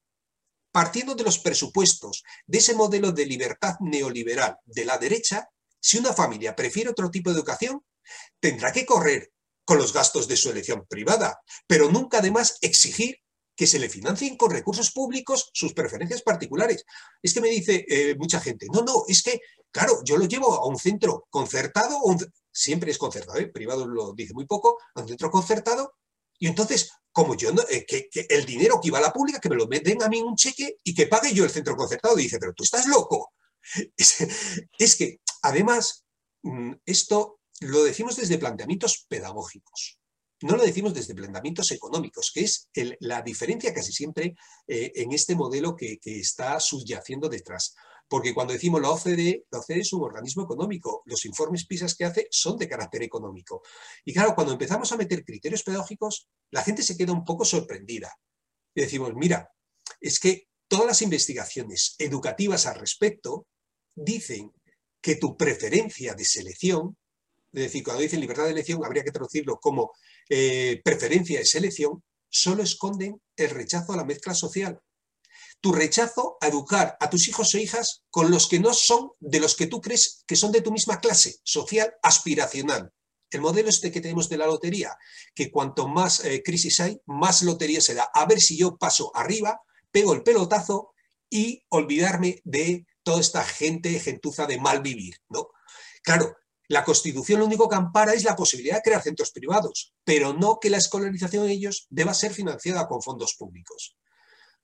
partiendo 0.74 1.16
de 1.16 1.24
los 1.24 1.40
presupuestos 1.40 2.24
de 2.46 2.58
ese 2.58 2.76
modelo 2.76 3.14
de 3.14 3.26
libertad 3.26 3.76
neoliberal 3.80 4.58
de 4.66 4.84
la 4.84 4.98
derecha, 4.98 5.48
si 5.80 5.98
una 5.98 6.12
familia 6.12 6.58
prefiere 6.58 6.90
otro 6.90 7.10
tipo 7.10 7.30
de 7.30 7.38
educación, 7.38 7.82
tendrá 8.42 8.74
que 8.74 8.86
correr 8.86 9.32
con 9.70 9.78
los 9.78 9.94
gastos 9.94 10.28
de 10.28 10.36
su 10.36 10.50
elección 10.50 10.88
privada, 10.90 11.40
pero 11.68 11.92
nunca 11.92 12.18
además 12.18 12.58
exigir 12.62 13.20
que 13.56 13.68
se 13.68 13.78
le 13.78 13.88
financien 13.88 14.36
con 14.36 14.50
recursos 14.50 14.90
públicos 14.90 15.52
sus 15.54 15.76
preferencias 15.76 16.24
particulares. 16.24 16.84
Es 17.22 17.36
que 17.36 17.42
me 17.42 17.50
dice 17.50 17.86
eh, 17.88 18.16
mucha 18.18 18.40
gente, 18.40 18.66
no, 18.74 18.82
no, 18.82 19.04
es 19.08 19.22
que, 19.22 19.40
claro, 19.70 20.00
yo 20.04 20.18
lo 20.18 20.26
llevo 20.26 20.56
a 20.56 20.66
un 20.66 20.76
centro 20.76 21.28
concertado, 21.30 22.02
siempre 22.52 22.90
es 22.90 22.98
concertado, 22.98 23.38
¿eh? 23.38 23.46
privado 23.46 23.86
lo 23.86 24.14
dice 24.14 24.34
muy 24.34 24.48
poco, 24.48 24.80
a 24.96 25.02
un 25.02 25.08
centro 25.08 25.30
concertado, 25.30 25.94
y 26.40 26.48
entonces, 26.48 26.90
como 27.12 27.36
yo, 27.36 27.52
no, 27.52 27.62
eh, 27.70 27.86
que, 27.86 28.10
el 28.28 28.48
dinero 28.48 28.80
que 28.82 28.88
iba 28.88 28.98
a 28.98 29.02
la 29.02 29.14
pública, 29.14 29.40
que 29.40 29.50
me 29.50 29.56
lo 29.56 29.68
den 29.68 30.02
a 30.02 30.10
mí 30.10 30.20
un 30.20 30.36
cheque 30.36 30.78
y 30.84 30.96
que 30.96 31.06
pague 31.06 31.32
yo 31.32 31.44
el 31.44 31.52
centro 31.52 31.76
concertado, 31.76 32.16
dice, 32.16 32.40
pero 32.40 32.54
tú 32.54 32.64
estás 32.64 32.88
loco. 32.88 33.34
es 34.80 34.96
que 34.96 35.20
Además, 35.42 36.06
mm, 36.44 36.74
esto 36.86 37.39
lo 37.62 37.84
decimos 37.84 38.16
desde 38.16 38.38
planteamientos 38.38 39.06
pedagógicos, 39.08 40.00
no 40.42 40.56
lo 40.56 40.64
decimos 40.64 40.94
desde 40.94 41.16
planteamientos 41.16 41.72
económicos, 41.72 42.32
que 42.34 42.42
es 42.42 42.70
la 43.02 43.22
diferencia 43.22 43.74
casi 43.74 43.92
siempre 43.92 44.36
eh, 44.68 44.92
en 44.96 45.12
este 45.12 45.36
modelo 45.36 45.76
que, 45.76 46.00
está 46.04 46.60
subyaciendo 46.60 47.28
detrás. 47.28 47.76
Porque 48.08 48.34
cuando 48.34 48.54
decimos 48.54 48.82
la 48.82 48.90
OCDE, 48.90 49.46
la 49.52 49.60
OCDE 49.60 49.82
es 49.82 49.94
un 49.94 50.04
organismo 50.04 50.44
económico, 50.44 51.04
los 51.06 51.26
informes 51.26 51.68
PISA 51.68 51.88
que 51.96 52.06
hace 52.06 52.28
son 52.32 52.58
de 52.58 52.70
carácter 52.70 53.04
económico. 53.04 53.62
Y 54.06 54.14
claro, 54.14 54.34
cuando 54.34 54.54
empezamos 54.54 54.92
a 54.92 54.98
meter 54.98 55.24
criterios 55.24 55.62
pedagógicos, 55.62 56.30
la 56.52 56.64
gente 56.64 56.84
se 56.84 56.98
queda 56.98 57.12
un 57.12 57.26
poco 57.26 57.44
sorprendida. 57.44 58.12
Y 58.74 58.82
decimos, 58.82 59.14
mira, 59.16 59.52
es 60.00 60.20
que 60.20 60.48
todas 60.68 60.88
las 60.88 61.02
investigaciones 61.02 61.96
educativas 62.00 62.66
al 62.66 62.80
respecto 62.80 63.46
dicen 63.94 64.54
que 65.02 65.18
tu 65.18 65.36
preferencia 65.36 66.14
de 66.14 66.26
selección, 66.26 66.98
es 67.52 67.64
decir, 67.64 67.84
cuando 67.84 68.02
dicen 68.02 68.20
libertad 68.20 68.46
de 68.46 68.52
elección, 68.52 68.84
habría 68.86 69.04
que 69.04 69.12
traducirlo 69.12 69.60
como 69.60 69.92
eh, 70.30 70.82
preferencia 70.84 71.40
de 71.40 71.46
selección, 71.46 72.04
solo 72.30 72.64
esconden 72.64 73.22
el 73.36 73.50
rechazo 73.50 73.94
a 73.94 73.98
la 73.98 74.06
mezcla 74.06 74.34
social. 74.34 74.80
Tu 75.62 75.74
rechazo 75.74 76.38
a 76.40 76.48
educar 76.48 76.96
a 77.00 77.10
tus 77.10 77.28
hijos 77.28 77.54
e 77.54 77.62
hijas 77.62 78.04
con 78.10 78.32
los 78.32 78.48
que 78.48 78.60
no 78.60 78.74
son 78.74 79.12
de 79.20 79.40
los 79.40 79.56
que 79.56 79.68
tú 79.68 79.82
crees 79.82 80.24
que 80.26 80.36
son 80.36 80.52
de 80.52 80.62
tu 80.62 80.72
misma 80.72 81.00
clase 81.00 81.38
social 81.44 81.94
aspiracional. 82.02 82.94
El 83.32 83.42
modelo 83.42 83.70
este 83.70 83.92
que 83.92 84.02
tenemos 84.02 84.30
de 84.30 84.38
la 84.38 84.48
lotería, 84.48 84.96
que 85.36 85.52
cuanto 85.52 85.88
más 85.88 86.24
eh, 86.24 86.42
crisis 86.44 86.80
hay, 86.80 87.00
más 87.06 87.42
lotería 87.42 87.82
se 87.82 87.94
da. 87.94 88.10
A 88.14 88.26
ver 88.26 88.42
si 88.42 88.58
yo 88.58 88.78
paso 88.78 89.12
arriba, 89.16 89.62
pego 89.92 90.14
el 90.14 90.24
pelotazo 90.24 90.94
y 91.30 91.64
olvidarme 91.70 92.42
de 92.44 92.86
toda 93.04 93.20
esta 93.20 93.44
gente, 93.44 94.00
gentuza 94.00 94.46
de 94.46 94.60
mal 94.60 94.82
vivir, 94.82 95.18
¿no? 95.30 95.50
Claro, 96.04 96.36
la 96.70 96.86
Constitución 96.86 97.40
lo 97.40 97.48
único 97.48 97.68
que 97.68 97.76
ampara 97.76 98.14
es 98.14 98.24
la 98.24 98.36
posibilidad 98.36 98.76
de 98.76 98.84
crear 98.84 99.02
centros 99.02 99.32
privados, 99.32 99.94
pero 100.04 100.34
no 100.34 100.60
que 100.62 100.70
la 100.70 100.78
escolarización 100.78 101.48
de 101.48 101.54
ellos 101.54 101.88
deba 101.90 102.14
ser 102.14 102.32
financiada 102.32 102.88
con 102.88 103.02
fondos 103.02 103.36
públicos. 103.36 103.98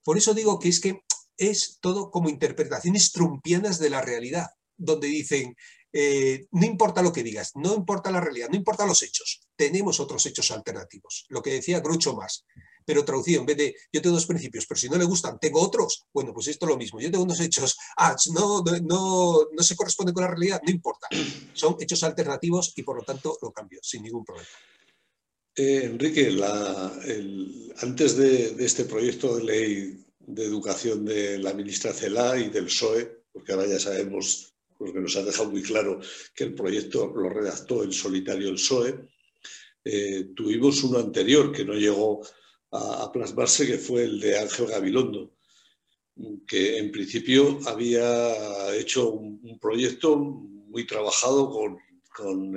Por 0.03 0.16
eso 0.16 0.36
digo 0.36 0.60
que 0.60 0.70
es 0.70 0.80
que 0.80 1.01
es 1.36 1.80
todo 1.82 2.12
como 2.12 2.30
interpretaciones 2.30 3.12
trumpianas 3.12 3.80
de 3.80 3.89
la 3.89 4.01
realidad, 4.01 4.51
donde 4.78 5.08
dicen, 5.08 5.56
eh, 5.91 6.45
no 6.51 6.66
importa 6.66 7.01
lo 7.01 7.12
que 7.12 7.24
digas, 7.24 7.53
no 7.56 7.74
importa 7.74 8.12
la 8.12 8.22
realidad, 8.22 8.49
no 8.49 8.56
importa 8.56 8.86
los 8.86 9.01
hechos, 9.01 9.41
tenemos 9.56 9.99
otros 9.99 10.26
hechos 10.28 10.51
alternativos. 10.51 11.26
Lo 11.30 11.41
que 11.41 11.53
decía 11.53 11.80
Groucho 11.80 12.14
más, 12.16 12.45
pero 12.86 13.04
traducido, 13.04 13.42
en 13.42 13.46
vez 13.48 13.58
de 13.58 13.76
yo 13.92 14.02
tengo 14.02 14.16
dos 14.16 14.26
principios, 14.26 14.66
pero 14.68 14.80
si 14.80 14.88
no 14.88 14.98
le 14.98 15.06
gustan, 15.06 15.40
tengo 15.40 15.62
otros, 15.62 16.06
bueno, 16.14 16.34
pues 16.34 16.48
esto 16.48 16.66
es 16.66 16.70
lo 16.70 16.78
mismo. 16.78 17.00
Yo 17.00 17.12
tengo 17.12 17.24
unos 17.24 17.40
hechos, 17.40 17.78
ah, 17.98 18.16
no, 18.34 18.64
no, 18.84 19.48
no 19.52 19.64
se 19.64 19.76
corresponde 19.76 20.14
con 20.14 20.24
la 20.24 20.30
realidad, 20.30 20.62
no 20.64 20.72
importa. 20.72 21.08
Son 21.54 21.76
hechos 21.80 22.04
alternativos 22.04 22.74
y 22.76 22.84
por 22.84 22.98
lo 22.98 23.04
tanto 23.04 23.38
lo 23.42 23.52
cambio 23.52 23.80
sin 23.82 24.04
ningún 24.04 24.24
problema. 24.24 24.48
Eh, 25.58 25.86
Enrique, 25.86 26.38
antes 27.78 28.18
de, 28.18 28.56
este 28.60 28.84
proyecto 28.84 29.38
de 29.38 29.44
ley 29.44 30.06
de 30.20 30.44
educación 30.44 31.06
de 31.06 31.40
la 31.40 31.54
ministra 31.54 31.94
Celá 31.94 32.38
y 32.38 32.50
del 32.50 32.66
PSOE, 32.66 33.24
porque 33.32 33.54
ahora 33.54 33.68
ya 33.68 33.80
sabemos, 33.80 34.54
porque 34.78 35.00
nos 35.00 35.16
ha 35.16 35.24
dejado 35.24 35.50
muy 35.50 35.64
claro 35.64 36.02
que 36.36 36.44
el 36.44 36.54
proyecto 36.54 37.08
lo 37.08 37.30
redactó 37.30 37.84
en 37.84 37.94
solitario 37.94 38.50
el 38.50 38.56
PSOE, 38.56 39.08
eh, 39.86 40.32
tuvimos 40.36 40.84
uno 40.84 41.00
anterior 41.00 41.54
que 41.54 41.64
no 41.64 41.74
llegó 41.74 42.22
a, 42.76 43.12
plasmarse, 43.12 43.66
que 43.66 43.78
fue 43.78 44.04
el 44.04 44.20
de 44.20 44.40
Ángel 44.40 44.68
Gabilondo, 44.68 45.34
que 46.48 46.78
en 46.78 46.92
principio 46.92 47.60
había 47.66 48.76
hecho 48.76 49.10
un, 49.10 49.60
proyecto 49.60 50.18
muy 50.18 50.86
trabajado 50.86 51.50
con, 51.50 52.56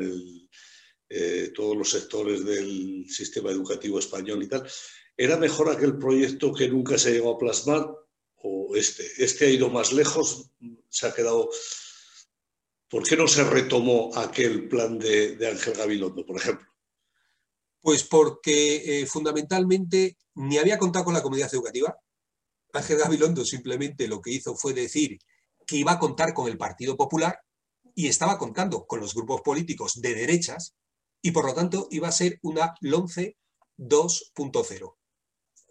eh, 1.09 1.53
todos 1.55 1.77
los 1.77 1.91
sectores 1.91 2.45
del 2.45 3.07
sistema 3.09 3.51
educativo 3.51 3.99
español 3.99 4.43
y 4.43 4.49
tal. 4.49 4.69
¿Era 5.17 5.37
mejor 5.37 5.71
aquel 5.71 5.99
proyecto 5.99 6.53
que 6.53 6.69
nunca 6.69 6.99
se 6.99 7.13
llegó 7.13 7.35
a 7.35 7.39
plasmar 7.39 7.91
o 8.37 8.77
este? 8.77 9.05
¿Este 9.19 9.47
ha 9.47 9.51
ido 9.51 9.69
más 9.69 9.93
lejos? 9.93 10.51
¿Se 10.89 11.07
ha 11.07 11.15
quedado...? 11.15 11.51
¿Por 12.91 13.07
qué 13.07 13.17
no 13.17 13.29
se 13.29 13.45
retomó 13.45 14.11
aquel 14.17 14.69
plan 14.69 14.99
de 14.99 15.49
Ángel 15.51 15.75
Gabilondo, 15.75 16.25
por 16.25 16.37
ejemplo? 16.37 16.69
Pues 17.81 18.05
porque 18.05 19.01
eh, 19.01 19.07
fundamentalmente 19.07 20.17
ni 20.35 20.59
había 20.59 20.79
contado 20.79 21.05
con 21.07 21.15
la 21.15 21.23
comunidad 21.23 21.53
educativa. 21.53 21.97
Ángel 22.73 22.99
Gabilondo 22.99 23.45
simplemente 23.45 24.09
lo 24.09 24.21
que 24.21 24.31
hizo 24.31 24.55
fue 24.57 24.73
decir 24.73 25.19
que 25.67 25.77
iba 25.77 25.93
a 25.93 25.99
contar 25.99 26.33
con 26.33 26.49
el 26.49 26.57
Partido 26.57 26.97
Popular 26.97 27.39
y 27.95 28.09
estaba 28.09 28.39
contando 28.39 28.87
con 28.87 29.01
los 29.01 29.15
grupos 29.15 29.41
políticos 29.43 30.01
de 30.01 30.15
derechas 30.15 30.75
y 31.21 31.33
por 31.33 31.45
lo 31.45 31.55
tanto 31.55 31.89
iba 31.91 32.09
a 32.09 32.13
ser 32.13 32.39
una 32.43 32.75
LONCE 32.81 33.37
2.0. 33.77 34.95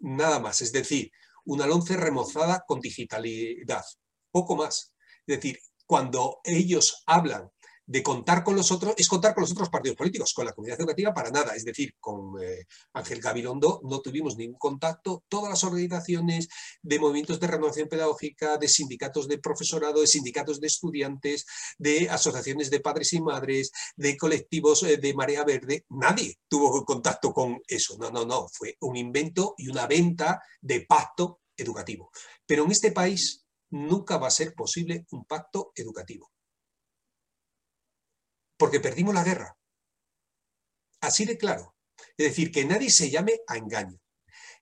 Nada 0.00 0.38
más, 0.38 0.60
es 0.60 0.72
decir, 0.72 1.10
una 1.44 1.66
LONCE 1.66 1.96
remozada 1.96 2.64
con 2.66 2.80
digitalidad, 2.80 3.84
poco 4.30 4.56
más. 4.56 4.92
Es 5.26 5.36
decir, 5.36 5.58
cuando 5.86 6.40
ellos 6.44 7.02
hablan 7.06 7.50
de 7.88 8.02
contar 8.02 8.44
con 8.44 8.54
los 8.54 8.70
otros, 8.70 8.94
es 8.98 9.08
contar 9.08 9.34
con 9.34 9.40
los 9.42 9.52
otros 9.52 9.70
partidos 9.70 9.96
políticos, 9.96 10.34
con 10.34 10.44
la 10.44 10.52
comunidad 10.52 10.78
educativa 10.78 11.14
para 11.14 11.30
nada. 11.30 11.56
Es 11.56 11.64
decir, 11.64 11.94
con 11.98 12.34
eh, 12.42 12.66
Ángel 12.92 13.18
Gabilondo 13.18 13.80
no 13.82 14.00
tuvimos 14.02 14.36
ningún 14.36 14.58
contacto. 14.58 15.24
Todas 15.26 15.48
las 15.48 15.64
organizaciones 15.64 16.48
de 16.82 16.98
movimientos 16.98 17.40
de 17.40 17.46
renovación 17.46 17.88
pedagógica, 17.88 18.58
de 18.58 18.68
sindicatos 18.68 19.26
de 19.26 19.38
profesorado, 19.38 20.02
de 20.02 20.06
sindicatos 20.06 20.60
de 20.60 20.66
estudiantes, 20.66 21.46
de 21.78 22.10
asociaciones 22.10 22.70
de 22.70 22.80
padres 22.80 23.14
y 23.14 23.22
madres, 23.22 23.72
de 23.96 24.18
colectivos 24.18 24.82
eh, 24.82 24.98
de 24.98 25.14
Marea 25.14 25.44
Verde, 25.44 25.86
nadie 25.88 26.38
tuvo 26.46 26.84
contacto 26.84 27.32
con 27.32 27.58
eso. 27.66 27.96
No, 27.98 28.10
no, 28.10 28.26
no. 28.26 28.48
Fue 28.52 28.76
un 28.80 28.96
invento 28.96 29.54
y 29.56 29.68
una 29.70 29.86
venta 29.86 30.42
de 30.60 30.82
pacto 30.82 31.40
educativo. 31.56 32.10
Pero 32.44 32.64
en 32.64 32.70
este 32.70 32.92
país 32.92 33.46
nunca 33.70 34.18
va 34.18 34.26
a 34.26 34.30
ser 34.30 34.52
posible 34.52 35.06
un 35.10 35.24
pacto 35.24 35.72
educativo 35.74 36.30
porque 38.58 38.80
perdimos 38.80 39.14
la 39.14 39.24
guerra. 39.24 39.56
Así 41.00 41.24
de 41.24 41.38
claro. 41.38 41.76
Es 42.16 42.28
decir, 42.28 42.50
que 42.50 42.64
nadie 42.64 42.90
se 42.90 43.10
llame 43.10 43.40
a 43.46 43.56
engaño. 43.56 43.98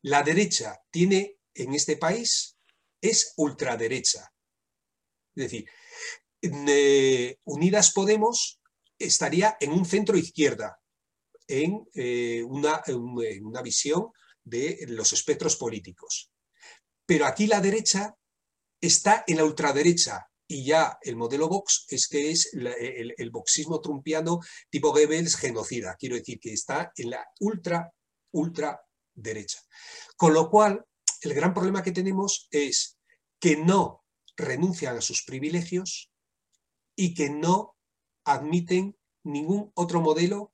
La 0.03 0.23
derecha 0.23 0.79
tiene 0.91 1.39
en 1.55 1.75
este 1.75 1.97
país, 1.97 2.57
es 3.01 3.33
ultraderecha. 3.37 4.33
Es 5.35 5.45
decir, 5.45 5.69
eh, 6.43 7.39
Unidas 7.45 7.93
Podemos 7.93 8.61
estaría 8.99 9.57
en 9.61 9.73
un 9.73 9.85
centro 9.85 10.17
izquierda, 10.17 10.81
eh, 11.49 11.65
en 12.45 12.47
una 12.47 13.63
visión 13.63 14.13
de 14.45 14.85
los 14.89 15.13
espectros 15.13 15.57
políticos. 15.57 16.31
Pero 17.05 17.27
aquí 17.27 17.47
la 17.47 17.61
derecha 17.61 18.17
está 18.81 19.25
en 19.27 19.39
la 19.39 19.45
ultraderecha, 19.45 20.27
y 20.49 20.65
ya 20.65 20.99
el 21.03 21.17
modelo 21.17 21.49
Vox 21.49 21.87
es 21.89 22.09
que 22.09 22.31
es 22.31 22.51
el, 22.55 23.31
boxismo 23.31 23.81
trumpiano 23.81 24.41
tipo 24.71 24.93
Goebbels 24.93 25.37
genocida, 25.37 25.97
quiero 25.99 26.17
decir 26.17 26.39
que 26.39 26.53
está 26.53 26.93
en 26.97 27.11
la 27.11 27.27
ultra, 27.41 27.93
ultra 28.33 28.81
derecha. 29.15 29.59
Con 30.17 30.35
lo 30.35 30.49
cual, 30.51 30.85
el 31.23 31.35
gran 31.35 31.53
problema 31.53 31.83
que 31.83 31.93
tenemos 31.93 32.49
es 32.51 32.99
que 33.41 33.57
no 33.57 34.05
renuncian 34.37 34.97
a 34.97 35.01
sus 35.01 35.25
privilegios 35.25 36.13
y 36.95 37.15
que 37.15 37.31
no 37.31 37.77
admiten 38.25 38.97
ningún 39.25 39.73
otro 39.75 40.01
modelo 40.01 40.53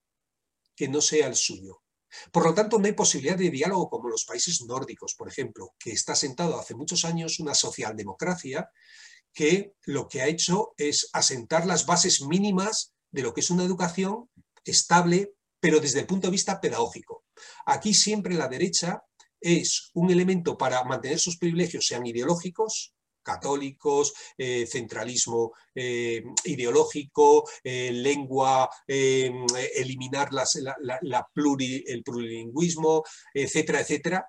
que 0.74 0.88
no 0.88 1.01
sea 1.01 1.26
el 1.26 1.36
suyo. 1.36 1.82
Por 2.30 2.45
lo 2.45 2.55
tanto, 2.55 2.78
no 2.78 2.86
hay 2.86 2.93
posibilidad 2.93 3.36
de 3.36 3.51
diálogo 3.51 3.88
como 3.88 4.09
los 4.09 4.24
países 4.24 4.62
nórdicos, 4.62 5.14
por 5.14 5.28
ejemplo, 5.28 5.74
que 5.78 5.93
está 5.93 6.14
sentado 6.14 6.59
hace 6.59 6.74
muchos 6.74 7.05
años 7.05 7.40
una 7.40 7.55
socialdemocracia 7.55 8.70
que 9.33 9.74
lo 9.85 10.09
que 10.09 10.22
ha 10.22 10.26
hecho 10.26 10.74
es 10.76 11.09
asentar 11.12 11.66
las 11.66 11.87
bases 11.87 12.22
mínimas 12.22 12.93
de 13.11 13.22
lo 13.22 13.33
que 13.33 13.41
es 13.41 13.51
una 13.51 13.64
educación 13.64 14.28
estable, 14.64 15.33
pero 15.61 15.80
desde 15.80 16.01
el 16.01 16.07
punto 16.07 16.26
de 16.26 16.33
vista 16.33 16.61
pedagógico. 16.61 17.24
Aquí 17.66 17.95
siempre 17.95 18.35
la 18.35 18.49
derecha 18.49 19.03
es 19.41 19.91
un 19.95 20.11
elemento 20.11 20.57
para 20.57 20.85
mantener 20.85 21.18
sus 21.18 21.37
privilegios, 21.37 21.87
sean 21.87 22.07
ideológicos, 22.07 22.95
católicos, 23.22 24.12
eh, 24.37 24.66
centralismo 24.66 25.53
eh, 25.74 26.22
ideológico, 26.45 27.49
eh, 27.62 27.93
lengua, 27.93 28.68
eliminar 28.87 30.30
el 30.35 32.03
plurilingüismo, 32.03 33.05
etcétera, 33.33 33.80
etcétera, 33.80 34.26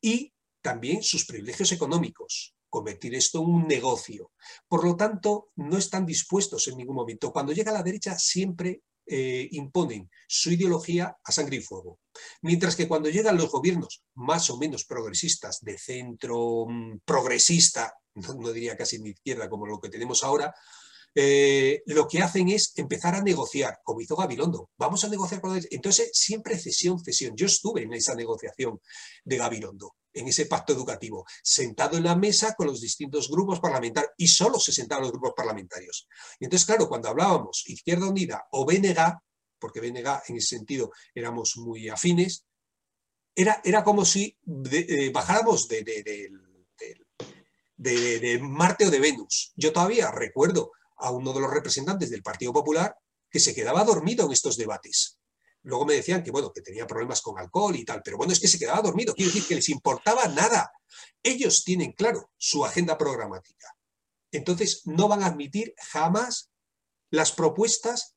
y 0.00 0.32
también 0.62 1.02
sus 1.02 1.26
privilegios 1.26 1.72
económicos 1.72 2.53
convertir 2.74 3.14
esto 3.14 3.40
en 3.40 3.46
un 3.46 3.68
negocio. 3.68 4.32
Por 4.66 4.84
lo 4.84 4.96
tanto, 4.96 5.50
no 5.54 5.78
están 5.78 6.04
dispuestos 6.04 6.66
en 6.66 6.76
ningún 6.76 6.96
momento. 6.96 7.32
Cuando 7.32 7.52
llega 7.52 7.70
la 7.70 7.84
derecha 7.84 8.18
siempre 8.18 8.82
eh, 9.06 9.46
imponen 9.52 10.10
su 10.26 10.50
ideología 10.50 11.16
a 11.22 11.30
sangre 11.30 11.58
y 11.58 11.60
fuego. 11.60 12.00
Mientras 12.42 12.74
que 12.74 12.88
cuando 12.88 13.10
llegan 13.10 13.36
los 13.36 13.48
gobiernos 13.48 14.02
más 14.14 14.50
o 14.50 14.56
menos 14.56 14.86
progresistas, 14.86 15.60
de 15.60 15.78
centro 15.78 16.66
mm, 16.68 17.02
progresista, 17.04 17.94
no, 18.14 18.52
diría 18.52 18.76
casi 18.76 18.98
ni 18.98 19.10
izquierda 19.10 19.48
como 19.48 19.66
lo 19.66 19.78
que 19.78 19.88
tenemos 19.88 20.24
ahora, 20.24 20.52
eh, 21.14 21.82
lo 21.86 22.08
que 22.08 22.22
hacen 22.22 22.48
es 22.48 22.72
empezar 22.76 23.14
a 23.14 23.22
negociar, 23.22 23.78
como 23.84 24.00
hizo 24.00 24.16
Gabilondo. 24.16 24.70
Vamos 24.76 25.04
a 25.04 25.08
negociar 25.08 25.40
con 25.40 25.56
él. 25.56 25.66
Entonces, 25.70 26.10
siempre 26.12 26.58
cesión, 26.58 27.02
cesión. 27.02 27.36
Yo 27.36 27.46
estuve 27.46 27.82
en 27.82 27.92
esa 27.92 28.14
negociación 28.14 28.80
de 29.24 29.36
Gabilondo 29.36 29.94
en 30.14 30.28
ese 30.28 30.46
pacto 30.46 30.72
educativo, 30.72 31.26
sentado 31.42 31.96
en 31.96 32.04
la 32.04 32.14
mesa 32.14 32.54
con 32.54 32.68
los 32.68 32.80
distintos 32.80 33.28
grupos 33.28 33.58
parlamentarios, 33.58 34.12
y 34.16 34.28
solo 34.28 34.60
se 34.60 34.70
sentaban 34.70 35.02
los 35.02 35.10
grupos 35.10 35.32
parlamentarios. 35.36 36.06
Y 36.38 36.44
entonces, 36.44 36.66
claro, 36.66 36.88
cuando 36.88 37.08
hablábamos 37.08 37.64
Izquierda 37.66 38.08
Unida 38.08 38.46
o 38.52 38.64
BNG, 38.64 39.18
porque 39.58 39.80
BNG 39.80 40.22
en 40.28 40.36
ese 40.36 40.56
sentido 40.56 40.92
éramos 41.14 41.56
muy 41.56 41.88
afines, 41.88 42.44
era, 43.34 43.60
era 43.64 43.82
como 43.82 44.04
si 44.04 44.38
eh, 44.72 45.10
bajáramos 45.12 45.66
de, 45.66 45.82
de 47.76 48.38
Marte 48.40 48.86
o 48.86 48.90
de 48.90 49.00
Venus. 49.00 49.52
Yo 49.56 49.72
todavía 49.72 50.12
recuerdo 50.12 50.70
a 50.96 51.10
uno 51.10 51.32
de 51.32 51.40
los 51.40 51.50
representantes 51.50 52.10
del 52.10 52.22
Partido 52.22 52.52
Popular 52.52 52.96
que 53.30 53.40
se 53.40 53.54
quedaba 53.54 53.84
dormido 53.84 54.26
en 54.26 54.32
estos 54.32 54.56
debates. 54.56 55.18
Luego 55.62 55.86
me 55.86 55.94
decían 55.94 56.22
que, 56.22 56.30
bueno, 56.30 56.52
que 56.52 56.60
tenía 56.60 56.86
problemas 56.86 57.22
con 57.22 57.38
alcohol 57.38 57.74
y 57.74 57.84
tal, 57.84 58.02
pero 58.04 58.18
bueno, 58.18 58.32
es 58.32 58.40
que 58.40 58.48
se 58.48 58.58
quedaba 58.58 58.82
dormido. 58.82 59.14
Quiero 59.14 59.32
decir 59.32 59.48
que 59.48 59.54
les 59.54 59.70
importaba 59.70 60.28
nada. 60.28 60.70
Ellos 61.22 61.64
tienen 61.64 61.92
claro 61.92 62.30
su 62.36 62.64
agenda 62.64 62.98
programática. 62.98 63.74
Entonces, 64.30 64.82
no 64.84 65.08
van 65.08 65.22
a 65.22 65.26
admitir 65.26 65.74
jamás 65.78 66.50
las 67.10 67.32
propuestas 67.32 68.14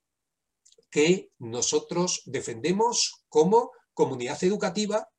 que 0.89 1.31
nosotros 1.37 2.21
defendemos 2.25 3.23
como 3.29 3.71
comunidad 3.93 4.43
educativa 4.43 5.09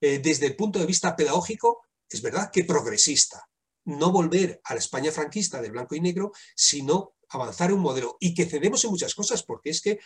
eh, 0.00 0.18
desde 0.18 0.46
el 0.46 0.56
punto 0.56 0.78
de 0.78 0.86
vista 0.86 1.16
pedagógico, 1.16 1.82
es 2.08 2.20
verdad 2.22 2.50
que 2.52 2.64
progresista. 2.64 3.48
No 3.84 4.12
volver 4.12 4.60
a 4.64 4.74
la 4.74 4.80
España 4.80 5.12
franquista 5.12 5.60
de 5.60 5.70
blanco 5.70 5.94
y 5.94 6.00
negro, 6.00 6.32
sino 6.56 7.14
avanzar 7.28 7.72
un 7.72 7.80
modelo 7.80 8.16
y 8.20 8.34
que 8.34 8.46
cedemos 8.46 8.84
en 8.84 8.90
muchas 8.90 9.14
cosas, 9.14 9.42
porque 9.42 9.70
es 9.70 9.80
que 9.80 9.98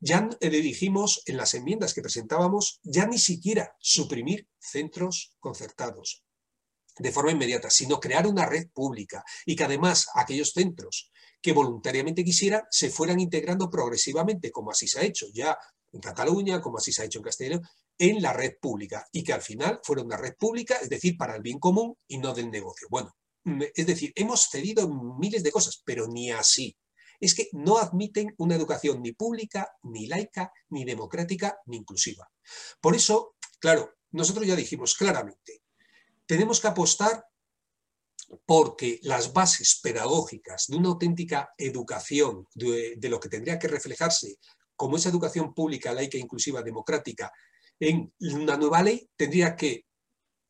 ya 0.00 0.28
le 0.40 0.60
dijimos 0.60 1.22
en 1.26 1.36
las 1.36 1.54
enmiendas 1.54 1.94
que 1.94 2.02
presentábamos, 2.02 2.80
ya 2.82 3.06
ni 3.06 3.18
siquiera 3.18 3.76
suprimir 3.78 4.48
centros 4.58 5.36
concertados 5.38 6.24
de 6.98 7.12
forma 7.12 7.32
inmediata, 7.32 7.70
sino 7.70 8.00
crear 8.00 8.26
una 8.26 8.46
red 8.46 8.68
pública 8.70 9.24
y 9.46 9.56
que 9.56 9.64
además 9.64 10.08
aquellos 10.14 10.52
centros 10.52 11.10
que 11.40 11.52
voluntariamente 11.52 12.24
quisieran 12.24 12.62
se 12.70 12.90
fueran 12.90 13.18
integrando 13.18 13.70
progresivamente, 13.70 14.50
como 14.50 14.70
así 14.70 14.86
se 14.86 15.00
ha 15.00 15.04
hecho 15.04 15.26
ya 15.32 15.56
en 15.92 16.00
Cataluña, 16.00 16.60
como 16.60 16.78
así 16.78 16.92
se 16.92 17.02
ha 17.02 17.04
hecho 17.04 17.18
en 17.18 17.24
Castellón, 17.24 17.62
en 17.98 18.22
la 18.22 18.32
red 18.32 18.58
pública 18.60 19.06
y 19.12 19.22
que 19.22 19.32
al 19.32 19.42
final 19.42 19.80
fuera 19.82 20.02
una 20.02 20.16
red 20.16 20.34
pública, 20.36 20.76
es 20.76 20.88
decir, 20.88 21.16
para 21.16 21.36
el 21.36 21.42
bien 21.42 21.58
común 21.58 21.96
y 22.06 22.18
no 22.18 22.32
del 22.32 22.50
negocio. 22.50 22.88
Bueno, 22.90 23.14
es 23.44 23.86
decir, 23.86 24.12
hemos 24.14 24.48
cedido 24.48 24.88
miles 24.88 25.42
de 25.42 25.50
cosas, 25.50 25.82
pero 25.84 26.06
ni 26.06 26.30
así. 26.30 26.76
Es 27.20 27.34
que 27.34 27.48
no 27.52 27.78
admiten 27.78 28.34
una 28.38 28.56
educación 28.56 29.00
ni 29.00 29.12
pública, 29.12 29.70
ni 29.82 30.06
laica, 30.06 30.52
ni 30.70 30.84
democrática, 30.84 31.58
ni 31.66 31.76
inclusiva. 31.76 32.28
Por 32.80 32.96
eso, 32.96 33.36
claro, 33.60 33.94
nosotros 34.10 34.46
ya 34.46 34.56
dijimos 34.56 34.94
claramente, 34.94 35.62
tenemos 36.26 36.60
que 36.60 36.68
apostar 36.68 37.24
porque 38.46 38.98
las 39.02 39.32
bases 39.32 39.78
pedagógicas 39.82 40.66
de 40.68 40.76
una 40.76 40.88
auténtica 40.88 41.52
educación, 41.56 42.46
de, 42.54 42.94
de, 42.96 43.08
lo 43.08 43.20
que 43.20 43.28
tendría 43.28 43.58
que 43.58 43.68
reflejarse 43.68 44.38
como 44.74 44.96
esa 44.96 45.10
educación 45.10 45.54
pública, 45.54 45.92
laica, 45.92 46.18
inclusiva, 46.18 46.62
democrática, 46.62 47.30
en 47.78 48.12
una 48.20 48.56
nueva 48.56 48.82
ley, 48.82 49.08
tendría 49.16 49.54
que 49.54 49.86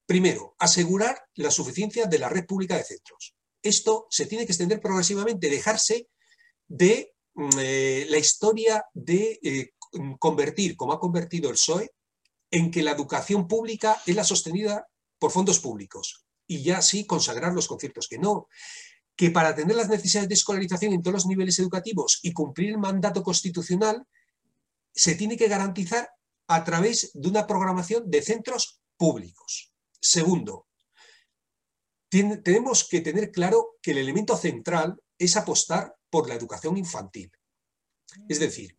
Primero, 0.06 0.54
asegurar 0.58 1.22
la 1.34 1.50
suficiencia 1.50 2.06
de 2.06 2.18
la 2.18 2.28
red 2.28 2.46
pública 2.46 2.76
de 2.76 2.84
centros. 2.84 3.34
Esto 3.62 4.06
se 4.10 4.26
tiene 4.26 4.44
que 4.44 4.52
extender 4.52 4.80
progresivamente, 4.80 5.48
dejarse 5.48 6.08
de 6.68 7.14
mm, 7.34 7.48
eh, 7.58 8.06
la 8.08 8.18
historia 8.18 8.84
de 8.92 9.38
eh, 9.42 9.72
convertir, 10.18 10.76
como 10.76 10.92
ha 10.92 11.00
convertido 11.00 11.48
el 11.48 11.54
PSOE, 11.54 11.92
en 12.50 12.70
que 12.70 12.82
la 12.82 12.92
educación 12.92 13.48
pública 13.48 14.00
es 14.06 14.16
la 14.16 14.24
sostenida 14.24 14.86
por 15.18 15.30
fondos 15.30 15.58
públicos 15.60 16.26
y 16.46 16.62
ya 16.62 16.82
sí 16.82 17.06
consagrar 17.06 17.54
los 17.54 17.68
conciertos, 17.68 18.08
que 18.08 18.18
no, 18.18 18.48
que 19.16 19.30
para 19.30 19.50
atender 19.50 19.76
las 19.76 19.88
necesidades 19.88 20.28
de 20.28 20.34
escolarización 20.34 20.92
en 20.92 21.02
todos 21.02 21.14
los 21.14 21.26
niveles 21.26 21.58
educativos 21.58 22.18
y 22.22 22.32
cumplir 22.32 22.70
el 22.70 22.78
mandato 22.78 23.22
constitucional, 23.22 24.06
se 24.94 25.14
tiene 25.14 25.36
que 25.36 25.48
garantizar 25.48 26.10
a 26.48 26.64
través 26.64 27.10
de 27.14 27.28
una 27.28 27.46
programación 27.46 28.10
de 28.10 28.22
centros 28.22 28.80
públicos. 28.96 29.71
Segundo, 30.02 30.66
tenemos 32.10 32.88
que 32.88 33.00
tener 33.00 33.30
claro 33.30 33.76
que 33.80 33.92
el 33.92 33.98
elemento 33.98 34.36
central 34.36 35.00
es 35.16 35.36
apostar 35.36 35.94
por 36.10 36.28
la 36.28 36.34
educación 36.34 36.76
infantil. 36.76 37.30
Es 38.28 38.40
decir, 38.40 38.76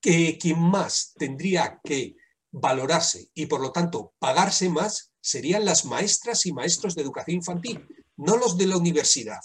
que 0.00 0.36
quien 0.38 0.60
más 0.60 1.14
tendría 1.18 1.80
que 1.82 2.16
valorarse 2.52 3.30
y 3.32 3.46
por 3.46 3.60
lo 3.60 3.72
tanto 3.72 4.14
pagarse 4.18 4.68
más 4.68 5.12
serían 5.20 5.64
las 5.64 5.86
maestras 5.86 6.44
y 6.44 6.52
maestros 6.52 6.94
de 6.94 7.02
educación 7.02 7.38
infantil, 7.38 7.86
no 8.16 8.36
los 8.36 8.58
de 8.58 8.66
la 8.66 8.76
universidad. 8.76 9.40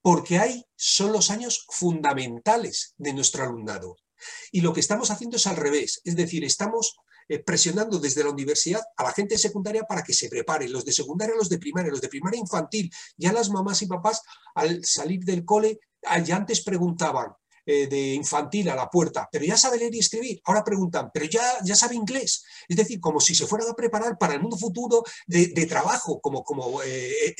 porque 0.00 0.38
ahí 0.38 0.64
son 0.76 1.12
los 1.12 1.30
años 1.30 1.66
fundamentales 1.68 2.94
de 2.96 3.12
nuestro 3.12 3.44
alumnado. 3.44 3.96
Y 4.50 4.62
lo 4.62 4.72
que 4.72 4.80
estamos 4.80 5.10
haciendo 5.10 5.36
es 5.36 5.46
al 5.46 5.56
revés, 5.56 6.00
es 6.04 6.16
decir, 6.16 6.42
estamos 6.42 6.96
eh, 7.28 7.38
presionando 7.40 7.98
desde 7.98 8.24
la 8.24 8.30
universidad 8.30 8.82
a 8.96 9.02
la 9.04 9.12
gente 9.12 9.36
secundaria 9.38 9.84
para 9.84 10.02
que 10.02 10.14
se 10.14 10.28
prepare, 10.28 10.68
los 10.68 10.84
de 10.84 10.92
secundaria, 10.92 11.34
los 11.36 11.48
de 11.48 11.58
primaria, 11.58 11.90
los 11.90 12.00
de 12.00 12.08
primaria 12.08 12.40
infantil. 12.40 12.90
Ya 13.16 13.32
las 13.32 13.50
mamás 13.50 13.82
y 13.82 13.86
papás 13.86 14.22
al 14.54 14.84
salir 14.84 15.24
del 15.24 15.44
cole, 15.44 15.80
ya 16.24 16.36
antes 16.36 16.62
preguntaban, 16.62 17.32
eh, 17.70 17.86
de 17.86 18.14
infantil 18.14 18.70
a 18.70 18.74
la 18.74 18.88
puerta, 18.88 19.28
pero 19.30 19.44
ya 19.44 19.54
sabe 19.54 19.76
leer 19.76 19.94
y 19.94 19.98
escribir. 19.98 20.40
Ahora 20.44 20.64
preguntan, 20.64 21.10
pero 21.12 21.26
ya, 21.26 21.42
ya 21.62 21.76
sabe 21.76 21.96
inglés. 21.96 22.42
Es 22.66 22.78
decir, 22.78 22.98
como 22.98 23.20
si 23.20 23.34
se 23.34 23.46
fueran 23.46 23.68
a 23.68 23.74
preparar 23.74 24.16
para 24.16 24.32
el 24.32 24.40
mundo 24.40 24.56
futuro 24.56 25.04
de, 25.26 25.66
trabajo, 25.66 26.18
como, 26.18 26.42
como 26.42 26.82
eh, 26.82 27.36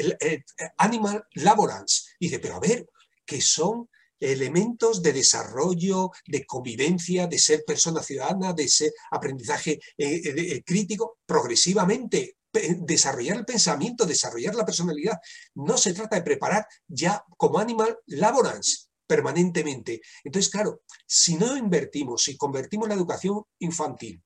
animal 0.77 1.25
laborance. 1.33 2.11
dice, 2.21 2.41
pero 2.41 2.57
a 2.57 2.61
ver, 2.61 2.87
que 3.25 3.41
son 3.41 3.89
elementos 4.21 5.03
de 5.03 5.13
desarrollo, 5.13 6.11
de 6.27 6.45
convivencia, 6.45 7.27
de 7.27 7.39
ser 7.39 7.65
persona 7.67 8.03
ciudadana, 8.03 8.53
de 8.53 8.69
ser 8.69 8.93
aprendizaje 9.11 9.79
eh, 9.97 10.63
crítico, 10.65 11.19
progresivamente 11.27 12.37
desarrollar 12.53 13.37
el 13.37 13.45
pensamiento, 13.45 14.07
desarrollar 14.07 14.55
la 14.55 14.65
personalidad. 14.65 15.19
No 15.55 15.77
se 15.77 15.93
trata 15.93 16.17
de 16.17 16.23
preparar 16.23 16.67
ya 16.87 17.23
como 17.37 17.59
animal 17.59 17.99
laborance, 18.07 18.89
permanentemente. 19.07 20.01
Entonces, 20.25 20.51
claro, 20.51 20.83
si 21.07 21.37
no 21.37 21.57
invertimos, 21.57 22.23
si 22.23 22.37
convertimos 22.37 22.89
la 22.89 22.95
educación 22.95 23.43
infantil 23.59 24.23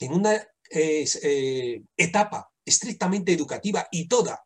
en 0.00 0.12
una 0.12 0.46
eh, 0.70 1.82
etapa 1.96 2.50
estrictamente 2.64 3.32
educativa 3.32 3.86
y 3.90 4.08
toda, 4.08 4.42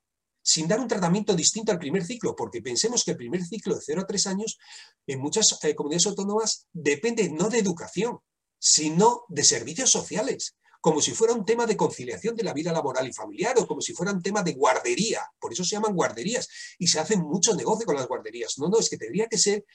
sin 0.48 0.66
dar 0.66 0.80
un 0.80 0.88
tratamiento 0.88 1.34
distinto 1.34 1.72
al 1.72 1.78
primer 1.78 2.06
ciclo, 2.06 2.34
porque 2.34 2.62
pensemos 2.62 3.04
que 3.04 3.10
el 3.10 3.18
primer 3.18 3.44
ciclo 3.44 3.74
de 3.74 3.82
0 3.84 4.00
a 4.00 4.06
3 4.06 4.26
años 4.28 4.58
en 5.06 5.20
muchas 5.20 5.62
eh, 5.62 5.74
comunidades 5.74 6.06
autónomas 6.06 6.66
depende 6.72 7.28
no 7.28 7.50
de 7.50 7.58
educación, 7.58 8.20
sino 8.58 9.24
de 9.28 9.44
servicios 9.44 9.90
sociales 9.90 10.56
como 10.80 11.02
si 11.02 11.12
fuera 11.12 11.34
un 11.34 11.44
tema 11.44 11.66
de 11.66 11.76
conciliación 11.76 12.34
de 12.34 12.44
la 12.44 12.54
vida 12.54 12.72
laboral 12.72 13.06
y 13.06 13.12
familiar 13.12 13.58
o 13.58 13.66
como 13.66 13.82
si 13.82 13.92
fuera 13.92 14.10
un 14.10 14.22
tema 14.22 14.42
de 14.42 14.54
guardería. 14.54 15.20
Por 15.38 15.52
eso 15.52 15.64
se 15.64 15.76
llaman 15.76 15.94
guarderías 15.94 16.48
y 16.78 16.86
se 16.86 16.98
hace 16.98 17.18
mucho 17.18 17.54
negocio 17.54 17.84
con 17.84 17.96
las 17.96 18.06
guarderías. 18.06 18.54
No, 18.58 18.68
no, 18.68 18.78
es 18.78 18.88
que 18.88 18.96
tendría 18.96 19.26
que 19.26 19.36
ser 19.36 19.66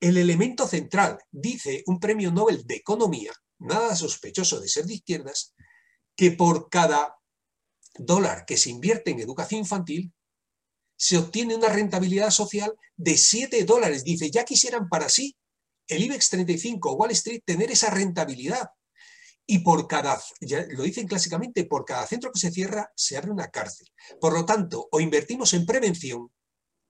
el 0.00 0.16
elemento 0.16 0.66
central. 0.66 1.18
Dice 1.30 1.82
un 1.86 2.00
premio 2.00 2.30
Nobel 2.30 2.64
de 2.64 2.76
Economía, 2.76 3.32
nada 3.58 3.94
sospechoso 3.94 4.60
de 4.60 4.68
ser 4.68 4.86
de 4.86 4.94
izquierdas, 4.94 5.52
que 6.16 6.30
por 6.30 6.70
cada 6.70 7.17
dólar 7.96 8.44
que 8.46 8.56
se 8.56 8.70
invierte 8.70 9.10
en 9.10 9.20
educación 9.20 9.60
infantil, 9.60 10.12
se 10.96 11.16
obtiene 11.16 11.54
una 11.54 11.68
rentabilidad 11.68 12.30
social 12.30 12.74
de 12.96 13.16
7 13.16 13.64
dólares. 13.64 14.04
Dice, 14.04 14.30
ya 14.30 14.44
quisieran 14.44 14.88
para 14.88 15.08
sí 15.08 15.36
el 15.86 16.02
IBEX 16.02 16.30
35 16.30 16.90
o 16.90 16.94
Wall 16.94 17.12
Street 17.12 17.42
tener 17.44 17.70
esa 17.70 17.90
rentabilidad 17.90 18.70
y 19.50 19.60
por 19.60 19.88
cada, 19.88 20.20
lo 20.70 20.82
dicen 20.82 21.08
clásicamente, 21.08 21.64
por 21.64 21.86
cada 21.86 22.06
centro 22.06 22.30
que 22.30 22.38
se 22.38 22.50
cierra 22.50 22.92
se 22.94 23.16
abre 23.16 23.30
una 23.30 23.48
cárcel. 23.48 23.88
Por 24.20 24.34
lo 24.34 24.44
tanto, 24.44 24.88
o 24.92 25.00
invertimos 25.00 25.54
en 25.54 25.64
prevención 25.64 26.30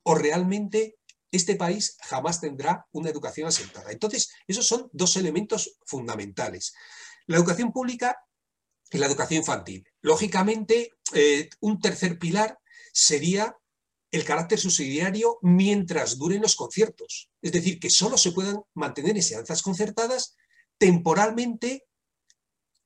o 0.02 0.14
realmente 0.16 0.96
este 1.30 1.54
país 1.54 1.96
jamás 2.00 2.40
tendrá 2.40 2.86
una 2.90 3.10
educación 3.10 3.46
asentada. 3.46 3.92
Entonces, 3.92 4.30
esos 4.48 4.66
son 4.66 4.88
dos 4.92 5.16
elementos 5.16 5.78
fundamentales. 5.86 6.74
La 7.26 7.36
educación 7.36 7.72
pública 7.72 8.18
y 8.90 8.98
la 8.98 9.06
educación 9.06 9.40
infantil. 9.40 9.86
Lógicamente, 10.00 10.92
eh, 11.12 11.48
un 11.60 11.80
tercer 11.80 12.18
pilar 12.18 12.58
sería 12.92 13.56
el 14.10 14.24
carácter 14.24 14.58
subsidiario 14.58 15.38
mientras 15.42 16.16
duren 16.16 16.42
los 16.42 16.56
conciertos. 16.56 17.30
Es 17.42 17.52
decir, 17.52 17.78
que 17.78 17.90
solo 17.90 18.16
se 18.16 18.32
puedan 18.32 18.60
mantener 18.74 19.16
enseñanzas 19.16 19.62
concertadas 19.62 20.34
temporalmente 20.78 21.84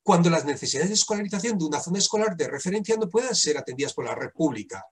cuando 0.01 0.29
las 0.29 0.43
necesidades 0.43 0.89
de 0.89 0.95
escolarización 0.95 1.57
de 1.57 1.65
una 1.65 1.79
zona 1.79 1.99
escolar 1.99 2.35
de 2.35 2.49
referencia 2.49 2.97
no 2.97 3.09
puedan 3.09 3.35
ser 3.35 3.57
atendidas 3.57 3.93
por 3.93 4.05
la 4.05 4.15
red 4.15 4.31
pública. 4.31 4.83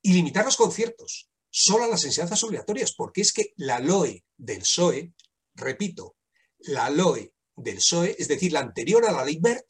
Y 0.00 0.12
limitar 0.12 0.44
los 0.44 0.56
conciertos 0.56 1.28
solo 1.50 1.84
a 1.84 1.88
las 1.88 2.04
enseñanzas 2.04 2.42
obligatorias, 2.44 2.94
porque 2.94 3.22
es 3.22 3.32
que 3.32 3.52
la 3.56 3.80
LOE 3.80 4.24
del 4.36 4.60
PSOE, 4.60 5.12
repito, 5.54 6.16
la 6.58 6.88
LOE 6.90 7.32
del 7.56 7.76
PSOE, 7.76 8.14
es 8.18 8.28
decir, 8.28 8.52
la 8.52 8.60
anterior 8.60 9.04
a 9.04 9.12
la 9.12 9.24
ley 9.24 9.38
BERT, 9.40 9.64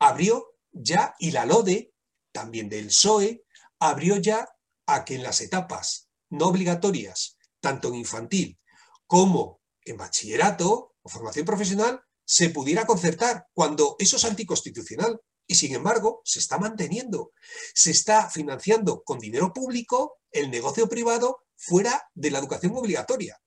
abrió 0.00 0.56
ya, 0.72 1.14
y 1.18 1.30
la 1.30 1.46
LODE, 1.46 1.92
también 2.32 2.68
del 2.68 2.88
PSOE, 2.88 3.44
abrió 3.78 4.16
ya 4.16 4.48
a 4.86 5.04
que 5.04 5.14
en 5.14 5.22
las 5.22 5.40
etapas 5.40 6.08
no 6.30 6.46
obligatorias, 6.46 7.36
tanto 7.60 7.88
en 7.88 7.96
infantil 7.96 8.58
como 9.06 9.60
en 9.84 9.96
bachillerato 9.96 10.94
o 11.02 11.08
formación 11.08 11.44
profesional, 11.44 12.02
se 12.24 12.50
pudiera 12.50 12.86
concertar 12.86 13.46
cuando 13.52 13.96
eso 13.98 14.16
es 14.16 14.24
anticonstitucional 14.24 15.20
y 15.46 15.56
sin 15.56 15.74
embargo 15.74 16.22
se 16.24 16.38
está 16.38 16.58
manteniendo. 16.58 17.32
Se 17.74 17.90
está 17.90 18.30
financiando 18.30 19.02
con 19.02 19.18
dinero 19.18 19.52
público 19.52 20.18
el 20.30 20.48
negocio 20.48 20.88
privado 20.88 21.44
fuera 21.56 22.08
de 22.14 22.30
la 22.30 22.38
educación 22.38 22.76
obligatoria. 22.76 23.40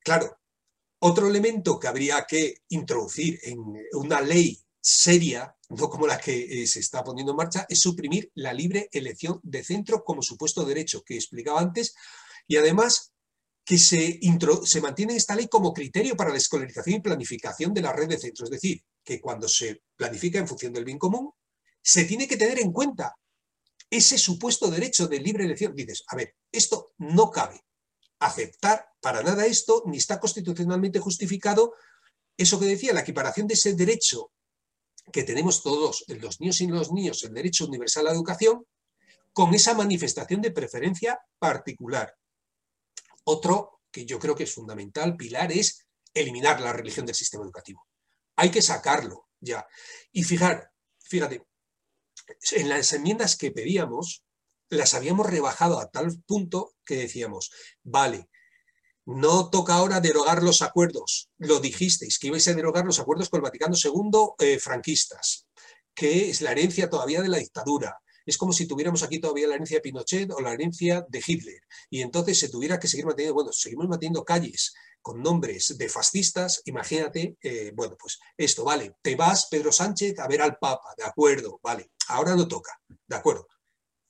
Claro, 0.00 0.40
otro 0.98 1.28
elemento 1.28 1.78
que 1.78 1.86
habría 1.86 2.26
que 2.26 2.56
introducir 2.68 3.38
en 3.44 3.58
una 3.92 4.20
ley 4.20 4.60
seria, 4.80 5.56
no 5.70 5.88
como 5.88 6.06
la 6.06 6.18
que 6.18 6.62
eh, 6.62 6.66
se 6.66 6.80
está 6.80 7.02
poniendo 7.04 7.32
en 7.32 7.36
marcha, 7.36 7.66
es 7.68 7.80
suprimir 7.80 8.30
la 8.34 8.52
libre 8.52 8.88
elección 8.92 9.40
de 9.42 9.64
centro 9.64 10.02
como 10.04 10.22
supuesto 10.22 10.64
derecho 10.64 11.02
que 11.02 11.14
explicaba 11.14 11.60
antes 11.60 11.94
y 12.46 12.56
además 12.56 13.12
que 13.64 13.78
se, 13.78 14.18
se 14.64 14.80
mantiene 14.80 15.14
esta 15.14 15.36
ley 15.36 15.46
como 15.46 15.72
criterio 15.72 16.16
para 16.16 16.30
la 16.30 16.38
escolarización 16.38 16.96
y 16.96 17.00
planificación 17.00 17.72
de 17.72 17.82
la 17.82 17.92
red 17.92 18.08
de 18.08 18.18
centros. 18.18 18.48
Es 18.48 18.60
decir, 18.60 18.82
que 19.04 19.20
cuando 19.20 19.48
se 19.48 19.82
planifica 19.94 20.40
en 20.40 20.48
función 20.48 20.72
del 20.72 20.84
bien 20.84 20.98
común, 20.98 21.30
se 21.80 22.04
tiene 22.04 22.26
que 22.26 22.36
tener 22.36 22.60
en 22.60 22.72
cuenta 22.72 23.14
ese 23.88 24.18
supuesto 24.18 24.70
derecho 24.70 25.06
de 25.06 25.20
libre 25.20 25.44
elección. 25.44 25.74
Dices, 25.74 26.02
a 26.08 26.16
ver, 26.16 26.34
esto 26.50 26.94
no 26.98 27.30
cabe. 27.30 27.60
Aceptar 28.18 28.88
para 29.00 29.22
nada 29.22 29.46
esto, 29.46 29.84
ni 29.86 29.98
está 29.98 30.18
constitucionalmente 30.18 30.98
justificado 30.98 31.74
eso 32.36 32.58
que 32.58 32.66
decía, 32.66 32.94
la 32.94 33.00
equiparación 33.00 33.46
de 33.46 33.54
ese 33.54 33.74
derecho 33.74 34.32
que 35.12 35.24
tenemos 35.24 35.62
todos, 35.62 36.04
los 36.08 36.40
niños 36.40 36.60
y 36.60 36.66
los 36.66 36.92
niños, 36.92 37.22
el 37.24 37.34
derecho 37.34 37.66
universal 37.66 38.06
a 38.06 38.10
la 38.10 38.16
educación, 38.16 38.66
con 39.32 39.54
esa 39.54 39.74
manifestación 39.74 40.40
de 40.40 40.50
preferencia 40.50 41.20
particular. 41.38 42.14
Otro 43.24 43.80
que 43.90 44.04
yo 44.04 44.18
creo 44.18 44.34
que 44.34 44.44
es 44.44 44.54
fundamental, 44.54 45.16
pilar, 45.16 45.52
es 45.52 45.86
eliminar 46.14 46.60
la 46.60 46.72
religión 46.72 47.06
del 47.06 47.14
sistema 47.14 47.44
educativo. 47.44 47.86
Hay 48.36 48.50
que 48.50 48.62
sacarlo 48.62 49.28
ya. 49.40 49.66
Y 50.12 50.24
fijar, 50.24 50.72
fíjate, 50.98 51.46
en 52.52 52.68
las 52.68 52.92
enmiendas 52.92 53.36
que 53.36 53.50
pedíamos, 53.50 54.24
las 54.68 54.94
habíamos 54.94 55.26
rebajado 55.26 55.80
a 55.80 55.90
tal 55.90 56.22
punto 56.26 56.74
que 56.84 56.96
decíamos, 56.96 57.50
vale, 57.82 58.28
no 59.06 59.50
toca 59.50 59.74
ahora 59.74 60.00
derogar 60.00 60.42
los 60.42 60.62
acuerdos. 60.62 61.28
Lo 61.38 61.60
dijisteis, 61.60 62.18
que 62.18 62.28
ibais 62.28 62.46
a 62.48 62.54
derogar 62.54 62.84
los 62.84 62.98
acuerdos 62.98 63.28
con 63.28 63.38
el 63.38 63.42
Vaticano 63.42 63.74
II 63.76 64.10
eh, 64.38 64.58
franquistas, 64.58 65.46
que 65.94 66.30
es 66.30 66.40
la 66.40 66.52
herencia 66.52 66.88
todavía 66.88 67.22
de 67.22 67.28
la 67.28 67.38
dictadura 67.38 68.00
es 68.26 68.38
como 68.38 68.52
si 68.52 68.66
tuviéramos 68.66 69.02
aquí 69.02 69.18
todavía 69.18 69.48
la 69.48 69.54
herencia 69.54 69.78
de 69.78 69.82
Pinochet 69.82 70.30
o 70.30 70.40
la 70.40 70.52
herencia 70.52 71.04
de 71.08 71.22
Hitler. 71.26 71.60
Y 71.88 72.02
entonces 72.02 72.38
se 72.38 72.48
tuviera 72.48 72.78
que 72.78 72.88
seguir 72.88 73.06
manteniendo, 73.06 73.34
bueno, 73.34 73.52
seguimos 73.52 73.88
manteniendo 73.88 74.24
calles 74.24 74.74
con 75.02 75.22
nombres 75.22 75.76
de 75.78 75.88
fascistas, 75.88 76.62
imagínate, 76.66 77.36
eh, 77.42 77.72
bueno, 77.74 77.96
pues 77.98 78.20
esto, 78.36 78.64
vale, 78.64 78.94
te 79.02 79.16
vas, 79.16 79.48
Pedro 79.50 79.72
Sánchez, 79.72 80.18
a 80.18 80.28
ver 80.28 80.42
al 80.42 80.58
Papa, 80.58 80.94
de 80.96 81.04
acuerdo, 81.04 81.58
vale, 81.62 81.90
ahora 82.08 82.36
no 82.36 82.46
toca, 82.46 82.78
de 83.06 83.16
acuerdo. 83.16 83.48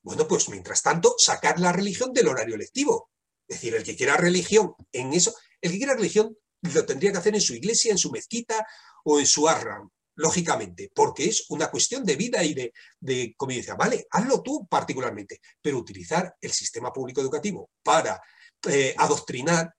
Bueno, 0.03 0.27
pues 0.27 0.49
mientras 0.49 0.83
tanto, 0.83 1.15
sacar 1.17 1.61
la 1.61 1.73
religión 1.73 2.13
del 2.13 2.29
horario 2.29 2.57
lectivo. 2.57 3.11
Es 3.51 3.57
decir, 3.57 3.75
el 3.75 3.83
que 3.83 3.97
quiera 3.97 4.17
religión 4.17 4.75
en 4.93 5.13
eso, 5.13 5.35
el 5.61 5.73
que 5.73 5.79
quiera 5.79 5.95
religión 5.95 6.37
lo 6.73 6.87
tendría 6.87 7.11
que 7.11 7.19
hacer 7.19 7.35
en 7.35 7.41
su 7.41 7.53
iglesia, 7.53 7.91
en 7.91 7.99
su 7.99 8.13
mezquita 8.13 8.65
o 9.05 9.19
en 9.19 9.27
su 9.27 9.49
arram 9.49 9.91
lógicamente, 10.15 10.93
porque 10.95 11.25
es 11.25 11.47
una 11.49 11.69
cuestión 11.69 12.05
de 12.05 12.15
vida 12.15 12.45
y 12.45 12.55
de, 12.55 12.73
de 13.01 13.35
convivencia. 13.37 13.75
Vale, 13.75 14.07
hazlo 14.11 14.41
tú 14.41 14.69
particularmente, 14.69 15.41
pero 15.61 15.79
utilizar 15.79 16.37
el 16.41 16.53
sistema 16.53 16.93
público 16.93 17.21
educativo 17.21 17.71
para 17.83 18.23
eh, 18.69 18.95
adoctrinar, 18.97 19.75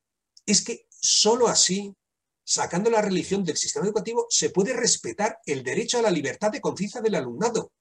es 0.45 0.63
que 0.65 0.87
solo 0.89 1.47
así, 1.47 1.95
sacando 2.43 2.89
la 2.89 3.01
religión 3.01 3.45
del 3.45 3.55
sistema 3.55 3.85
educativo, 3.85 4.25
se 4.29 4.49
puede 4.49 4.73
respetar 4.73 5.37
el 5.45 5.63
derecho 5.63 5.99
a 5.99 6.01
la 6.01 6.11
libertad 6.11 6.51
de 6.51 6.59
conciencia 6.59 6.99
del 6.99 7.15
alumnado 7.15 7.71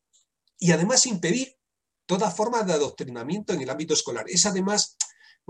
y 0.57 0.71
además 0.71 1.07
impedir 1.07 1.57
toda 2.07 2.31
forma 2.31 2.63
de 2.63 2.75
adoctrinamiento 2.75 3.55
en 3.55 3.63
el 3.63 3.71
ámbito 3.71 3.95
escolar. 3.95 4.27
Es 4.29 4.45
además 4.45 4.97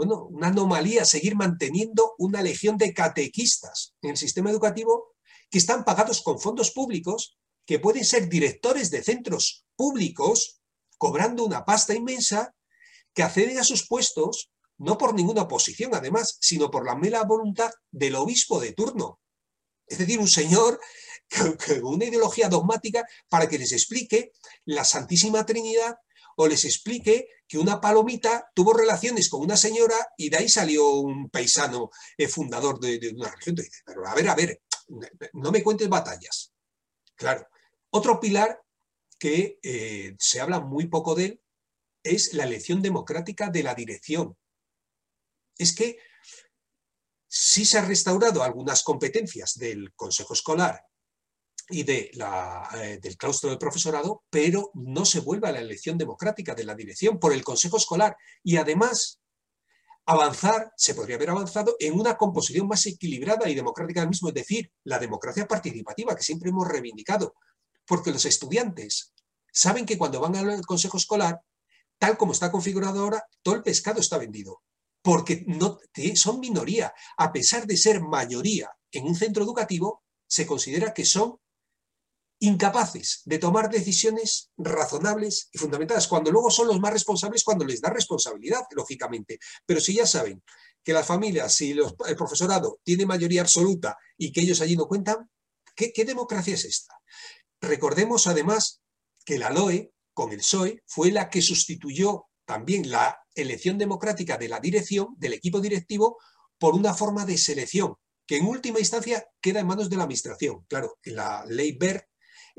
bueno, 0.00 0.28
una 0.30 0.46
anomalía 0.46 1.04
seguir 1.04 1.36
manteniendo 1.36 2.14
una 2.16 2.40
legión 2.40 2.78
de 2.78 2.94
catequistas 2.94 3.94
en 4.00 4.12
el 4.12 4.16
sistema 4.16 4.50
educativo 4.50 5.14
que 5.50 5.58
están 5.58 5.84
pagados 5.84 6.22
con 6.22 6.40
fondos 6.40 6.70
públicos, 6.70 7.36
que 7.66 7.78
pueden 7.78 8.06
ser 8.06 8.30
directores 8.30 8.90
de 8.90 9.02
centros 9.02 9.66
públicos, 9.76 10.62
cobrando 10.96 11.44
una 11.44 11.66
pasta 11.66 11.94
inmensa, 11.94 12.54
que 13.12 13.22
acceden 13.22 13.58
a 13.58 13.64
sus 13.64 13.86
puestos 13.86 14.50
no 14.78 14.96
por 14.96 15.12
ninguna 15.12 15.42
oposición 15.42 15.94
además, 15.94 16.38
sino 16.40 16.70
por 16.70 16.86
la 16.86 16.96
mera 16.96 17.22
voluntad 17.24 17.70
del 17.90 18.14
obispo 18.14 18.58
de 18.58 18.72
turno. 18.72 19.20
Es 19.86 19.98
decir, 19.98 20.18
un 20.18 20.28
señor 20.28 20.80
con 21.82 21.84
una 21.84 22.06
ideología 22.06 22.48
dogmática 22.48 23.04
para 23.28 23.50
que 23.50 23.58
les 23.58 23.72
explique 23.72 24.32
la 24.64 24.86
Santísima 24.86 25.44
Trinidad 25.44 25.96
o 26.42 26.48
les 26.48 26.64
explique 26.64 27.28
que 27.46 27.58
una 27.58 27.80
palomita 27.82 28.50
tuvo 28.54 28.72
relaciones 28.72 29.28
con 29.28 29.42
una 29.42 29.58
señora 29.58 29.96
y 30.16 30.30
de 30.30 30.38
ahí 30.38 30.48
salió 30.48 30.94
un 30.94 31.28
paisano 31.28 31.90
eh, 32.16 32.28
fundador 32.28 32.80
de, 32.80 33.12
una 33.14 33.30
región. 33.30 33.56
pero 33.84 34.06
a 34.06 34.14
ver, 34.14 34.28
a 34.28 34.34
ver, 34.34 34.62
no 35.34 35.52
me 35.52 35.62
cuentes 35.62 35.88
batallas. 35.88 36.54
Claro. 37.14 37.46
Otro 37.90 38.18
pilar 38.18 38.58
que 39.18 39.58
eh, 39.62 40.16
se 40.18 40.40
habla 40.40 40.60
muy 40.60 40.86
poco 40.86 41.14
de 41.14 41.24
él 41.26 41.42
es 42.02 42.32
la 42.32 42.44
elección 42.44 42.80
democrática 42.80 43.50
de 43.50 43.62
la 43.62 43.74
dirección. 43.74 44.34
Es 45.58 45.74
que 45.74 45.98
sí 47.28 47.66
se 47.66 47.76
han 47.76 47.88
restaurado 47.88 48.42
algunas 48.42 48.82
competencias 48.82 49.58
del 49.58 49.92
Consejo 49.92 50.32
Escolar 50.32 50.89
y 51.70 51.82
de 51.84 52.10
la, 52.14 52.68
eh, 52.74 52.98
del 53.00 53.16
claustro 53.16 53.50
del 53.50 53.58
profesorado, 53.58 54.24
pero 54.30 54.70
no 54.74 55.04
se 55.04 55.20
vuelve 55.20 55.48
a 55.48 55.52
la 55.52 55.60
elección 55.60 55.96
democrática 55.96 56.54
de 56.54 56.64
la 56.64 56.74
dirección 56.74 57.18
por 57.18 57.32
el 57.32 57.44
Consejo 57.44 57.76
Escolar. 57.76 58.16
Y 58.42 58.56
además, 58.56 59.20
avanzar, 60.06 60.72
se 60.76 60.94
podría 60.94 61.16
haber 61.16 61.30
avanzado 61.30 61.76
en 61.78 61.98
una 61.98 62.16
composición 62.16 62.66
más 62.66 62.84
equilibrada 62.86 63.48
y 63.48 63.54
democrática 63.54 64.00
del 64.00 64.10
mismo, 64.10 64.28
es 64.28 64.34
decir, 64.34 64.72
la 64.84 64.98
democracia 64.98 65.46
participativa 65.46 66.16
que 66.16 66.22
siempre 66.22 66.50
hemos 66.50 66.66
reivindicado, 66.66 67.34
porque 67.86 68.10
los 68.10 68.24
estudiantes 68.24 69.12
saben 69.52 69.86
que 69.86 69.98
cuando 69.98 70.20
van 70.20 70.36
al 70.36 70.66
Consejo 70.66 70.96
Escolar, 70.96 71.40
tal 71.98 72.16
como 72.16 72.32
está 72.32 72.50
configurado 72.50 73.02
ahora, 73.02 73.24
todo 73.42 73.56
el 73.56 73.62
pescado 73.62 74.00
está 74.00 74.18
vendido, 74.18 74.62
porque 75.02 75.44
no, 75.46 75.78
son 76.14 76.40
minoría. 76.40 76.92
A 77.16 77.32
pesar 77.32 77.66
de 77.66 77.76
ser 77.76 78.00
mayoría 78.00 78.70
en 78.90 79.04
un 79.06 79.14
centro 79.14 79.44
educativo, 79.44 80.02
se 80.26 80.46
considera 80.46 80.94
que 80.94 81.04
son 81.04 81.36
incapaces 82.40 83.20
de 83.26 83.38
tomar 83.38 83.68
decisiones 83.68 84.50
razonables 84.56 85.48
y 85.52 85.58
fundamentadas, 85.58 86.08
cuando 86.08 86.30
luego 86.30 86.50
son 86.50 86.68
los 86.68 86.80
más 86.80 86.92
responsables 86.92 87.44
cuando 87.44 87.66
les 87.66 87.80
da 87.80 87.90
responsabilidad, 87.90 88.64
lógicamente. 88.72 89.38
Pero 89.66 89.80
si 89.80 89.94
ya 89.94 90.06
saben 90.06 90.42
que 90.82 90.94
las 90.94 91.06
familias, 91.06 91.54
si 91.54 91.72
el 91.72 92.16
profesorado 92.16 92.80
tiene 92.82 93.04
mayoría 93.04 93.42
absoluta 93.42 93.96
y 94.16 94.32
que 94.32 94.40
ellos 94.40 94.60
allí 94.62 94.74
no 94.74 94.88
cuentan, 94.88 95.30
¿qué, 95.74 96.04
democracia 96.04 96.54
es 96.54 96.64
esta? 96.64 96.94
Recordemos 97.60 98.26
además 98.26 98.80
que 99.24 99.38
la 99.38 99.50
LOE, 99.50 99.92
con 100.14 100.32
el 100.32 100.38
PSOE, 100.38 100.82
fue 100.86 101.12
la 101.12 101.28
que 101.28 101.42
sustituyó 101.42 102.26
también 102.46 102.90
la 102.90 103.20
elección 103.34 103.76
democrática 103.76 104.38
de 104.38 104.48
la 104.48 104.60
dirección, 104.60 105.14
del 105.18 105.34
equipo 105.34 105.60
directivo, 105.60 106.16
por 106.58 106.74
una 106.74 106.94
forma 106.94 107.26
de 107.26 107.36
selección, 107.36 107.96
que 108.26 108.38
en 108.38 108.46
última 108.46 108.78
instancia 108.78 109.26
queda 109.42 109.60
en 109.60 109.66
manos 109.66 109.90
de 109.90 109.96
la 109.96 110.04
administración. 110.04 110.64
Claro, 110.68 110.98
en 111.02 111.16
la 111.16 111.44
ley 111.46 111.72
BER 111.72 112.09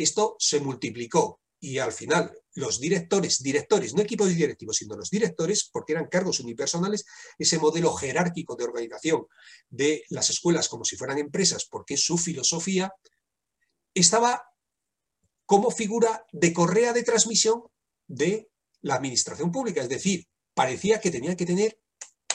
esto 0.02 0.36
se 0.40 0.60
multiplicó 0.60 1.42
y 1.60 1.78
al 1.78 1.92
final 1.92 2.36
los 2.56 2.80
directores, 2.80 3.42
directores, 3.42 3.94
no 3.94 4.02
equipos 4.02 4.30
directivos, 4.30 4.78
sino 4.78 4.96
los 4.96 5.10
directores, 5.10 5.70
porque 5.72 5.94
eran 5.94 6.08
cargos 6.08 6.40
unipersonales, 6.40 7.06
ese 7.38 7.60
modelo 7.60 7.94
jerárquico 7.94 8.56
de 8.56 8.64
organización 8.64 9.26
de 9.70 10.04
las 10.10 10.30
escuelas 10.30 10.68
como 10.68 10.84
si 10.84 10.98
fueran 10.98 11.20
empresas, 11.20 11.66
porque 11.70 11.98
su 11.98 12.18
filosofía, 12.18 12.92
estaba 13.94 14.44
como 15.46 15.70
figura 15.70 16.26
de 16.32 16.54
correa 16.54 16.94
de 16.94 17.04
transmisión 17.04 17.64
de 18.08 18.50
la 18.82 18.96
administración 18.96 19.52
pública. 19.52 19.82
Es 19.82 19.90
decir, 19.90 20.28
parecía 20.54 21.00
que 21.00 21.12
tenían 21.12 21.36
que 21.36 21.46
tener 21.46 21.80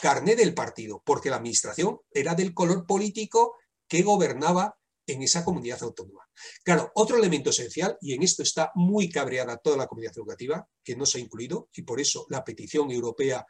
carné 0.01 0.37
del 0.37 0.55
partido, 0.55 1.03
porque 1.05 1.31
la 1.31 1.37
administración 1.37 2.01
era 2.11 2.35
del 2.35 2.55
color 2.55 2.87
político 2.87 3.57
que 3.89 4.03
gobernaba 4.03 4.79
en 5.07 5.23
esa 5.23 5.45
comunidad 5.45 5.83
autónoma. 5.83 6.29
Claro, 6.65 6.91
otro 6.95 7.17
elemento 7.17 7.51
esencial, 7.51 7.97
y 8.01 8.15
en 8.15 8.23
esto 8.23 8.43
está 8.43 8.73
muy 8.75 9.09
cabreada 9.09 9.57
toda 9.59 9.77
la 9.77 9.87
comunidad 9.87 10.17
educativa, 10.17 10.69
que 10.83 10.97
no 10.97 11.07
se 11.07 11.19
ha 11.19 11.21
incluido, 11.21 11.69
y 11.75 11.83
por 11.83 12.01
eso 12.01 12.27
la 12.29 12.45
petición 12.45 12.91
europea 12.91 13.47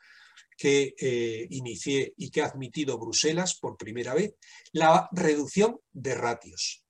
que 0.57 0.95
eh, 0.99 1.47
inicié 1.51 2.15
y 2.17 2.31
que 2.31 2.43
ha 2.43 2.47
admitido 2.47 2.99
Bruselas 2.99 3.59
por 3.59 3.77
primera 3.77 4.15
vez, 4.15 4.35
la 4.73 5.09
reducción 5.13 5.81
de 5.93 6.15
ratios. 6.15 6.85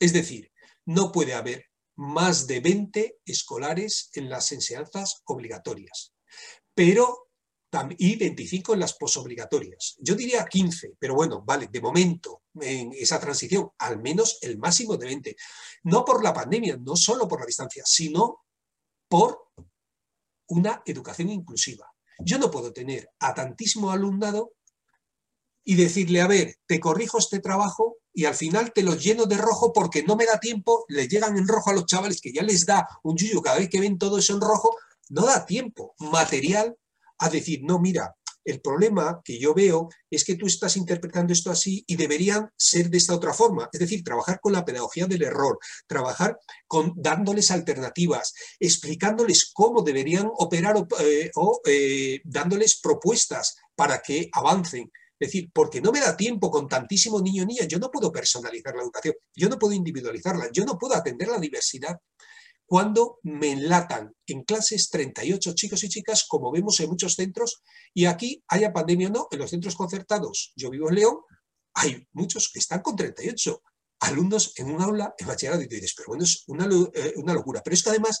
Es 0.00 0.12
decir, 0.12 0.50
no 0.84 1.12
puede 1.12 1.34
haber 1.34 1.66
más 1.96 2.46
de 2.46 2.60
20 2.60 3.18
escolares 3.24 4.10
en 4.14 4.28
las 4.28 4.52
enseñanzas 4.52 5.22
obligatorias. 5.24 6.14
Pero 6.74 7.25
y 7.98 8.16
25 8.16 8.74
en 8.74 8.80
las 8.80 8.94
posobligatorias. 8.94 9.96
Yo 9.98 10.14
diría 10.14 10.44
15, 10.44 10.94
pero 10.98 11.14
bueno, 11.14 11.42
vale, 11.44 11.68
de 11.70 11.80
momento, 11.80 12.42
en 12.60 12.92
esa 12.92 13.20
transición, 13.20 13.70
al 13.78 14.00
menos 14.00 14.38
el 14.42 14.58
máximo 14.58 14.96
de 14.96 15.06
20. 15.06 15.36
No 15.84 16.04
por 16.04 16.22
la 16.22 16.32
pandemia, 16.32 16.76
no 16.76 16.96
solo 16.96 17.28
por 17.28 17.40
la 17.40 17.46
distancia, 17.46 17.82
sino 17.86 18.44
por 19.08 19.48
una 20.48 20.82
educación 20.84 21.30
inclusiva. 21.30 21.92
Yo 22.18 22.38
no 22.38 22.50
puedo 22.50 22.72
tener 22.72 23.10
a 23.20 23.34
tantísimo 23.34 23.90
alumnado 23.90 24.52
y 25.64 25.74
decirle, 25.74 26.20
a 26.20 26.28
ver, 26.28 26.56
te 26.66 26.78
corrijo 26.78 27.18
este 27.18 27.40
trabajo 27.40 27.98
y 28.12 28.24
al 28.24 28.34
final 28.34 28.72
te 28.72 28.82
lo 28.82 28.94
lleno 28.94 29.26
de 29.26 29.36
rojo 29.36 29.72
porque 29.72 30.04
no 30.04 30.16
me 30.16 30.24
da 30.24 30.38
tiempo, 30.38 30.84
le 30.88 31.08
llegan 31.08 31.36
en 31.36 31.48
rojo 31.48 31.70
a 31.70 31.74
los 31.74 31.86
chavales 31.86 32.20
que 32.20 32.32
ya 32.32 32.42
les 32.42 32.64
da 32.64 32.86
un 33.02 33.16
yuyu 33.16 33.42
cada 33.42 33.58
vez 33.58 33.68
que 33.68 33.80
ven 33.80 33.98
todo 33.98 34.18
eso 34.18 34.32
en 34.32 34.40
rojo, 34.40 34.76
no 35.08 35.26
da 35.26 35.44
tiempo 35.44 35.94
material 35.98 36.76
a 37.18 37.28
decir, 37.28 37.60
no, 37.62 37.78
mira, 37.78 38.14
el 38.46 38.60
problema 38.60 39.20
que 39.24 39.38
yo 39.38 39.52
veo 39.52 39.88
es 40.08 40.24
que 40.24 40.36
tú 40.36 40.46
estás 40.46 40.76
interpretando 40.76 41.32
esto 41.32 41.50
así 41.50 41.84
y 41.86 41.96
deberían 41.96 42.48
ser 42.56 42.88
de 42.88 42.98
esta 42.98 43.14
otra 43.14 43.34
forma. 43.34 43.68
Es 43.72 43.80
decir, 43.80 44.04
trabajar 44.04 44.38
con 44.40 44.52
la 44.52 44.64
pedagogía 44.64 45.06
del 45.06 45.24
error, 45.24 45.58
trabajar 45.86 46.38
con 46.68 46.92
dándoles 46.94 47.50
alternativas, 47.50 48.32
explicándoles 48.60 49.50
cómo 49.52 49.82
deberían 49.82 50.30
operar 50.38 50.76
o, 50.76 50.86
eh, 51.00 51.30
eh, 51.66 52.20
dándoles 52.24 52.78
propuestas 52.80 53.56
para 53.74 54.00
que 54.00 54.30
avancen. 54.32 54.92
Es 55.18 55.28
decir, 55.28 55.50
porque 55.52 55.80
no 55.80 55.90
me 55.90 56.00
da 56.00 56.16
tiempo 56.16 56.48
con 56.48 56.68
tantísimo 56.68 57.20
niño 57.20 57.42
o 57.42 57.46
niña, 57.46 57.64
yo 57.64 57.80
no 57.80 57.90
puedo 57.90 58.12
personalizar 58.12 58.76
la 58.76 58.82
educación, 58.82 59.14
yo 59.34 59.48
no 59.48 59.58
puedo 59.58 59.72
individualizarla, 59.72 60.50
yo 60.52 60.64
no 60.64 60.78
puedo 60.78 60.94
atender 60.94 61.28
la 61.28 61.38
diversidad 61.38 61.96
cuando 62.66 63.20
me 63.22 63.52
enlatan 63.52 64.12
en 64.26 64.42
clases 64.42 64.90
38 64.90 65.54
chicos 65.54 65.84
y 65.84 65.88
chicas, 65.88 66.26
como 66.28 66.50
vemos 66.50 66.78
en 66.80 66.90
muchos 66.90 67.14
centros, 67.14 67.62
y 67.94 68.06
aquí 68.06 68.42
haya 68.48 68.72
pandemia 68.72 69.08
o 69.08 69.10
no, 69.12 69.28
en 69.30 69.38
los 69.38 69.50
centros 69.50 69.76
concertados, 69.76 70.52
yo 70.56 70.68
vivo 70.70 70.88
en 70.88 70.96
León, 70.96 71.16
hay 71.74 72.06
muchos 72.12 72.50
que 72.52 72.58
están 72.58 72.82
con 72.82 72.96
38 72.96 73.62
alumnos 74.00 74.52
en 74.56 74.70
un 74.70 74.82
aula 74.82 75.14
en 75.16 75.26
bachillerato 75.26 75.62
y 75.62 75.68
dices, 75.68 75.94
pero 75.96 76.08
bueno, 76.08 76.24
es 76.24 76.42
una, 76.48 76.66
eh, 76.66 77.14
una 77.16 77.34
locura. 77.34 77.62
Pero 77.62 77.74
es 77.74 77.82
que 77.82 77.90
además, 77.90 78.20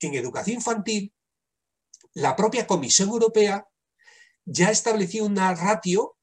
en 0.00 0.14
educación 0.14 0.56
infantil, 0.56 1.12
la 2.14 2.34
propia 2.34 2.66
Comisión 2.66 3.10
Europea 3.10 3.66
ya 4.44 4.70
estableció 4.70 5.24
una 5.24 5.54
ratio 5.54 6.16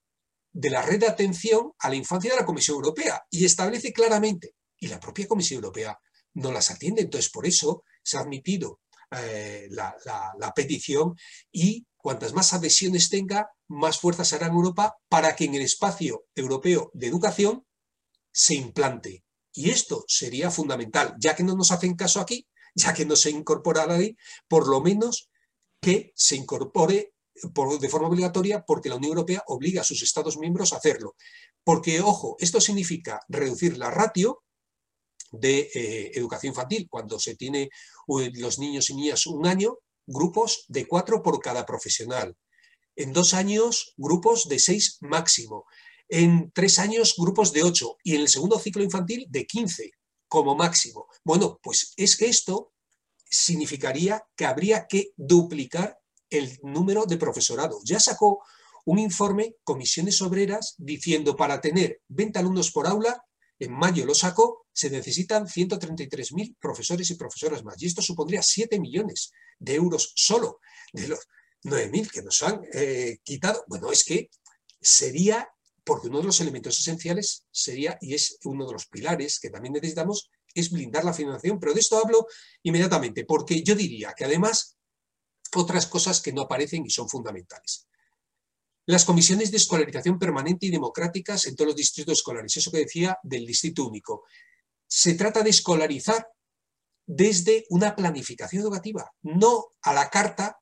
de 0.52 0.70
la 0.70 0.82
red 0.82 1.00
de 1.00 1.08
atención 1.08 1.72
a 1.80 1.90
la 1.90 1.96
infancia 1.96 2.32
de 2.32 2.40
la 2.40 2.46
Comisión 2.46 2.76
Europea 2.76 3.24
y 3.30 3.46
establece 3.46 3.94
claramente, 3.94 4.56
y 4.78 4.88
la 4.88 5.00
propia 5.00 5.28
Comisión 5.28 5.58
Europea 5.58 5.98
no 6.34 6.52
las 6.52 6.72
atiende. 6.72 7.02
Entonces, 7.02 7.30
por 7.32 7.46
eso 7.46 7.84
se 8.04 8.18
ha 8.18 8.22
admitido 8.22 8.80
eh, 9.12 9.68
la, 9.72 10.54
petición 10.56 11.16
y 11.52 11.86
cuantas 11.98 12.34
más 12.34 12.54
adhesiones 12.54 13.10
tenga, 13.10 13.50
más 13.68 14.00
fuerza 14.00 14.24
será 14.24 14.48
en 14.48 14.54
Europa 14.54 14.96
para 15.10 15.36
que 15.36 15.46
en 15.46 15.56
el 15.56 15.62
espacio 15.62 16.26
europeo 16.36 16.92
de 16.94 17.08
educación 17.08 17.66
se 18.32 18.56
implante. 18.56 19.24
Y 19.54 19.70
esto 19.70 20.06
sería 20.08 20.50
fundamental, 20.50 21.16
ya 21.20 21.36
que 21.36 21.44
no 21.44 21.56
nos 21.56 21.72
hacen 21.72 21.96
caso 21.96 22.22
aquí, 22.22 22.48
ya 22.74 22.94
que 22.94 23.06
no 23.06 23.16
se 23.16 23.32
incorpora 23.32 23.86
la 23.86 23.98
ley, 23.98 24.16
por 24.48 24.68
lo 24.68 24.82
menos 24.82 25.30
que 25.82 26.14
se 26.16 26.36
incorpore 26.38 27.14
de 27.34 27.90
forma 27.90 28.08
obligatoria 28.08 28.64
porque 28.66 28.90
la 28.90 28.96
Unión 28.96 29.12
Europea 29.12 29.44
obliga 29.48 29.82
a 29.82 29.86
sus 29.86 30.04
Estados 30.04 30.38
miembros 30.38 30.72
a 30.72 30.78
hacerlo. 30.78 31.16
Porque, 31.64 32.02
ojo, 32.02 32.36
esto 32.40 32.62
significa 32.62 33.20
reducir 33.28 33.78
la 33.78 33.92
ratio 33.92 34.44
de 35.32 35.72
eh, 35.74 36.12
educación 36.14 36.52
infantil, 36.52 36.88
cuando 36.90 37.20
se 37.20 37.36
tiene 37.36 37.70
los 38.08 38.60
niños 38.60 38.90
y 38.90 38.96
niñas 38.96 39.26
un 39.26 39.48
año, 39.48 39.78
grupos 40.06 40.66
de 40.68 40.88
cuatro 40.88 41.24
por 41.24 41.40
cada 41.40 41.66
profesional. 41.66 42.36
En 42.96 43.14
dos 43.14 43.34
años, 43.34 43.94
grupos 43.98 44.48
de 44.50 44.60
seis 44.60 44.98
máximo. 45.02 45.66
En 46.10 46.52
tres 46.54 46.78
años, 46.78 47.16
grupos 47.18 47.54
de 47.54 47.64
ocho. 47.64 47.96
Y 48.04 48.16
en 48.16 48.22
el 48.22 48.28
segundo 48.28 48.60
ciclo 48.60 48.84
infantil, 48.84 49.26
de 49.30 49.46
quince 49.46 49.92
como 50.28 50.56
máximo. 50.56 51.08
Bueno, 51.24 51.60
pues 51.64 51.94
es 51.96 52.18
que 52.18 52.28
esto 52.28 52.74
significaría 53.30 54.24
que 54.36 54.46
habría 54.46 54.88
que 54.88 55.12
duplicar 55.16 55.98
el 56.30 56.58
número 56.64 57.06
de 57.06 57.18
profesorado. 57.18 57.80
Ya 57.84 58.00
sacó 58.00 58.44
un 58.86 59.00
informe, 59.00 59.56
Comisiones 59.64 60.22
Obreras, 60.22 60.76
diciendo 60.78 61.36
para 61.36 61.62
tener 61.62 62.02
20 62.10 62.40
alumnos 62.40 62.72
por 62.72 62.88
aula, 62.88 63.24
en 63.62 63.74
mayo 63.74 64.05
lo 64.07 64.16
sacó, 64.16 64.66
se 64.74 64.89
necesitan 64.89 65.45
133.000 65.45 66.57
profesores 66.59 67.12
y 67.12 67.16
profesoras 67.16 67.64
más. 67.64 67.80
Y 67.80 67.86
esto 67.86 68.01
supondría 68.01 68.41
7 68.41 68.80
millones 68.80 69.32
de 69.59 69.76
euros 69.76 70.14
solo. 70.16 70.59
De 70.91 71.07
los, 71.07 71.20
9.000 71.64 72.09
que 72.09 72.24
nos 72.24 72.41
han 72.41 72.62
eh, 72.74 73.20
quitado. 73.24 73.64
Bueno, 73.68 73.91
es 73.91 74.03
que 74.03 74.32
sería, 74.82 75.47
porque 75.84 76.07
uno 76.07 76.20
de 76.20 76.26
los 76.26 76.41
elementos 76.41 76.80
esenciales 76.80 77.45
sería, 77.51 77.99
y 78.01 78.16
es 78.16 78.39
uno 78.45 78.66
de 78.66 78.74
los 78.74 78.88
pilares 78.88 79.39
que 79.39 79.51
también 79.51 79.74
necesitamos, 79.74 80.32
es 80.55 80.72
blindar 80.72 81.05
la 81.05 81.14
financiación. 81.14 81.59
Pero 81.59 81.76
de 81.76 81.82
esto 81.82 81.99
hablo 82.03 82.26
inmediatamente, 82.64 83.26
porque 83.26 83.62
yo 83.62 83.76
diría 83.76 84.14
que 84.18 84.26
además 84.26 84.76
otras 85.55 85.86
cosas 85.86 86.20
que 86.20 86.34
no 86.34 86.41
aparecen 86.41 86.84
y 86.84 86.89
son 86.89 87.07
fundamentales. 87.07 87.88
Las 88.86 89.06
comisiones 89.06 89.52
de 89.52 89.58
escolarización 89.58 90.18
permanente 90.18 90.66
y 90.66 90.72
democráticas 90.72 91.46
en 91.46 91.56
todos 91.56 91.70
los 91.70 91.76
distritos 91.76 92.20
escolares, 92.20 92.58
eso 92.58 92.72
que 92.72 92.80
decía 92.80 93.18
del 93.24 93.46
distrito 93.46 93.86
único. 93.86 94.24
Se 94.88 95.14
trata 95.14 95.44
de 95.44 95.52
escolarizar 95.52 96.28
desde 97.06 97.66
una 97.70 97.96
planificación 97.96 98.64
educativa, 98.64 99.12
no 99.22 99.68
a 99.82 99.94
la 99.94 100.10
carta 100.10 100.60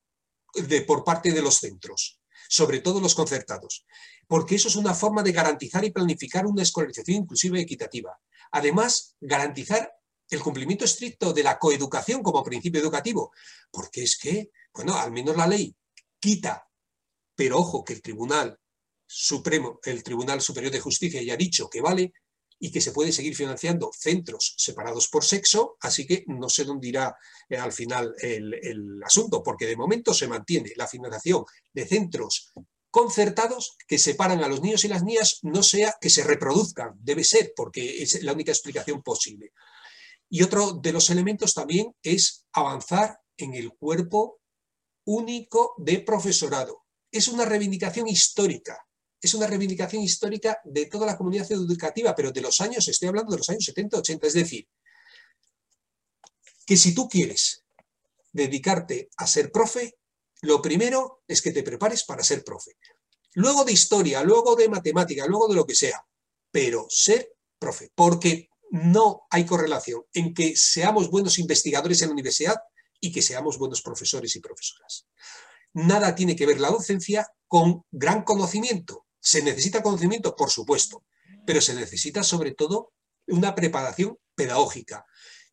de, 0.54 0.82
por 0.82 1.04
parte 1.04 1.32
de 1.32 1.42
los 1.42 1.60
centros, 1.60 2.20
sobre 2.50 2.80
todo 2.80 3.00
los 3.00 3.16
concertados, 3.16 3.86
porque 4.28 4.56
eso 4.56 4.68
es 4.68 4.76
una 4.76 4.94
forma 4.94 5.24
de 5.24 5.32
garantizar 5.32 5.84
y 5.86 5.92
planificar 5.92 6.46
una 6.46 6.64
escolarización 6.64 7.24
inclusiva 7.24 7.60
y 7.60 7.62
equitativa. 7.62 8.20
Además, 8.52 9.16
garantizar 9.20 9.94
el 10.30 10.42
cumplimiento 10.42 10.86
estricto 10.86 11.34
de 11.34 11.44
la 11.44 11.58
coeducación 11.58 12.22
como 12.22 12.44
principio 12.44 12.82
educativo, 12.82 13.32
porque 13.72 14.04
es 14.04 14.18
que, 14.18 14.52
bueno, 14.74 14.98
al 14.98 15.12
menos 15.12 15.36
la 15.36 15.48
ley 15.48 15.76
quita, 16.20 16.69
pero 17.40 17.58
ojo 17.58 17.86
que 17.86 17.94
el 17.94 18.02
Tribunal 18.02 18.60
Supremo, 19.08 19.80
el 19.86 20.04
Tribunal 20.04 20.42
Superior 20.42 20.74
de 20.74 20.82
Justicia 20.82 21.24
ya 21.24 21.36
ha 21.36 21.38
dicho 21.38 21.70
que 21.70 21.80
vale 21.80 22.12
y 22.60 22.70
que 22.70 22.82
se 22.82 22.92
puede 22.92 23.14
seguir 23.14 23.34
financiando 23.34 23.92
centros 23.98 24.56
separados 24.58 25.08
por 25.08 25.24
sexo, 25.24 25.78
así 25.80 26.06
que 26.06 26.26
no 26.28 26.50
sé 26.50 26.66
dónde 26.66 26.90
irá 26.90 27.16
eh, 27.48 27.56
al 27.56 27.72
final 27.72 28.14
el, 28.20 28.54
el 28.56 29.02
asunto, 29.06 29.42
porque 29.42 29.68
de 29.68 29.78
momento 29.78 30.14
se 30.14 30.28
mantiene 30.28 30.74
la 30.76 30.86
financiación 30.86 31.46
de 31.72 31.88
centros 31.88 32.52
concertados 32.92 33.78
que 33.88 33.98
separan 33.98 34.44
a 34.44 34.50
los 34.50 34.62
niños 34.62 34.84
y 34.84 34.90
las 34.90 35.04
niñas, 35.04 35.40
no 35.44 35.64
sea 35.64 35.96
que 36.02 36.10
se 36.10 36.26
reproduzcan, 36.26 36.92
debe 37.00 37.24
ser, 37.24 37.54
porque 37.56 38.04
es 38.04 38.22
la 38.22 38.34
única 38.34 38.52
explicación 38.52 39.02
posible. 39.02 39.54
Y 40.28 40.44
otro 40.44 40.74
de 40.74 40.92
los 40.92 41.10
elementos 41.10 41.54
también 41.54 41.96
es 42.04 42.46
avanzar 42.52 43.18
en 43.38 43.54
el 43.54 43.72
cuerpo 43.72 44.42
único 45.06 45.74
de 45.78 46.02
profesorado. 46.02 46.84
Es 47.12 47.28
una 47.28 47.46
reivindicación 47.46 48.08
histórica, 48.08 48.86
es 49.22 49.34
una 49.34 49.48
reivindicación 49.48 50.02
histórica 50.02 50.60
de 50.64 50.86
toda 50.86 51.06
la 51.06 51.18
comunidad 51.18 51.52
educativa, 51.52 52.16
pero 52.16 52.32
de 52.32 52.42
los 52.42 52.62
años, 52.62 52.88
estoy 52.88 53.10
hablando 53.10 53.32
de 53.32 53.38
los 53.38 53.50
años 53.50 53.66
70, 53.66 53.98
80, 53.98 54.28
es 54.28 54.34
decir, 54.34 54.68
que 56.66 56.78
si 56.78 56.94
tú 56.94 57.10
quieres 57.10 57.66
dedicarte 58.32 59.10
a 59.18 59.28
ser 59.28 59.52
profe, 59.52 59.98
lo 60.42 60.62
primero 60.62 61.24
es 61.28 61.42
que 61.42 61.52
te 61.52 61.64
prepares 61.64 62.04
para 62.04 62.24
ser 62.24 62.44
profe. 62.44 62.78
Luego 63.34 63.66
de 63.66 63.74
historia, 63.74 64.24
luego 64.24 64.56
de 64.56 64.70
matemática, 64.70 65.26
luego 65.26 65.48
de 65.48 65.56
lo 65.56 65.66
que 65.66 65.76
sea, 65.76 66.06
pero 66.52 66.88
ser 66.90 67.34
profe, 67.58 67.92
porque 67.94 68.50
no 68.72 69.28
hay 69.30 69.46
correlación 69.46 70.06
en 70.14 70.34
que 70.34 70.56
seamos 70.56 71.10
buenos 71.10 71.40
investigadores 71.40 72.02
en 72.02 72.10
la 72.10 72.14
universidad 72.14 72.58
y 73.00 73.12
que 73.12 73.22
seamos 73.22 73.58
buenos 73.58 73.82
profesores 73.82 74.36
y 74.36 74.40
profesoras. 74.40 75.08
Nada 75.74 76.16
tiene 76.16 76.36
que 76.36 76.46
ver 76.46 76.60
la 76.60 76.70
docencia 76.70 77.28
con 77.48 77.84
gran 77.92 78.24
conocimiento. 78.24 79.06
Se 79.20 79.42
necesita 79.42 79.84
conocimiento, 79.84 80.36
por 80.36 80.50
supuesto, 80.50 81.04
pero 81.46 81.62
se 81.62 81.74
necesita 81.74 82.24
sobre 82.24 82.52
todo 82.52 82.94
una 83.28 83.56
preparación 83.56 84.18
pedagógica. 84.36 85.06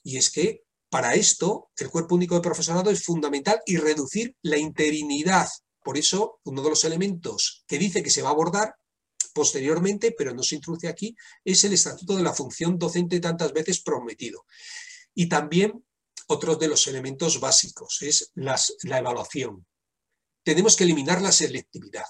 Y 0.02 0.16
es 0.16 0.30
que 0.30 0.62
para 0.88 1.14
esto 1.14 1.70
el 1.76 1.90
cuerpo 1.90 2.14
único 2.14 2.34
de 2.34 2.40
profesorado 2.40 2.90
es 2.90 3.02
fundamental 3.02 3.60
y 3.66 3.76
reducir 3.76 4.36
la 4.42 4.56
interinidad. 4.56 5.48
Por 5.82 5.98
eso, 5.98 6.40
uno 6.44 6.62
de 6.62 6.70
los 6.70 6.84
elementos 6.84 7.64
que 7.66 7.78
dice 7.78 8.02
que 8.02 8.10
se 8.10 8.22
va 8.22 8.28
a 8.28 8.32
abordar 8.32 8.74
posteriormente, 9.34 10.14
pero 10.16 10.32
no 10.32 10.42
se 10.42 10.54
introduce 10.54 10.88
aquí, 10.88 11.14
es 11.44 11.62
el 11.64 11.74
estatuto 11.74 12.16
de 12.16 12.22
la 12.22 12.32
función 12.32 12.78
docente 12.78 13.20
tantas 13.20 13.52
veces 13.52 13.82
prometido. 13.82 14.46
Y 15.14 15.28
también 15.28 15.84
otro 16.28 16.56
de 16.56 16.68
los 16.68 16.86
elementos 16.86 17.38
básicos 17.38 18.02
es 18.02 18.32
la 18.34 18.98
evaluación. 18.98 19.66
Tenemos 20.46 20.76
que 20.76 20.84
eliminar 20.84 21.20
la 21.20 21.32
selectividad. 21.32 22.06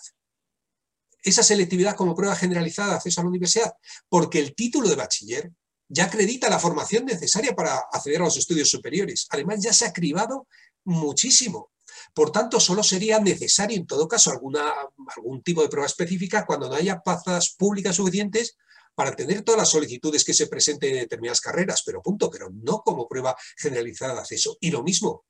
Esa 1.22 1.43
selectividad 1.43 1.97
como 1.97 2.14
prueba 2.14 2.37
generalizada 2.37 2.91
de 2.91 2.97
acceso 2.97 3.22
a 3.22 3.24
la 3.24 3.30
universidad, 3.30 3.72
porque 4.11 4.39
el 4.39 4.55
título 4.55 4.91
de 4.91 4.95
bachiller 4.95 5.53
ya 5.89 6.05
acredita 6.05 6.51
la 6.51 6.59
formación 6.59 7.07
necesaria 7.07 7.57
para 7.57 7.78
acceder 7.91 8.20
a 8.20 8.24
los 8.24 8.37
estudios 8.37 8.68
superiores. 8.68 9.26
Además, 9.30 9.62
ya 9.62 9.72
se 9.72 9.87
ha 9.87 9.93
cribado 9.95 10.49
muchísimo. 10.84 11.70
Por 12.12 12.30
tanto, 12.30 12.61
solo 12.61 12.82
sería 12.82 13.18
necesario, 13.20 13.78
en 13.78 13.87
todo 13.87 14.07
caso, 14.07 14.30
alguna, 14.30 14.70
algún 15.16 15.43
tipo 15.43 15.62
de 15.62 15.70
prueba 15.70 15.87
específica 15.87 16.45
cuando 16.45 16.68
no 16.68 16.74
haya 16.74 17.01
plazas 17.01 17.55
públicas 17.57 17.97
suficientes 17.97 18.59
para 18.95 19.16
tener 19.16 19.41
todas 19.45 19.61
las 19.61 19.70
solicitudes 19.70 20.26
que 20.26 20.34
se 20.34 20.47
presenten 20.47 20.91
en 20.91 21.01
determinadas 21.01 21.41
carreras, 21.41 21.82
pero 21.87 22.03
punto, 22.03 22.30
pero 22.30 22.51
no 22.51 22.82
como 22.82 23.09
prueba 23.09 23.34
generalizada 23.57 24.12
de 24.12 24.20
acceso. 24.20 24.59
Y 24.61 24.70
lo 24.72 24.82
mismo, 24.82 25.24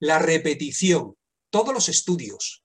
la 0.00 0.18
repetición, 0.18 1.16
todos 1.52 1.72
los 1.72 1.88
estudios 1.88 2.64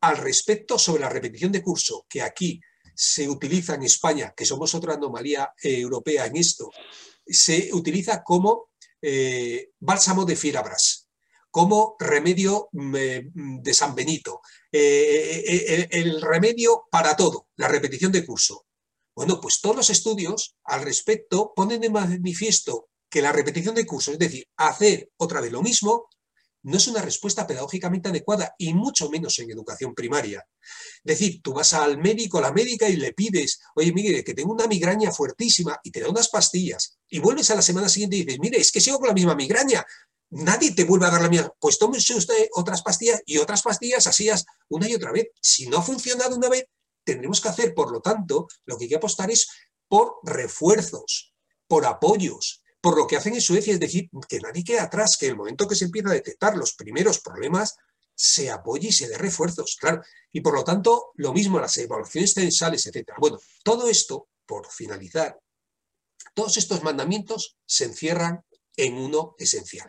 al 0.00 0.16
respecto 0.16 0.78
sobre 0.78 1.02
la 1.02 1.10
repetición 1.10 1.52
de 1.52 1.62
curso, 1.62 2.06
que 2.08 2.22
aquí 2.22 2.60
se 2.94 3.28
utiliza 3.28 3.74
en 3.74 3.82
España, 3.82 4.32
que 4.36 4.46
somos 4.46 4.74
otra 4.74 4.94
anomalía 4.94 5.52
eh, 5.62 5.80
europea 5.80 6.26
en 6.26 6.36
esto, 6.36 6.70
se 7.26 7.68
utiliza 7.72 8.22
como 8.22 8.70
eh, 9.02 9.70
bálsamo 9.78 10.24
de 10.24 10.36
fierabrás 10.36 11.02
como 11.52 11.96
remedio 11.98 12.70
mm, 12.72 13.60
de 13.60 13.74
San 13.74 13.94
Benito, 13.94 14.40
eh, 14.72 15.44
eh, 15.46 15.64
eh, 15.68 15.88
el 15.90 16.22
remedio 16.22 16.84
para 16.90 17.14
todo, 17.14 17.48
la 17.56 17.68
repetición 17.68 18.10
de 18.10 18.24
curso. 18.24 18.64
Bueno, 19.14 19.38
pues 19.38 19.60
todos 19.60 19.76
los 19.76 19.90
estudios 19.90 20.56
al 20.64 20.82
respecto 20.82 21.52
ponen 21.54 21.82
de 21.82 21.90
manifiesto 21.90 22.88
que 23.10 23.20
la 23.20 23.32
repetición 23.32 23.74
de 23.74 23.84
curso, 23.84 24.12
es 24.12 24.18
decir, 24.18 24.48
hacer 24.56 25.10
otra 25.18 25.42
vez 25.42 25.52
lo 25.52 25.60
mismo, 25.60 26.08
no 26.64 26.76
es 26.76 26.86
una 26.86 27.02
respuesta 27.02 27.46
pedagógicamente 27.46 28.08
adecuada 28.08 28.54
y 28.58 28.72
mucho 28.74 29.10
menos 29.10 29.38
en 29.38 29.50
educación 29.50 29.94
primaria. 29.94 30.46
Es 31.04 31.18
decir, 31.18 31.40
tú 31.42 31.52
vas 31.52 31.72
al 31.74 31.98
médico, 31.98 32.38
a 32.38 32.42
la 32.42 32.52
médica 32.52 32.88
y 32.88 32.96
le 32.96 33.12
pides, 33.12 33.60
oye, 33.74 33.92
mire, 33.92 34.22
que 34.22 34.34
tengo 34.34 34.52
una 34.52 34.66
migraña 34.66 35.10
fuertísima 35.10 35.78
y 35.82 35.90
te 35.90 36.00
da 36.00 36.08
unas 36.08 36.28
pastillas 36.28 36.98
y 37.08 37.18
vuelves 37.18 37.50
a 37.50 37.56
la 37.56 37.62
semana 37.62 37.88
siguiente 37.88 38.16
y 38.16 38.24
dices, 38.24 38.40
mire, 38.40 38.58
es 38.58 38.70
que 38.70 38.80
sigo 38.80 38.98
con 38.98 39.08
la 39.08 39.14
misma 39.14 39.34
migraña, 39.34 39.84
nadie 40.30 40.72
te 40.72 40.84
vuelve 40.84 41.06
a 41.06 41.10
dar 41.10 41.22
la 41.22 41.28
misma. 41.28 41.52
Pues 41.58 41.78
tómese 41.78 42.14
usted 42.14 42.48
otras 42.54 42.82
pastillas 42.82 43.22
y 43.26 43.38
otras 43.38 43.62
pastillas 43.62 44.06
así 44.06 44.30
una 44.68 44.88
y 44.88 44.94
otra 44.94 45.12
vez. 45.12 45.28
Si 45.40 45.66
no 45.66 45.78
ha 45.78 45.82
funcionado 45.82 46.36
una 46.36 46.48
vez, 46.48 46.66
tendremos 47.04 47.40
que 47.40 47.48
hacer, 47.48 47.74
por 47.74 47.90
lo 47.90 48.00
tanto, 48.00 48.46
lo 48.64 48.78
que 48.78 48.84
hay 48.84 48.88
que 48.88 48.96
apostar 48.96 49.30
es 49.30 49.48
por 49.88 50.14
refuerzos, 50.22 51.34
por 51.66 51.84
apoyos, 51.84 52.61
por 52.82 52.98
lo 52.98 53.06
que 53.06 53.16
hacen 53.16 53.34
en 53.34 53.40
Suecia, 53.40 53.72
es 53.72 53.80
decir, 53.80 54.10
que 54.28 54.40
nadie 54.40 54.64
quede 54.64 54.80
atrás, 54.80 55.16
que 55.16 55.28
el 55.28 55.36
momento 55.36 55.68
que 55.68 55.76
se 55.76 55.84
empieza 55.84 56.10
a 56.10 56.14
detectar 56.14 56.56
los 56.56 56.74
primeros 56.74 57.20
problemas, 57.20 57.76
se 58.14 58.50
apoye 58.50 58.88
y 58.88 58.92
se 58.92 59.08
dé 59.08 59.16
refuerzos, 59.16 59.76
claro. 59.80 60.02
Y 60.32 60.40
por 60.40 60.54
lo 60.54 60.64
tanto, 60.64 61.12
lo 61.14 61.32
mismo 61.32 61.60
las 61.60 61.76
evaluaciones 61.78 62.34
censales, 62.34 62.84
etc. 62.86 63.12
Bueno, 63.18 63.38
todo 63.62 63.88
esto, 63.88 64.28
por 64.44 64.68
finalizar, 64.70 65.38
todos 66.34 66.56
estos 66.56 66.82
mandamientos 66.82 67.56
se 67.64 67.84
encierran 67.84 68.44
en 68.76 68.94
uno 68.94 69.36
esencial, 69.38 69.88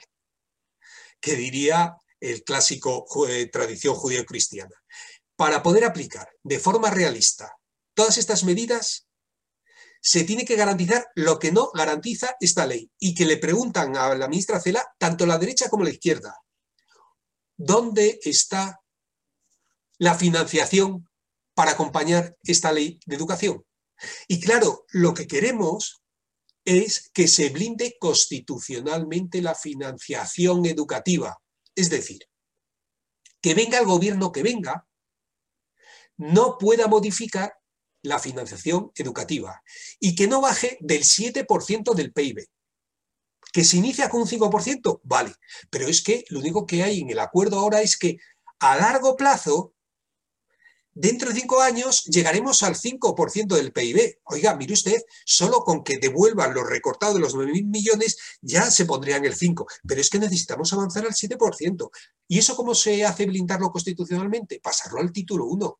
que 1.20 1.36
diría 1.36 1.98
el 2.20 2.44
clásico 2.44 3.06
eh, 3.28 3.48
tradición 3.48 3.96
judío-cristiana. 3.96 4.76
Para 5.36 5.64
poder 5.64 5.84
aplicar 5.84 6.30
de 6.44 6.60
forma 6.60 6.92
realista 6.92 7.58
todas 7.96 8.20
estas 8.20 8.44
medidas, 8.44 9.08
se 10.06 10.26
tiene 10.26 10.44
que 10.44 10.58
garantizar 10.58 11.08
lo 11.16 11.40
que 11.40 11.54
no 11.54 11.72
garantiza 11.74 12.36
esta 12.42 12.68
ley 12.68 12.92
y 13.00 13.16
que 13.16 13.26
le 13.26 13.38
preguntan 13.38 13.96
a 13.96 14.14
la 14.16 14.28
ministra 14.28 14.60
Cela, 14.60 14.86
tanto 14.98 15.26
la 15.26 15.38
derecha 15.38 15.70
como 15.70 15.86
la 15.86 15.92
izquierda, 15.92 16.44
¿dónde 17.56 18.20
está 18.22 18.82
la 20.00 20.16
financiación 20.16 21.10
para 21.54 21.72
acompañar 21.72 22.36
esta 22.44 22.74
ley 22.74 23.00
de 23.06 23.16
educación? 23.16 23.66
Y 24.28 24.42
claro, 24.42 24.86
lo 24.90 25.14
que 25.14 25.26
queremos 25.26 26.04
es 26.66 27.10
que 27.14 27.30
se 27.30 27.48
blinde 27.48 27.96
constitucionalmente 27.98 29.42
la 29.42 29.56
financiación 29.56 30.66
educativa. 30.66 31.42
Es 31.76 31.90
decir, 31.90 32.28
que 33.42 33.54
venga 33.54 33.80
el 33.80 33.86
gobierno 33.86 34.34
que 34.34 34.44
venga, 34.44 34.86
no 36.18 36.58
pueda 36.58 36.88
modificar 36.88 37.54
la 38.04 38.20
financiación 38.20 38.92
educativa 38.96 39.64
y 40.00 40.16
que 40.16 40.28
no 40.28 40.42
baje 40.42 40.78
del 40.82 41.04
7% 41.04 41.96
del 41.96 42.14
PIB. 42.14 42.46
¿Que 43.52 43.64
se 43.64 43.78
inicia 43.78 44.10
con 44.10 44.22
un 44.22 44.28
5%? 44.28 45.02
Vale, 45.04 45.34
pero 45.70 45.88
es 45.88 46.02
que 46.02 46.26
lo 46.30 46.40
único 46.40 46.66
que 46.66 46.84
hay 46.84 47.02
en 47.02 47.10
el 47.10 47.20
acuerdo 47.20 47.60
ahora 47.60 47.82
es 47.82 47.98
que 47.98 48.18
a 48.60 48.76
largo 48.76 49.16
plazo 49.16 49.74
dentro 50.96 51.30
de 51.30 51.40
cinco 51.40 51.62
años 51.62 52.04
llegaremos 52.06 52.64
al 52.64 52.76
5% 52.76 53.56
del 53.56 53.72
PIB. 53.72 54.20
Oiga, 54.26 54.56
mire 54.56 54.74
usted, 54.74 55.02
solo 55.26 55.60
con 55.60 55.84
que 55.84 55.98
devuelvan 55.98 56.54
los 56.54 56.68
recortados 56.68 57.16
de 57.16 57.22
los 57.22 57.36
9.000 57.36 57.66
millones 57.66 58.18
ya 58.42 58.70
se 58.70 58.86
pondrían 58.86 59.26
el 59.26 59.36
5%. 59.36 59.66
Pero 59.88 60.02
es 60.02 60.10
que 60.10 60.20
necesitamos 60.20 60.72
avanzar 60.74 61.06
al 61.06 61.14
7%. 61.14 61.90
¿Y 62.28 62.40
eso 62.40 62.56
cómo 62.56 62.76
se 62.76 63.06
hace 63.06 63.26
blindarlo 63.26 63.72
constitucionalmente? 63.72 64.60
Pasarlo 64.62 65.00
al 65.00 65.12
título 65.12 65.46
1. 65.46 65.80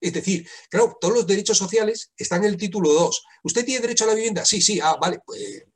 Es 0.00 0.12
decir, 0.12 0.48
claro, 0.70 0.96
todos 1.00 1.14
los 1.14 1.26
derechos 1.26 1.58
sociales 1.58 2.12
están 2.16 2.44
en 2.44 2.50
el 2.50 2.56
título 2.56 2.92
2. 2.92 3.24
¿Usted 3.42 3.64
tiene 3.64 3.80
derecho 3.80 4.04
a 4.04 4.08
la 4.08 4.14
vivienda? 4.14 4.44
Sí, 4.44 4.62
sí, 4.62 4.78
ah, 4.80 4.96
vale, 5.00 5.20
pues, 5.24 5.40
eh, 5.40 5.66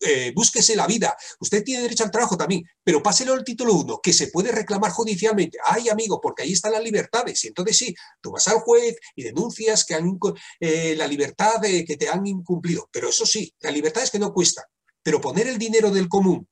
eh, 0.00 0.32
búsquese 0.34 0.74
la 0.74 0.86
vida. 0.86 1.16
Usted 1.40 1.62
tiene 1.62 1.82
derecho 1.82 2.04
al 2.04 2.10
trabajo 2.10 2.36
también, 2.36 2.64
pero 2.82 3.02
páselo 3.02 3.34
al 3.34 3.44
título 3.44 3.74
1, 3.74 4.00
que 4.02 4.12
se 4.12 4.28
puede 4.28 4.50
reclamar 4.50 4.90
judicialmente. 4.90 5.58
Ay, 5.64 5.88
amigo, 5.88 6.20
porque 6.20 6.42
ahí 6.42 6.52
están 6.52 6.72
las 6.72 6.82
libertades. 6.82 7.44
Y 7.44 7.48
entonces 7.48 7.76
sí, 7.76 7.94
tú 8.20 8.32
vas 8.32 8.48
al 8.48 8.58
juez 8.60 8.96
y 9.14 9.22
denuncias 9.22 9.84
que 9.84 9.94
han, 9.94 10.18
eh, 10.60 10.94
la 10.96 11.06
libertad 11.06 11.60
que 11.60 11.96
te 11.96 12.08
han 12.08 12.26
incumplido. 12.26 12.88
Pero 12.92 13.08
eso 13.08 13.26
sí, 13.26 13.54
la 13.60 13.70
libertad 13.70 14.02
es 14.02 14.10
que 14.10 14.18
no 14.18 14.32
cuesta. 14.32 14.68
Pero 15.02 15.20
poner 15.20 15.46
el 15.46 15.58
dinero 15.58 15.90
del 15.90 16.08
común 16.08 16.48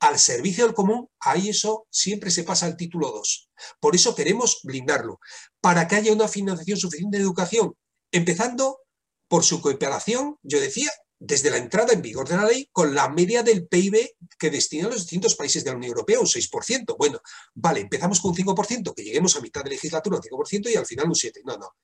al 0.00 0.18
servicio 0.18 0.64
del 0.64 0.74
común, 0.74 1.08
ahí 1.20 1.50
eso 1.50 1.86
siempre 1.90 2.30
se 2.30 2.44
pasa 2.44 2.66
al 2.66 2.76
título 2.76 3.10
2. 3.10 3.50
Por 3.80 3.94
eso 3.94 4.14
queremos 4.14 4.60
blindarlo, 4.64 5.20
para 5.60 5.86
que 5.86 5.96
haya 5.96 6.12
una 6.12 6.28
financiación 6.28 6.78
suficiente 6.78 7.18
de 7.18 7.22
educación, 7.22 7.74
empezando 8.10 8.80
por 9.28 9.44
su 9.44 9.60
cooperación, 9.60 10.36
yo 10.42 10.60
decía, 10.60 10.90
desde 11.18 11.50
la 11.50 11.58
entrada 11.58 11.92
en 11.92 12.00
vigor 12.00 12.26
de 12.26 12.36
la 12.36 12.46
ley, 12.46 12.68
con 12.72 12.94
la 12.94 13.10
media 13.10 13.42
del 13.42 13.68
PIB 13.68 14.16
que 14.38 14.50
destinan 14.50 14.90
los 14.90 15.02
distintos 15.02 15.36
países 15.36 15.62
de 15.62 15.70
la 15.70 15.76
Unión 15.76 15.90
Europea, 15.90 16.18
un 16.18 16.26
6%. 16.26 16.96
Bueno, 16.98 17.20
vale, 17.54 17.80
empezamos 17.80 18.20
con 18.20 18.30
un 18.30 18.36
5%, 18.38 18.94
que 18.94 19.04
lleguemos 19.04 19.36
a 19.36 19.40
mitad 19.40 19.62
de 19.62 19.70
legislatura 19.70 20.16
un 20.16 20.22
5% 20.22 20.70
y 20.72 20.76
al 20.76 20.86
final 20.86 21.06
un 21.06 21.14
7%. 21.14 21.42
No, 21.44 21.58
no, 21.58 21.76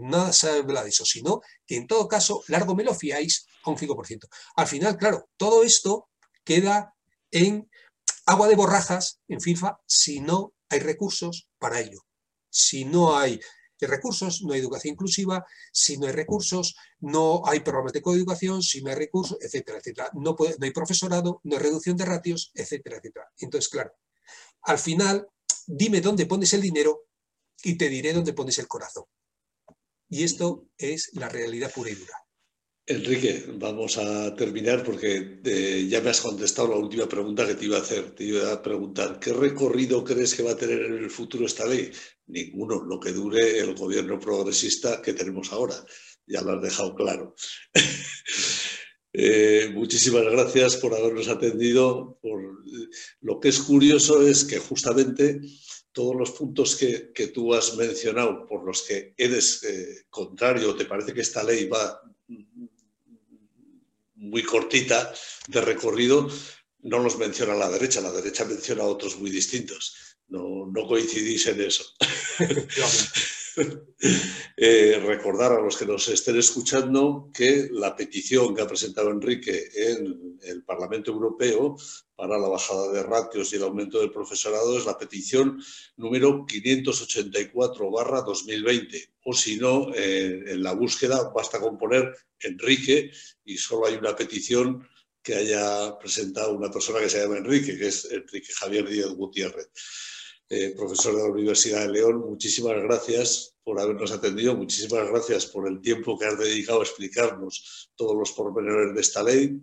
nada 0.00 0.32
se 0.32 0.48
habla 0.48 0.84
de 0.84 0.90
eso, 0.90 1.04
sino 1.04 1.40
que 1.66 1.76
en 1.76 1.88
todo 1.88 2.06
caso, 2.06 2.42
largo 2.46 2.76
me 2.76 2.84
lo 2.84 2.94
fiáis 2.94 3.46
a 3.64 3.70
un 3.70 3.76
5%. 3.76 4.28
Al 4.56 4.66
final, 4.68 4.96
claro, 4.96 5.28
todo 5.36 5.64
esto 5.64 6.08
queda 6.44 6.94
en 7.32 7.68
agua 8.26 8.46
de 8.46 8.54
borrajas 8.54 9.20
en 9.26 9.40
FIFA 9.40 9.80
si 9.86 10.20
no 10.20 10.54
hay 10.68 10.78
recursos 10.78 11.48
para 11.58 11.80
ello. 11.80 12.00
Si 12.48 12.84
no 12.84 13.16
hay 13.16 13.40
recursos, 13.86 14.42
no 14.42 14.52
hay 14.52 14.60
educación 14.60 14.92
inclusiva, 14.92 15.44
si 15.72 15.96
no 15.98 16.06
hay 16.06 16.12
recursos, 16.12 16.76
no 17.00 17.42
hay 17.46 17.60
programas 17.60 17.92
de 17.92 18.02
coeducación, 18.02 18.62
si 18.62 18.82
no 18.82 18.90
hay 18.90 18.96
recursos, 18.96 19.38
etcétera, 19.40 19.78
etcétera. 19.78 20.10
No, 20.14 20.36
no 20.38 20.64
hay 20.64 20.70
profesorado, 20.70 21.40
no 21.44 21.56
hay 21.56 21.62
reducción 21.62 21.96
de 21.96 22.04
ratios, 22.04 22.52
etcétera, 22.54 22.98
etcétera. 22.98 23.26
Entonces, 23.38 23.68
claro, 23.68 23.92
al 24.62 24.78
final, 24.78 25.28
dime 25.66 26.00
dónde 26.00 26.26
pones 26.26 26.52
el 26.52 26.60
dinero 26.60 27.06
y 27.62 27.76
te 27.76 27.88
diré 27.88 28.12
dónde 28.12 28.32
pones 28.32 28.58
el 28.58 28.68
corazón. 28.68 29.04
Y 30.08 30.24
esto 30.24 30.68
es 30.76 31.10
la 31.14 31.28
realidad 31.28 31.72
pura 31.72 31.90
y 31.90 31.94
dura. 31.94 32.21
Enrique, 32.84 33.44
vamos 33.58 33.96
a 33.96 34.34
terminar 34.34 34.82
porque 34.82 35.40
eh, 35.44 35.86
ya 35.88 36.00
me 36.00 36.10
has 36.10 36.20
contestado 36.20 36.68
la 36.68 36.76
última 36.76 37.08
pregunta 37.08 37.46
que 37.46 37.54
te 37.54 37.66
iba 37.66 37.78
a 37.78 37.80
hacer. 37.80 38.10
Te 38.10 38.24
iba 38.24 38.52
a 38.52 38.60
preguntar, 38.60 39.20
¿qué 39.20 39.32
recorrido 39.32 40.02
crees 40.02 40.34
que 40.34 40.42
va 40.42 40.52
a 40.52 40.56
tener 40.56 40.82
en 40.82 41.04
el 41.04 41.10
futuro 41.10 41.46
esta 41.46 41.64
ley? 41.64 41.92
Ninguno, 42.26 42.82
lo 42.82 42.98
que 42.98 43.12
dure 43.12 43.58
el 43.58 43.74
gobierno 43.74 44.18
progresista 44.18 45.00
que 45.00 45.12
tenemos 45.12 45.52
ahora. 45.52 45.76
Ya 46.26 46.40
lo 46.40 46.52
has 46.52 46.62
dejado 46.62 46.94
claro. 46.94 47.34
Eh, 49.14 49.70
muchísimas 49.74 50.24
gracias 50.24 50.76
por 50.76 50.94
habernos 50.94 51.28
atendido. 51.28 52.18
Por... 52.22 52.64
Lo 53.20 53.40
que 53.40 53.50
es 53.50 53.58
curioso 53.58 54.26
es 54.26 54.42
que 54.42 54.58
justamente 54.58 55.38
todos 55.92 56.16
los 56.16 56.30
puntos 56.30 56.76
que, 56.76 57.26
tú 57.26 57.52
has 57.52 57.76
mencionado, 57.76 58.46
por 58.46 58.64
los 58.64 58.80
que 58.80 59.12
eres 59.18 59.62
eh, 59.64 60.06
contrario, 60.08 60.74
te 60.74 60.86
parece 60.86 61.12
que 61.12 61.20
esta 61.20 61.44
ley 61.44 61.66
va 61.66 62.00
muy 64.22 64.42
cortita 64.42 65.12
de 65.48 65.60
recorrido, 65.60 66.28
no 66.80 66.98
los 66.98 67.18
menciona 67.18 67.54
la 67.54 67.68
derecha, 67.68 68.00
la 68.00 68.12
derecha 68.12 68.44
menciona 68.44 68.84
otros 68.84 69.18
muy 69.18 69.30
distintos. 69.30 69.94
No, 70.28 70.66
no 70.66 70.86
coincidís 70.86 71.46
en 71.46 71.60
eso. 71.60 71.84
Eh, 74.56 74.98
recordar 75.04 75.52
a 75.52 75.60
los 75.60 75.76
que 75.76 75.84
nos 75.84 76.08
estén 76.08 76.38
escuchando 76.38 77.30
que 77.34 77.68
la 77.70 77.94
petición 77.94 78.54
que 78.54 78.62
ha 78.62 78.66
presentado 78.66 79.10
Enrique 79.10 79.68
en 79.74 80.38
el 80.42 80.64
Parlamento 80.64 81.12
Europeo 81.12 81.76
para 82.22 82.38
la 82.38 82.46
bajada 82.46 82.86
de 82.92 83.02
ratios 83.02 83.52
y 83.52 83.56
el 83.56 83.64
aumento 83.64 83.98
del 83.98 84.12
profesorado 84.12 84.78
es 84.78 84.86
la 84.86 84.96
petición 84.96 85.60
número 85.96 86.46
584-2020. 86.46 89.10
O 89.24 89.34
si 89.34 89.56
no, 89.56 89.92
eh, 89.92 90.40
en 90.46 90.62
la 90.62 90.72
búsqueda 90.72 91.32
basta 91.34 91.58
con 91.58 91.76
poner 91.76 92.16
Enrique 92.38 93.10
y 93.44 93.56
solo 93.56 93.86
hay 93.86 93.96
una 93.96 94.14
petición 94.14 94.88
que 95.20 95.34
haya 95.34 95.98
presentado 95.98 96.56
una 96.56 96.70
persona 96.70 97.00
que 97.00 97.08
se 97.08 97.20
llama 97.20 97.38
Enrique, 97.38 97.76
que 97.76 97.88
es 97.88 98.08
Enrique 98.12 98.52
Javier 98.52 98.88
Díaz 98.88 99.10
Gutiérrez. 99.10 99.70
Eh, 100.48 100.74
profesor 100.76 101.16
de 101.16 101.22
la 101.24 101.28
Universidad 101.28 101.88
de 101.88 101.92
León, 101.92 102.20
muchísimas 102.20 102.80
gracias 102.84 103.56
por 103.64 103.80
habernos 103.80 104.12
atendido, 104.12 104.54
muchísimas 104.54 105.08
gracias 105.08 105.46
por 105.46 105.66
el 105.66 105.80
tiempo 105.80 106.16
que 106.16 106.26
has 106.26 106.38
dedicado 106.38 106.82
a 106.82 106.84
explicarnos 106.84 107.90
todos 107.96 108.16
los 108.16 108.30
pormenores 108.30 108.94
de 108.94 109.00
esta 109.00 109.24
ley, 109.24 109.60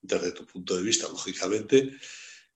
desde 0.00 0.32
tu 0.32 0.46
punto 0.46 0.76
de 0.76 0.82
vista, 0.82 1.08
lógicamente, 1.08 1.90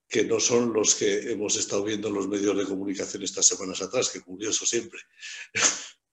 que 0.08 0.24
no 0.24 0.40
son 0.40 0.72
los 0.72 0.94
que 0.94 1.32
hemos 1.32 1.56
estado 1.56 1.84
viendo 1.84 2.08
en 2.08 2.14
los 2.14 2.28
medios 2.28 2.56
de 2.56 2.64
comunicación 2.64 3.22
estas 3.22 3.46
semanas 3.46 3.80
atrás, 3.80 4.10
que 4.10 4.20
curioso 4.20 4.66
siempre. 4.66 5.00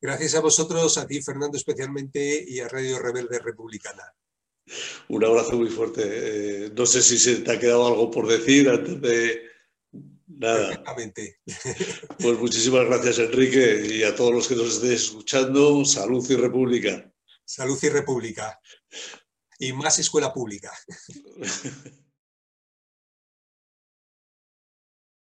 Gracias 0.02 0.36
a 0.36 0.40
vosotros, 0.40 0.98
a 0.98 1.06
ti 1.06 1.22
Fernando 1.22 1.58
especialmente 1.58 2.46
y 2.48 2.60
a 2.60 2.70
Radio 2.70 3.00
Rebelde 3.00 3.40
Republicana. 3.40 4.04
Un 5.10 5.26
abrazo 5.26 5.58
muy 5.58 5.70
fuerte. 5.70 6.04
Eh, 6.06 6.72
no 6.76 6.86
sé 6.86 7.02
si 7.02 7.18
se 7.18 7.38
te 7.38 7.52
ha 7.52 7.60
quedado 7.60 7.88
algo 7.88 8.10
por 8.10 8.28
decir 8.28 8.70
antes 8.70 9.02
de 9.02 9.50
Nada. 10.40 10.84
Pues 12.20 12.38
muchísimas 12.38 12.86
gracias, 12.86 13.20
Enrique, 13.20 13.88
y 13.92 14.04
a 14.04 14.16
todos 14.16 14.32
los 14.32 14.48
que 14.48 14.56
nos 14.56 14.76
estéis 14.76 15.06
escuchando. 15.06 15.84
Salud 15.84 16.26
y 16.30 16.36
República. 16.36 17.12
Salud 17.44 17.80
y 17.82 17.90
República. 17.90 18.60
Y 19.60 19.74
más 19.74 19.99
escuela 19.99 20.34
pública. 20.34 20.72